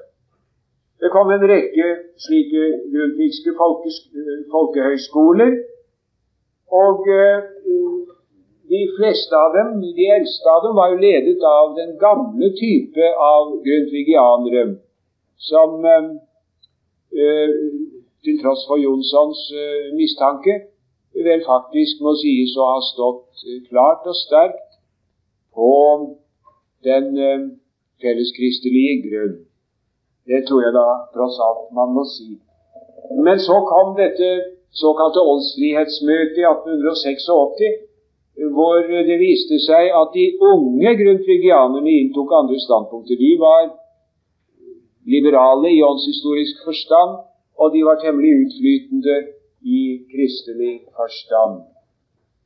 Det 1.00 1.10
kom 1.14 1.32
en 1.34 1.48
rekke 1.52 1.88
slike 2.24 2.62
grundtvigske 2.92 3.50
uh, 3.58 4.38
folkehøyskoler, 4.54 5.52
og 6.84 6.98
uh, 7.20 7.42
de 8.72 8.82
fleste 8.96 9.36
av 9.36 9.52
dem, 9.56 9.80
de 9.98 10.06
eldste 10.16 10.48
av 10.48 10.64
dem, 10.64 10.76
var 10.78 10.92
jo 10.92 11.00
ledet 11.02 11.42
av 11.44 11.74
den 11.76 11.92
gamle 12.00 12.48
type 12.56 13.08
av 13.20 13.54
grundtvigianere, 13.64 14.64
som 15.50 15.84
eh, 15.92 17.56
til 18.24 18.38
tross 18.42 18.62
for 18.68 18.80
Jonssons 18.80 19.40
eh, 19.52 19.88
mistanke 19.98 20.54
vel 21.20 21.42
faktisk 21.44 22.00
må 22.00 22.14
sies 22.16 22.54
å 22.56 22.68
ha 22.72 22.80
stått 22.86 23.44
klart 23.68 24.06
og 24.08 24.16
sterkt 24.16 24.78
på 25.52 25.72
den 26.86 27.12
eh, 27.18 27.44
felleskristelige 28.02 28.94
grunn. 29.06 29.36
Det 30.26 30.44
tror 30.48 30.64
jeg 30.64 30.74
da 30.78 30.88
tross 31.14 31.38
alt 31.42 31.68
man 31.76 31.92
må 31.96 32.06
si. 32.08 32.38
Men 33.26 33.40
så 33.42 33.60
kom 33.68 33.94
dette 33.98 34.30
såkalte 34.72 35.20
åndsfrihetsmøtet 35.32 36.38
i 36.40 36.46
1886 36.48 37.28
hvor 38.54 38.80
det 39.08 39.18
viste 39.20 39.58
seg 39.60 39.92
at 39.92 40.14
de 40.16 40.24
unge 40.52 40.94
grundtvigianerne 41.00 41.92
inntok 42.00 42.32
andre 42.40 42.58
standpunkter. 42.66 43.18
De 43.20 43.32
var 43.40 43.68
liberale 45.14 45.68
i 45.76 45.82
åndshistorisk 45.82 46.64
forstand, 46.66 47.12
og 47.60 47.74
de 47.74 47.84
var 47.84 48.00
temmelig 48.00 48.32
utflytende 48.44 49.16
i 49.62 49.82
kristelig 50.12 50.74
forstand. 50.96 51.60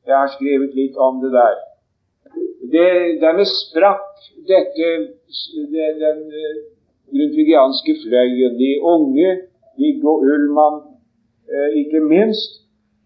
Jeg 0.07 0.16
har 0.22 0.30
skrevet 0.34 0.74
litt 0.74 0.97
om 1.07 1.22
det 1.22 1.32
der. 1.34 1.57
Det, 2.74 2.89
dermed 3.22 3.47
sprakk 3.47 4.26
dette, 4.51 4.89
det, 5.72 5.87
den 6.03 6.20
uh, 6.26 6.57
grundtvigianske 7.14 7.95
fløyen. 8.03 8.59
De 8.59 8.70
unge, 8.82 9.28
Viggo 9.78 10.18
Ullmann 10.26 10.82
uh, 10.82 11.68
ikke 11.80 12.03
minst, 12.11 12.62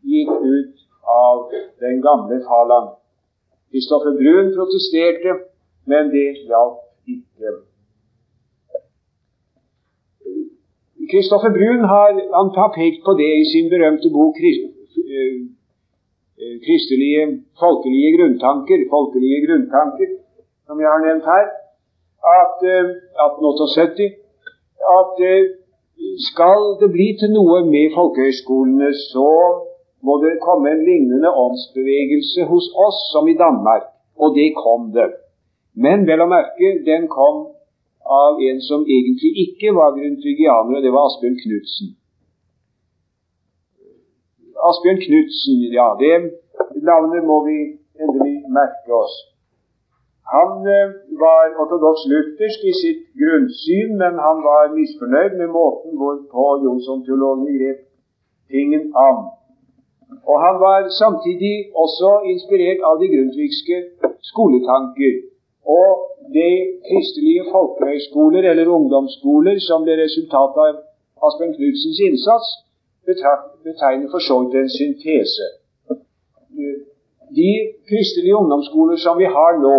gikk 0.09 0.33
ut 0.33 0.80
av 1.19 1.51
den 1.83 2.01
gamle 2.07 2.41
falang. 2.49 2.89
Kristoffer 3.71 4.15
Brun 4.21 4.53
protesterte, 4.57 5.35
men 5.91 6.11
det 6.15 6.29
hjalp 6.51 6.79
ikke. 7.15 7.53
Kristoffer 11.11 11.53
Brun 11.57 11.85
har, 11.93 12.11
har 12.61 12.73
pekt 12.79 13.01
på 13.07 13.13
det 13.21 13.31
i 13.43 13.47
sin 13.53 13.71
berømte 13.73 14.11
bok 14.19 14.37
eh, 14.43 14.59
eh, 16.43 16.57
kristelige, 16.67 17.23
folkelige 17.63 18.11
grunntanker, 18.17 18.85
folkelige 18.95 19.41
grunntanker, 19.47 20.11
som 20.67 20.83
jeg 20.83 20.91
har 20.95 21.03
nevnt 21.07 21.31
her, 21.35 21.47
at 22.41 22.59
1878 22.67 24.07
eh, 24.07 24.13
at 24.99 25.17
skal 26.31 26.63
det 26.81 26.91
bli 26.97 27.09
til 27.21 27.31
noe 27.39 27.59
med 27.73 27.93
folkehøyskolene, 27.97 28.91
så 29.13 29.31
må 30.07 30.17
det 30.25 30.41
komme 30.45 30.73
en 30.73 30.85
lignende 30.89 31.31
åndsbevegelse 31.45 32.47
hos 32.51 32.67
oss 32.87 33.01
som 33.13 33.29
i 33.29 33.37
Danmark. 33.45 33.89
Og 34.17 34.35
det 34.37 34.51
kom 34.57 34.91
det. 34.97 35.11
Men 35.75 36.07
vel 36.09 36.25
å 36.25 36.29
merke, 36.31 36.71
den 36.87 37.07
kom 37.09 37.49
av 38.11 38.41
en 38.43 38.61
som 38.65 38.85
egentlig 38.97 39.33
ikke 39.45 39.75
var 39.77 39.95
grundtvigianer, 39.97 40.77
og 40.77 40.85
det 40.85 40.93
var 40.93 41.09
Asbjørn 41.09 41.39
Knutsen. 41.43 41.95
Asbjørn 44.71 45.03
Knutsen, 45.05 45.61
ja, 45.73 45.89
det 46.01 46.15
navnet 46.91 47.25
må 47.31 47.43
vi 47.47 47.59
endelig 48.01 48.37
merke 48.59 48.97
oss. 49.03 49.15
Han 50.35 50.67
eh, 50.77 50.93
var 51.23 51.57
ortodoks 51.63 52.05
luthersk 52.13 52.67
i 52.71 52.75
sitt 52.83 53.03
grunnsyn, 53.21 53.97
men 54.03 54.21
han 54.27 54.43
var 54.47 54.71
misfornøyd 54.77 55.35
med 55.41 55.51
måten 55.59 55.97
hvorpå 55.99 56.45
Jonsson-teologene 56.65 57.57
grep 57.59 57.81
tingen 58.53 58.85
an. 59.09 59.25
Og 60.31 60.37
han 60.47 60.57
var 60.65 60.89
samtidig 61.03 61.57
også 61.85 62.11
inspirert 62.33 62.81
av 62.89 62.95
de 63.01 63.09
grundtvigske 63.15 63.77
skoletanker. 64.31 65.15
Og 65.79 65.89
de 66.37 66.51
kristelige 66.89 67.45
folkehøyskoler 67.55 68.51
eller 68.51 68.75
ungdomsskoler 68.79 69.57
som 69.69 69.85
ble 69.87 69.97
resultatet 70.05 70.61
av 70.67 70.81
Asbjørn 71.27 71.55
Knudsens 71.57 72.01
innsats, 72.09 72.49
betegner 73.67 74.09
for 74.13 74.23
så 74.29 74.37
vidt 74.43 74.55
en 74.61 74.73
syntese. 74.79 75.47
De 77.41 77.53
kristelige 77.91 78.37
ungdomsskoler 78.43 78.97
som 79.05 79.19
vi 79.19 79.29
har 79.37 79.59
nå, 79.67 79.79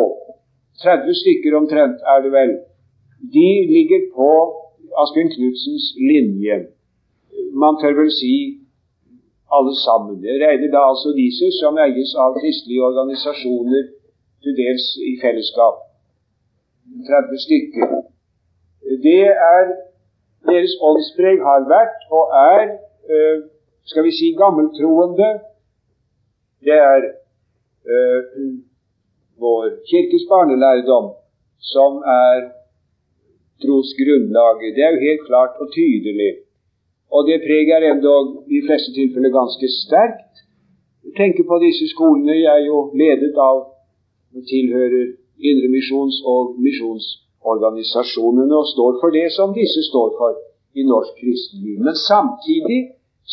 30 0.84 1.16
stykker 1.22 1.58
omtrent 1.62 1.98
er 2.14 2.20
det 2.24 2.32
vel, 2.32 2.52
de 3.36 3.50
ligger 3.76 4.08
på 4.16 4.30
Asbjørn 5.02 5.34
Knudsens 5.36 5.86
linje. 6.12 6.58
Man 7.64 7.78
tør 7.82 7.98
vel 8.02 8.12
si 8.22 8.61
alle 9.56 9.76
sammen. 9.86 10.18
Jeg 10.28 10.38
regner 10.46 10.70
da 10.76 10.82
altså 10.92 11.10
disse 11.24 11.48
som 11.60 11.80
eies 11.86 12.12
av 12.24 12.38
kristelige 12.42 12.86
organisasjoner, 12.90 13.84
til 14.44 14.54
dels 14.64 14.86
i 15.12 15.14
fellesskap. 15.24 15.76
30 17.10 17.46
stykker. 17.46 17.88
Det 19.08 19.24
er 19.54 19.66
Deres 20.50 20.74
åndspreg 20.90 21.38
har 21.46 21.66
vært 21.70 22.00
og 22.18 22.32
er, 22.54 22.64
øh, 23.14 23.38
skal 23.90 24.04
vi 24.08 24.12
si, 24.20 24.28
gammeltroende. 24.42 25.30
Det 26.66 26.78
er 26.94 27.02
øh, 27.94 28.24
vår 29.44 29.64
kirkes 29.90 30.26
barnelærdom 30.32 31.08
som 31.74 31.92
er 32.22 32.38
trosgrunnlaget. 33.62 34.76
Det 34.76 34.84
er 34.84 34.92
jo 34.96 35.06
helt 35.08 35.24
klart 35.30 35.54
og 35.62 35.68
tydelig. 35.78 36.32
Og 37.16 37.22
det 37.28 37.44
preget 37.46 37.72
er 37.76 37.92
endog 37.94 38.26
i 38.56 38.62
fleste 38.68 38.92
tilfeller 38.98 39.32
ganske 39.40 39.68
sterkt. 39.82 40.34
Tenker 41.20 41.44
på 41.52 41.56
disse 41.66 41.86
skolene. 41.94 42.34
Jeg 42.46 42.54
er 42.60 42.66
jo 42.72 42.78
ledet 43.02 43.36
av 43.50 43.58
og 44.36 44.44
tilhører 44.54 45.08
Indremisjons- 45.50 46.24
og 46.34 46.42
misjonsorganisasjonene 46.66 48.56
og 48.62 48.68
står 48.74 48.94
for 49.02 49.10
det 49.18 49.28
som 49.38 49.48
disse 49.62 49.82
står 49.90 50.10
for 50.20 50.34
i 50.80 50.84
norsk 50.92 51.14
kristenliv. 51.22 51.78
Men 51.86 51.96
samtidig 52.10 52.82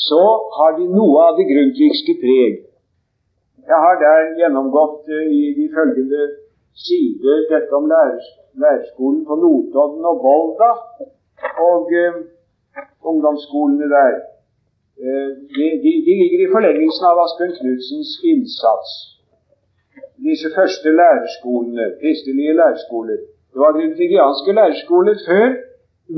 så 0.09 0.25
har 0.57 0.71
de 0.79 0.87
noe 0.99 1.19
av 1.29 1.33
det 1.39 1.47
grundtvigske 1.53 2.15
preg. 2.23 2.55
Jeg 3.71 3.79
har 3.85 3.97
der 4.01 4.21
gjennomgått 4.41 5.03
uh, 5.13 5.27
i 5.41 5.43
de 5.59 5.67
følgende 5.77 6.23
sider 6.87 7.37
dette 7.53 7.73
om 7.79 7.87
lærerskolen 7.93 9.23
på 9.29 9.35
Notodden 9.43 10.03
og 10.11 10.17
Volda. 10.25 10.71
Og 11.69 11.93
uh, 12.03 12.19
ungdomsskolene 13.11 13.89
der. 13.97 14.15
Eh, 15.05 15.31
de, 15.57 15.65
de, 15.85 15.91
de, 16.07 16.13
ligger 16.21 16.41
i 16.43 16.53
forlengelsen 16.55 17.05
av 17.11 17.21
Asbjørn 17.25 17.55
Knudsens 17.59 18.13
innsats. 18.31 18.91
Disse 20.29 20.49
første 20.57 20.89
lærerskolene, 21.01 21.85
kristelige 22.01 22.57
lærerskoler. 22.61 23.19
Det 23.51 23.59
var 23.63 23.77
grundtvigianske 23.77 24.53
lærerskoler 24.59 25.17
før, 25.29 25.47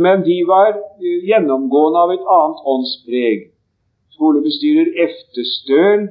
men 0.05 0.17
de 0.29 0.37
var 0.55 0.71
eh, 1.05 1.19
gjennomgående 1.29 1.99
av 2.05 2.11
et 2.17 2.25
annet 2.39 2.61
åndspreg. 2.75 3.39
Skolebestyrer 4.17 4.89
Eftestøl 5.05 6.03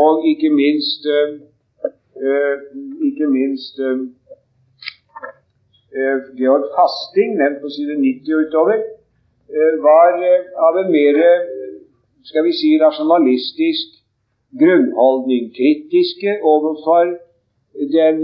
og 0.00 0.12
ikke 0.30 0.50
minst 0.60 1.02
øh, 1.14 1.30
ikke 3.08 3.26
minst 3.38 3.74
øh, 3.86 3.98
Georg 6.38 6.64
Fasting, 6.76 7.30
nevnt 7.40 7.60
på 7.62 7.68
side 7.76 7.94
90 7.96 8.34
og 8.34 8.40
utover, 8.44 8.78
var 9.88 10.12
eh, 10.30 10.40
av 10.68 10.78
en 10.78 10.90
mer 10.92 11.14
eh, 11.30 11.46
skal 12.28 12.44
vi 12.44 12.52
si, 12.52 12.70
rasjonalistisk 12.80 13.86
grunnholdning. 14.60 15.48
Kritiske 15.56 16.38
overfor 16.42 17.14
den, 17.94 18.18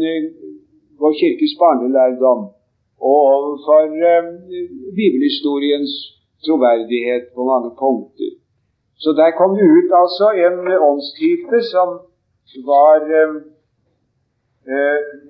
vår 1.01 1.13
kirkes 1.21 1.55
barnelærdom 1.61 2.43
og 3.09 3.21
overfor 3.37 3.89
bibelhistoriens 4.99 5.93
troverdighet 6.45 7.25
på 7.35 7.45
mange 7.45 7.71
punkter. 7.81 8.31
Så 9.03 9.13
der 9.21 9.31
kom 9.39 9.57
det 9.59 9.67
ut 9.79 9.91
altså 10.03 10.27
en 10.45 10.59
åndstype 10.91 11.59
som 11.73 11.89
var 12.71 13.01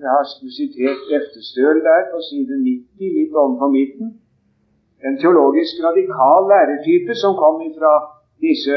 Jeg 0.05 0.11
har 0.15 0.25
sitert 0.59 1.01
Eftestøl 1.17 1.77
der 1.89 2.03
på 2.13 2.19
side 2.29 2.55
90, 2.65 3.15
litt 3.19 3.35
ovenfor 3.43 3.69
midten 3.79 4.09
en 5.07 5.17
teologisk 5.23 5.75
radikal 5.89 6.41
lærertype 6.53 7.15
som 7.23 7.33
kom 7.43 7.57
fra 7.79 7.95
disse 8.45 8.77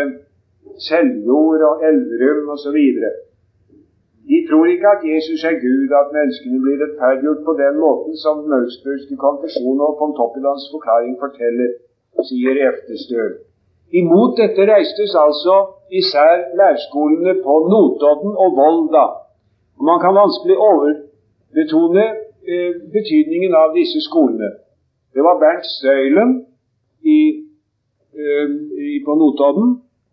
Seljord 0.87 1.61
og 1.69 1.75
Elverum 1.89 2.49
osv. 2.55 2.79
De 4.29 4.37
tror 4.47 4.65
ikke 4.73 4.89
at 4.95 5.01
Jesus 5.13 5.41
er 5.49 5.55
Gud, 5.65 5.89
at 6.01 6.13
menneskene 6.17 6.59
blir 6.63 6.77
rettferdiggjort 6.83 7.41
på 7.47 7.53
den 7.63 7.75
måten 7.85 8.13
som 8.23 8.35
den 8.43 8.57
augsburgske 8.59 9.15
konfesjon 9.25 9.79
og 9.87 9.95
Pontoppidans 9.99 10.65
forklaring 10.73 11.13
forteller, 11.23 11.69
sier 12.29 12.55
Eftestøl. 12.69 13.33
Imot 13.99 14.33
dette 14.41 14.61
reistes 14.73 15.13
altså 15.25 15.55
især 16.01 16.33
lærskolene 16.59 17.33
på 17.45 17.53
Notodden 17.71 18.33
og 18.43 18.49
Volda. 18.59 19.05
Man 19.89 19.99
kan 20.03 20.13
vanskelig 20.21 20.57
overbetone 20.69 22.05
eh, 22.51 22.71
betydningen 22.95 23.53
av 23.63 23.75
disse 23.79 23.99
skolene. 24.09 24.49
Det 25.17 25.23
var 25.25 25.39
Bernt 25.43 25.65
Støylen 25.77 26.31
i, 27.17 27.19
øh, 28.21 28.49
på 29.05 29.11
Notodden 29.21 29.69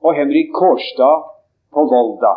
og 0.06 0.14
Henrik 0.18 0.48
Kårstad 0.60 1.16
på 1.74 1.80
Volda. 1.92 2.34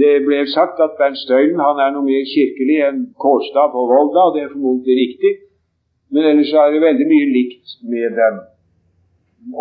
Det 0.00 0.12
ble 0.26 0.38
sagt 0.56 0.80
at 0.86 0.96
Bernt 0.98 1.20
Støylen 1.24 1.60
han 1.66 1.76
er 1.84 1.90
noe 1.92 2.06
mer 2.10 2.24
kirkelig 2.34 2.78
enn 2.88 2.98
Kårstad 3.24 3.68
på 3.76 3.82
Volda, 3.92 4.20
og 4.26 4.32
det 4.34 4.42
er 4.42 4.54
formodentlig 4.54 4.96
riktig. 5.04 5.32
Men 6.12 6.22
ellers 6.30 6.52
er 6.52 6.72
det 6.72 6.86
veldig 6.88 7.06
mye 7.12 7.28
likt 7.36 7.66
med 7.92 8.08
dem. 8.20 8.34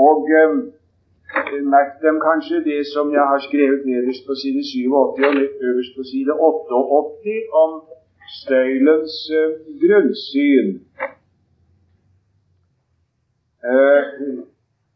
Og 0.07 0.19
øh, 0.39 0.51
merk 1.75 1.93
dem 2.05 2.17
kanskje 2.29 2.65
det 2.71 2.81
som 2.93 3.05
jeg 3.17 3.25
har 3.31 3.41
skrevet 3.47 3.81
nederst 3.91 4.23
på 4.27 4.33
side 4.41 4.63
87 4.71 4.95
og 4.99 5.05
øverst 5.67 5.93
på 5.97 6.03
side 6.11 6.31
88 6.31 7.59
om 7.63 7.71
Støylens 8.37 9.15
uh, 9.39 9.51
grunnsyn. 9.81 10.69
Uh, 13.69 14.03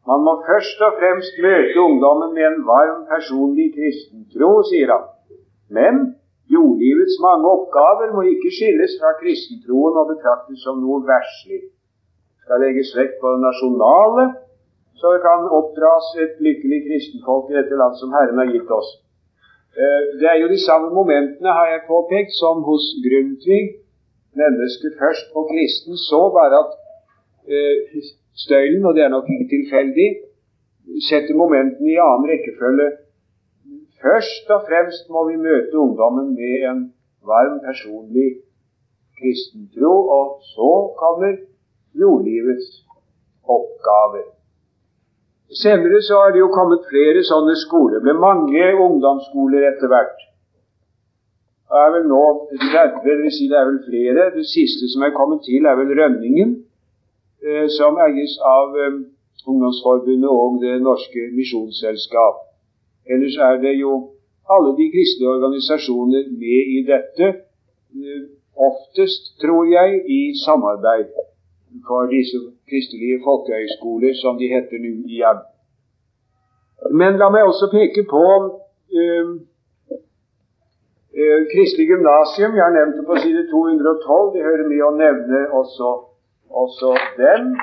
man 0.08 0.20
må 0.26 0.32
først 0.48 0.78
og 0.86 0.92
fremst 1.00 1.34
møte 1.46 1.80
ungdommen 1.88 2.34
med 2.36 2.46
en 2.50 2.60
varm, 2.68 3.00
personlig 3.14 3.66
kristentro, 3.76 4.50
sier 4.70 4.92
han. 4.94 5.04
Men 5.76 5.94
jordlivets 6.54 7.16
mange 7.26 7.46
oppgaver 7.56 8.12
må 8.16 8.22
ikke 8.32 8.52
skilles 8.58 8.96
fra 9.00 9.14
kristentroen 9.22 10.00
og 10.00 10.10
betraktes 10.12 10.64
som 10.66 10.82
noe 10.84 11.00
verslig. 11.08 11.62
Skal 12.44 12.60
legges 12.64 12.92
vekt 12.98 13.16
på 13.20 13.32
det 13.32 13.40
nasjonale, 13.48 14.26
så 15.00 15.14
det 15.14 15.22
kan 15.24 15.48
oppdras 15.58 16.10
et 16.24 16.36
lykkelig 16.46 16.80
kristenfolk 16.88 17.48
i 17.50 17.56
dette 17.58 17.80
land 17.80 17.96
som 18.00 18.12
Herren 18.16 18.40
har 18.42 18.52
gitt 18.52 18.70
oss. 18.80 18.90
Eh, 19.80 20.02
det 20.20 20.28
er 20.30 20.38
jo 20.42 20.48
de 20.54 20.60
samme 20.68 20.88
momentene, 20.98 21.50
har 21.58 21.66
jeg 21.72 21.88
påpekt, 21.92 22.32
som 22.42 22.56
hos 22.68 22.84
Grundtvig. 23.06 23.64
Mennesket 24.42 24.92
først 25.02 25.26
og 25.38 25.44
kristen 25.52 25.94
så 26.10 26.20
bare 26.38 26.56
at 26.62 26.70
uh, 27.54 27.74
støylen, 28.44 28.82
og 28.88 28.92
det 28.94 29.02
er 29.04 29.12
nok 29.16 29.26
ikke 29.30 29.52
tilfeldig, 29.56 30.08
setter 31.08 31.34
momentene 31.42 31.90
i 31.94 32.02
annen 32.06 32.30
rekkefølge. 32.32 32.88
Først 34.02 34.50
og 34.56 34.60
fremst 34.68 35.04
må 35.14 35.20
vi 35.30 35.36
møte 35.48 35.78
ungdommen 35.84 36.34
med 36.40 36.66
en 36.70 36.80
varm, 37.30 37.56
personlig 37.68 38.28
kristentro, 39.18 39.94
og 40.18 40.26
så 40.54 40.70
kommer 41.02 41.32
jordlivets 42.00 42.68
oppgaver. 43.56 44.33
Senere 45.52 46.00
så 46.02 46.14
har 46.14 46.32
det 46.32 46.40
jo 46.40 46.52
kommet 46.52 46.86
flere 46.88 47.22
sånne 47.24 47.54
skoler, 47.60 48.00
med 48.00 48.16
mange 48.20 48.62
ungdomsskoler 48.80 49.66
etter 49.68 49.90
hvert. 49.92 50.22
Det 51.68 51.80
er 51.82 51.90
vel 51.94 52.06
nå 52.08 52.22
30, 52.54 53.02
dvs. 53.04 53.36
si 53.36 53.48
det 53.50 53.58
er 53.58 53.68
vel 53.68 53.80
flere. 53.84 54.30
Det 54.36 54.44
siste 54.48 54.88
som 54.92 55.04
er 55.04 55.16
kommet 55.16 55.42
til, 55.44 55.66
er 55.66 55.76
vel 55.76 55.92
Rønningen, 55.98 56.54
eh, 57.44 57.66
som 57.76 57.98
eies 58.06 58.38
av 58.40 58.76
eh, 58.78 59.00
Ungdomsforbundet 59.44 60.30
og 60.30 60.60
Det 60.62 60.78
Norske 60.80 61.26
Misjonsselskap. 61.36 62.40
Ellers 63.04 63.36
er 63.48 63.58
det 63.60 63.74
jo 63.76 63.92
alle 64.48 64.72
de 64.78 64.86
kristne 64.94 65.28
organisasjoner 65.36 66.30
med 66.40 66.72
i 66.78 66.80
dette, 66.88 67.30
eh, 67.92 68.24
oftest, 68.68 69.34
tror 69.42 69.68
jeg, 69.68 70.00
i 70.08 70.20
samarbeid 70.44 71.12
for 71.82 72.06
disse 72.16 72.38
kristelige 72.68 73.18
folkehøyskoler, 73.26 74.12
som 74.22 74.38
de 74.40 74.46
heter 74.54 74.78
nå 74.84 74.92
igjen. 75.14 75.40
Men 77.00 77.18
la 77.20 77.28
meg 77.34 77.42
også 77.48 77.66
peke 77.72 78.02
på 78.14 78.24
uh, 79.00 79.28
uh, 81.20 81.40
Kristelig 81.52 81.86
gymnasium. 81.92 82.56
Jeg 82.56 82.64
har 82.66 82.74
nevnt 82.78 82.98
det 82.98 83.06
på 83.10 83.16
side 83.24 83.42
212. 83.50 84.34
Det 84.34 84.46
hører 84.48 84.66
med 84.72 84.82
å 84.88 84.90
nevne 85.04 85.40
også, 85.60 85.88
også 86.62 86.90
den. 87.20 87.54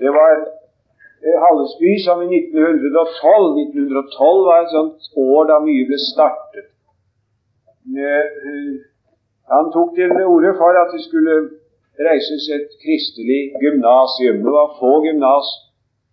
Det 0.00 0.12
var 0.18 0.32
uh, 0.44 1.36
Hallesby 1.44 1.92
som 2.06 2.22
i 2.24 2.28
1912 2.40 3.50
1912 3.66 4.46
var 4.48 4.62
et 4.62 4.74
sånt 4.76 5.10
år 5.28 5.50
da 5.50 5.58
mye 5.66 5.88
ble 5.90 6.00
startet. 6.12 6.70
han 9.52 9.66
tok 9.74 9.90
til 9.96 10.12
orde 10.24 10.54
for 10.60 10.72
at 10.82 10.92
det 10.94 11.02
skulle 11.04 11.34
reises 11.98 12.48
et 12.56 12.68
kristelig 12.82 13.42
gymnasium. 13.62 14.36
Det 14.44 14.52
var 14.58 14.76
få 14.80 14.92
gymnas 15.06 15.48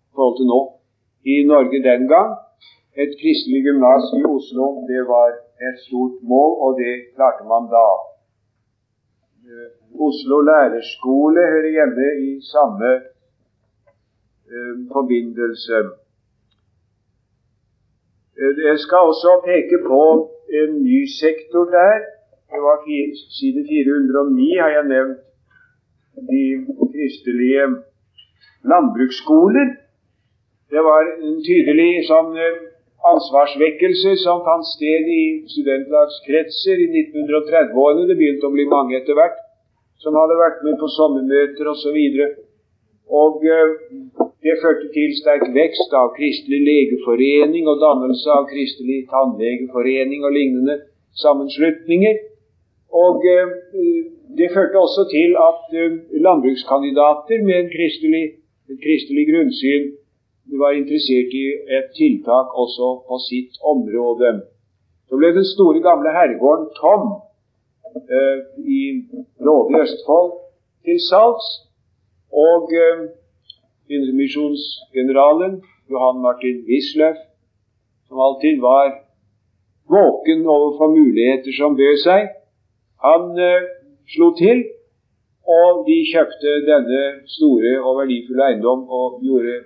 i 0.06 0.10
forhold 0.14 0.36
til 0.38 0.48
nå 0.52 0.60
i 1.32 1.34
Norge 1.52 1.78
den 1.90 2.08
gang. 2.14 2.30
Et 3.02 3.12
kristelig 3.20 3.60
gymnas 3.66 4.04
i 4.18 4.22
Oslo 4.34 4.66
det 4.90 5.02
var 5.14 5.28
et 5.68 5.78
stort 5.86 6.16
mål, 6.22 6.50
og 6.64 6.70
det 6.80 6.94
klarte 7.14 7.44
man 7.52 7.64
da. 7.74 7.88
Oslo 10.06 10.36
lærerskole 10.50 11.40
hører 11.52 11.70
hjemme 11.76 12.08
i 12.28 12.30
samme 12.52 12.90
eh, 14.52 14.74
forbindelse. 14.94 15.76
Jeg 18.68 18.78
skal 18.84 18.98
også 19.10 19.30
peke 19.44 19.76
på 19.86 20.02
en 20.60 20.70
ny 20.82 21.00
sektor 21.22 21.64
der. 21.64 21.94
Det 22.50 22.60
var 22.66 22.76
Side 23.36 23.62
409 23.68 24.56
har 24.62 24.68
jeg 24.68 24.84
nevnt 24.94 25.18
de 26.28 26.44
kristelige 26.92 27.64
landbruksskoler. 28.72 29.72
Det 30.72 30.82
var 30.86 31.08
en 31.18 31.40
tydelig 31.44 32.06
sånn 32.08 32.36
ansvarsvekkelse 33.12 34.14
som 34.22 34.44
fant 34.46 34.66
sted 34.68 35.08
i 35.10 35.22
studentlagskretser 35.50 36.82
i 36.84 36.88
1930-årene. 36.92 38.06
Det 38.08 38.18
begynte 38.18 38.48
å 38.48 38.54
bli 38.54 38.68
mange 38.70 39.00
etter 39.00 39.18
hvert 39.18 39.40
som 40.02 40.16
hadde 40.18 40.38
vært 40.38 40.62
med 40.66 40.78
på 40.80 40.90
sommermøter 40.96 41.70
osv. 41.72 41.98
Og, 43.12 43.42
og 43.42 44.28
det 44.42 44.58
førte 44.62 44.88
til 44.94 45.14
sterk 45.18 45.44
vekst 45.54 45.94
av 45.98 46.14
Kristelig 46.16 46.62
legeforening 46.66 47.68
og 47.70 47.82
dannelse 47.82 48.30
av 48.34 48.48
Kristelig 48.50 49.02
tannlegeforening 49.12 50.24
og 50.26 50.34
lignende 50.38 50.78
sammenslutninger. 51.22 52.18
Og 52.92 53.24
det 54.38 54.48
førte 54.54 54.76
også 54.86 55.02
til 55.16 55.30
at 55.48 55.60
landbrukskandidater 56.26 57.38
med 57.48 57.70
kristelig, 57.74 58.24
et 58.70 58.78
kristelig 58.84 59.24
grunnsyn 59.30 59.84
var 60.62 60.70
interessert 60.80 61.30
i 61.42 61.46
et 61.76 61.88
tiltak 61.96 62.48
også 62.62 62.88
på 63.08 63.18
sitt 63.28 63.54
område. 63.72 64.30
Så 65.08 65.16
ble 65.20 65.32
den 65.36 65.46
store, 65.54 65.80
gamle 65.88 66.12
herregården 66.16 66.68
tom 66.80 67.04
eh, 68.16 68.38
i 68.78 68.82
Råde 69.46 69.76
i 69.76 69.82
Østfold 69.84 70.30
til 70.84 70.98
salgs. 71.10 71.48
Og 72.32 72.72
eh, 72.84 73.00
Indremisjonsgeneralen 73.94 75.60
Johan 75.90 76.22
Martin 76.26 76.64
Wisløff, 76.68 77.18
som 78.08 78.20
alltid 78.26 78.60
var 78.60 78.86
våken 79.96 80.46
overfor 80.46 80.88
muligheter 80.96 81.52
som 81.58 81.76
bød 81.76 81.98
seg, 82.06 82.30
han 83.04 83.38
eh, 83.48 83.68
slo 84.14 84.32
til. 84.42 84.64
Og 85.42 85.82
de 85.88 85.96
kjøpte 86.12 86.50
denne 86.70 87.02
store 87.36 87.72
og 87.82 87.96
verdifulle 88.00 88.44
eiendom 88.48 88.84
og 88.98 89.18
gjorde 89.26 89.56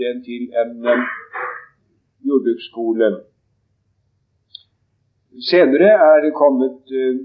den 0.00 0.24
til 0.26 0.48
en 0.60 0.72
jordbruksskole. 2.26 3.08
Senere 5.50 5.90
er 6.10 6.20
det 6.24 6.32
kommet 6.42 6.94
eh, 7.02 7.16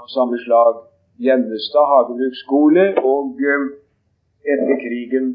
av 0.00 0.06
samme 0.16 0.38
slag 0.44 0.86
Gjennestad 1.20 1.86
hagebruksskole, 1.92 2.84
og 3.04 3.40
uh, 3.44 3.64
etter 4.52 4.76
krigen 4.80 5.26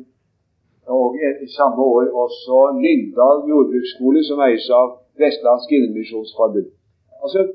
og 0.90 1.18
etter 1.28 1.52
samme 1.54 1.84
år 1.98 2.08
også 2.24 2.62
Lyngdal 2.80 3.44
jordbruksskole, 3.52 4.24
som 4.26 4.42
eies 4.48 4.66
av 4.80 4.96
Vestlandsk 5.22 5.76
Indremisjonsforbund. 5.78 6.72
Altså, 7.22 7.46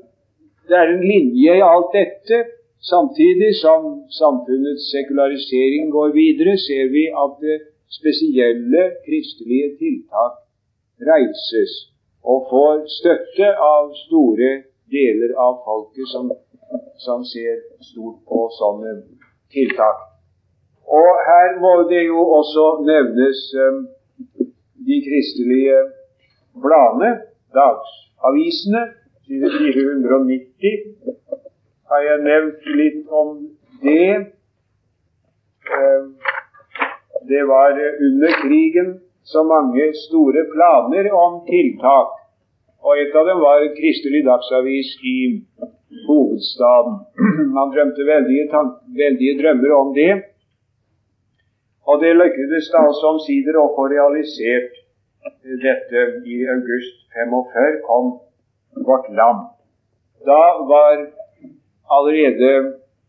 det 0.67 0.77
er 0.77 0.87
en 0.93 1.05
linje 1.13 1.53
i 1.59 1.67
alt 1.73 1.91
dette. 1.99 2.37
Samtidig 2.81 3.51
som 3.63 3.81
samfunnets 4.21 4.85
sekularisering 4.95 5.91
går 5.95 6.09
videre, 6.21 6.57
ser 6.57 6.85
vi 6.95 7.03
at 7.23 7.33
det 7.45 7.57
spesielle 7.99 8.83
kristelige 9.05 9.69
tiltak 9.81 10.33
reises 11.11 11.73
og 12.23 12.47
får 12.51 12.75
støtte 12.99 13.47
av 13.73 13.91
store 14.05 14.51
deler 14.95 15.33
av 15.45 15.59
folket 15.65 16.09
som, 16.13 16.31
som 17.05 17.25
ser 17.33 17.61
stort 17.91 18.21
på 18.29 18.39
sånne 18.57 18.95
tiltak. 19.53 20.07
Og 20.99 21.09
her 21.27 21.57
må 21.63 21.73
det 21.89 22.03
jo 22.07 22.21
også 22.39 22.65
nevnes 22.85 23.43
um, 23.65 23.83
de 24.87 24.97
kristelige 25.07 25.77
bladene, 26.63 27.11
dagsavisene. 27.55 28.83
Side 29.31 29.47
490 29.47 30.79
har 31.87 32.01
jeg 32.03 32.19
nevnt 32.25 32.65
litt 32.75 33.11
om 33.15 33.29
det. 33.79 34.07
Um, 35.71 36.07
det 37.29 37.43
var 37.47 37.77
under 38.07 38.33
krigen 38.41 38.89
så 39.23 39.43
mange 39.47 39.85
store 40.01 40.43
planer 40.51 41.07
om 41.15 41.37
tiltak. 41.47 42.17
Og 42.83 42.99
et 42.99 43.15
av 43.15 43.29
dem 43.29 43.39
var 43.39 43.63
Kristelig 43.77 44.25
Dagsavis 44.25 44.89
i 45.13 45.15
hovedstaden. 46.09 46.97
Man 47.55 47.71
drømte 47.71 48.07
veldige, 48.09 48.65
veldige 48.99 49.37
drømmer 49.39 49.75
om 49.77 49.93
det. 49.95 50.09
Og 51.87 52.03
det 52.03 52.17
lyktes 52.19 52.67
da 52.73 52.83
også 52.89 53.13
omsider 53.13 53.61
å 53.61 53.69
få 53.79 53.87
realisert 53.95 54.75
dette 55.63 56.03
i 56.27 56.41
august 56.51 56.99
45 57.15 57.79
kom 57.87 58.11
Vårt 58.75 59.07
Land. 59.19 59.39
Da 60.25 60.43
var 60.73 60.95
allerede 61.95 62.51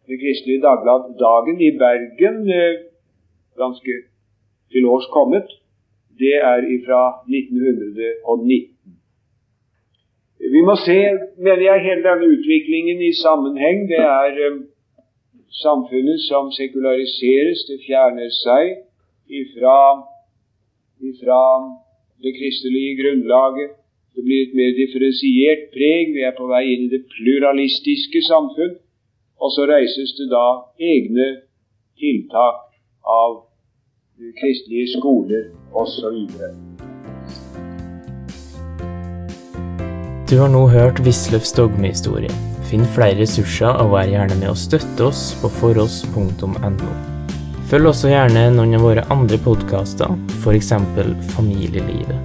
Det 0.07 0.17
Kristelige 0.23 0.61
Dagblad 0.67 1.03
Dagen 1.19 1.61
i 1.69 1.71
Bergen 1.79 2.37
eh, 2.51 2.75
ganske 3.57 3.93
til 4.73 4.85
års 4.93 5.09
kommet, 5.17 5.49
det 6.19 6.35
er 6.53 6.61
fra 6.87 7.03
1919. 7.29 8.73
Vi 10.55 10.61
må 10.69 10.75
se, 10.87 10.99
mener 11.45 11.65
jeg, 11.71 11.85
hele 11.87 12.03
denne 12.09 12.27
utviklingen 12.35 12.99
i 13.11 13.13
sammenheng. 13.25 13.79
Det 13.93 14.01
er 14.23 14.33
um, 14.47 14.59
samfunnet 15.65 16.19
som 16.31 16.51
sekulariseres, 16.61 17.59
det 17.69 17.79
fjerner 17.87 18.31
seg 18.45 18.65
ifra, 19.41 19.79
ifra 21.11 21.43
det 22.25 22.33
kristelige 22.39 22.93
grunnlaget. 23.01 23.71
Det 24.13 24.25
blir 24.27 24.43
et 24.47 24.57
mer 24.57 24.75
differensiert 24.77 25.71
preg. 25.73 26.13
Vi 26.17 26.25
er 26.27 26.35
på 26.37 26.49
vei 26.51 26.65
inn 26.75 26.89
i 26.89 26.93
det 26.93 27.05
pluralistiske 27.15 28.21
samfunn. 28.29 28.77
Og 29.43 29.55
så 29.55 29.65
reises 29.71 30.13
det 30.19 30.29
da 30.31 30.47
egne 30.79 31.29
tiltak 31.99 32.69
av 33.09 33.41
kristelige 34.39 34.93
skoler 34.99 35.49
osv. 35.73 36.21
Du 40.31 40.39
har 40.41 40.49
nå 40.53 40.63
hørt 40.73 41.01
Wisløffs 41.05 41.53
dogmehistorie. 41.57 42.33
Finn 42.71 42.87
flere 42.95 43.19
ressurser 43.19 43.81
og 43.83 43.91
vær 43.97 44.09
gjerne 44.09 44.39
med 44.41 44.53
å 44.53 44.57
støtte 44.57 45.09
oss 45.11 45.33
på 45.43 45.51
foross.no. 45.59 46.93
Følg 47.73 47.89
også 47.91 48.13
gjerne 48.13 48.47
noen 48.55 48.79
av 48.79 48.87
våre 48.87 49.05
andre 49.13 49.41
podkaster, 49.45 50.15
f.eks. 50.41 50.73
Familielivet. 51.35 52.22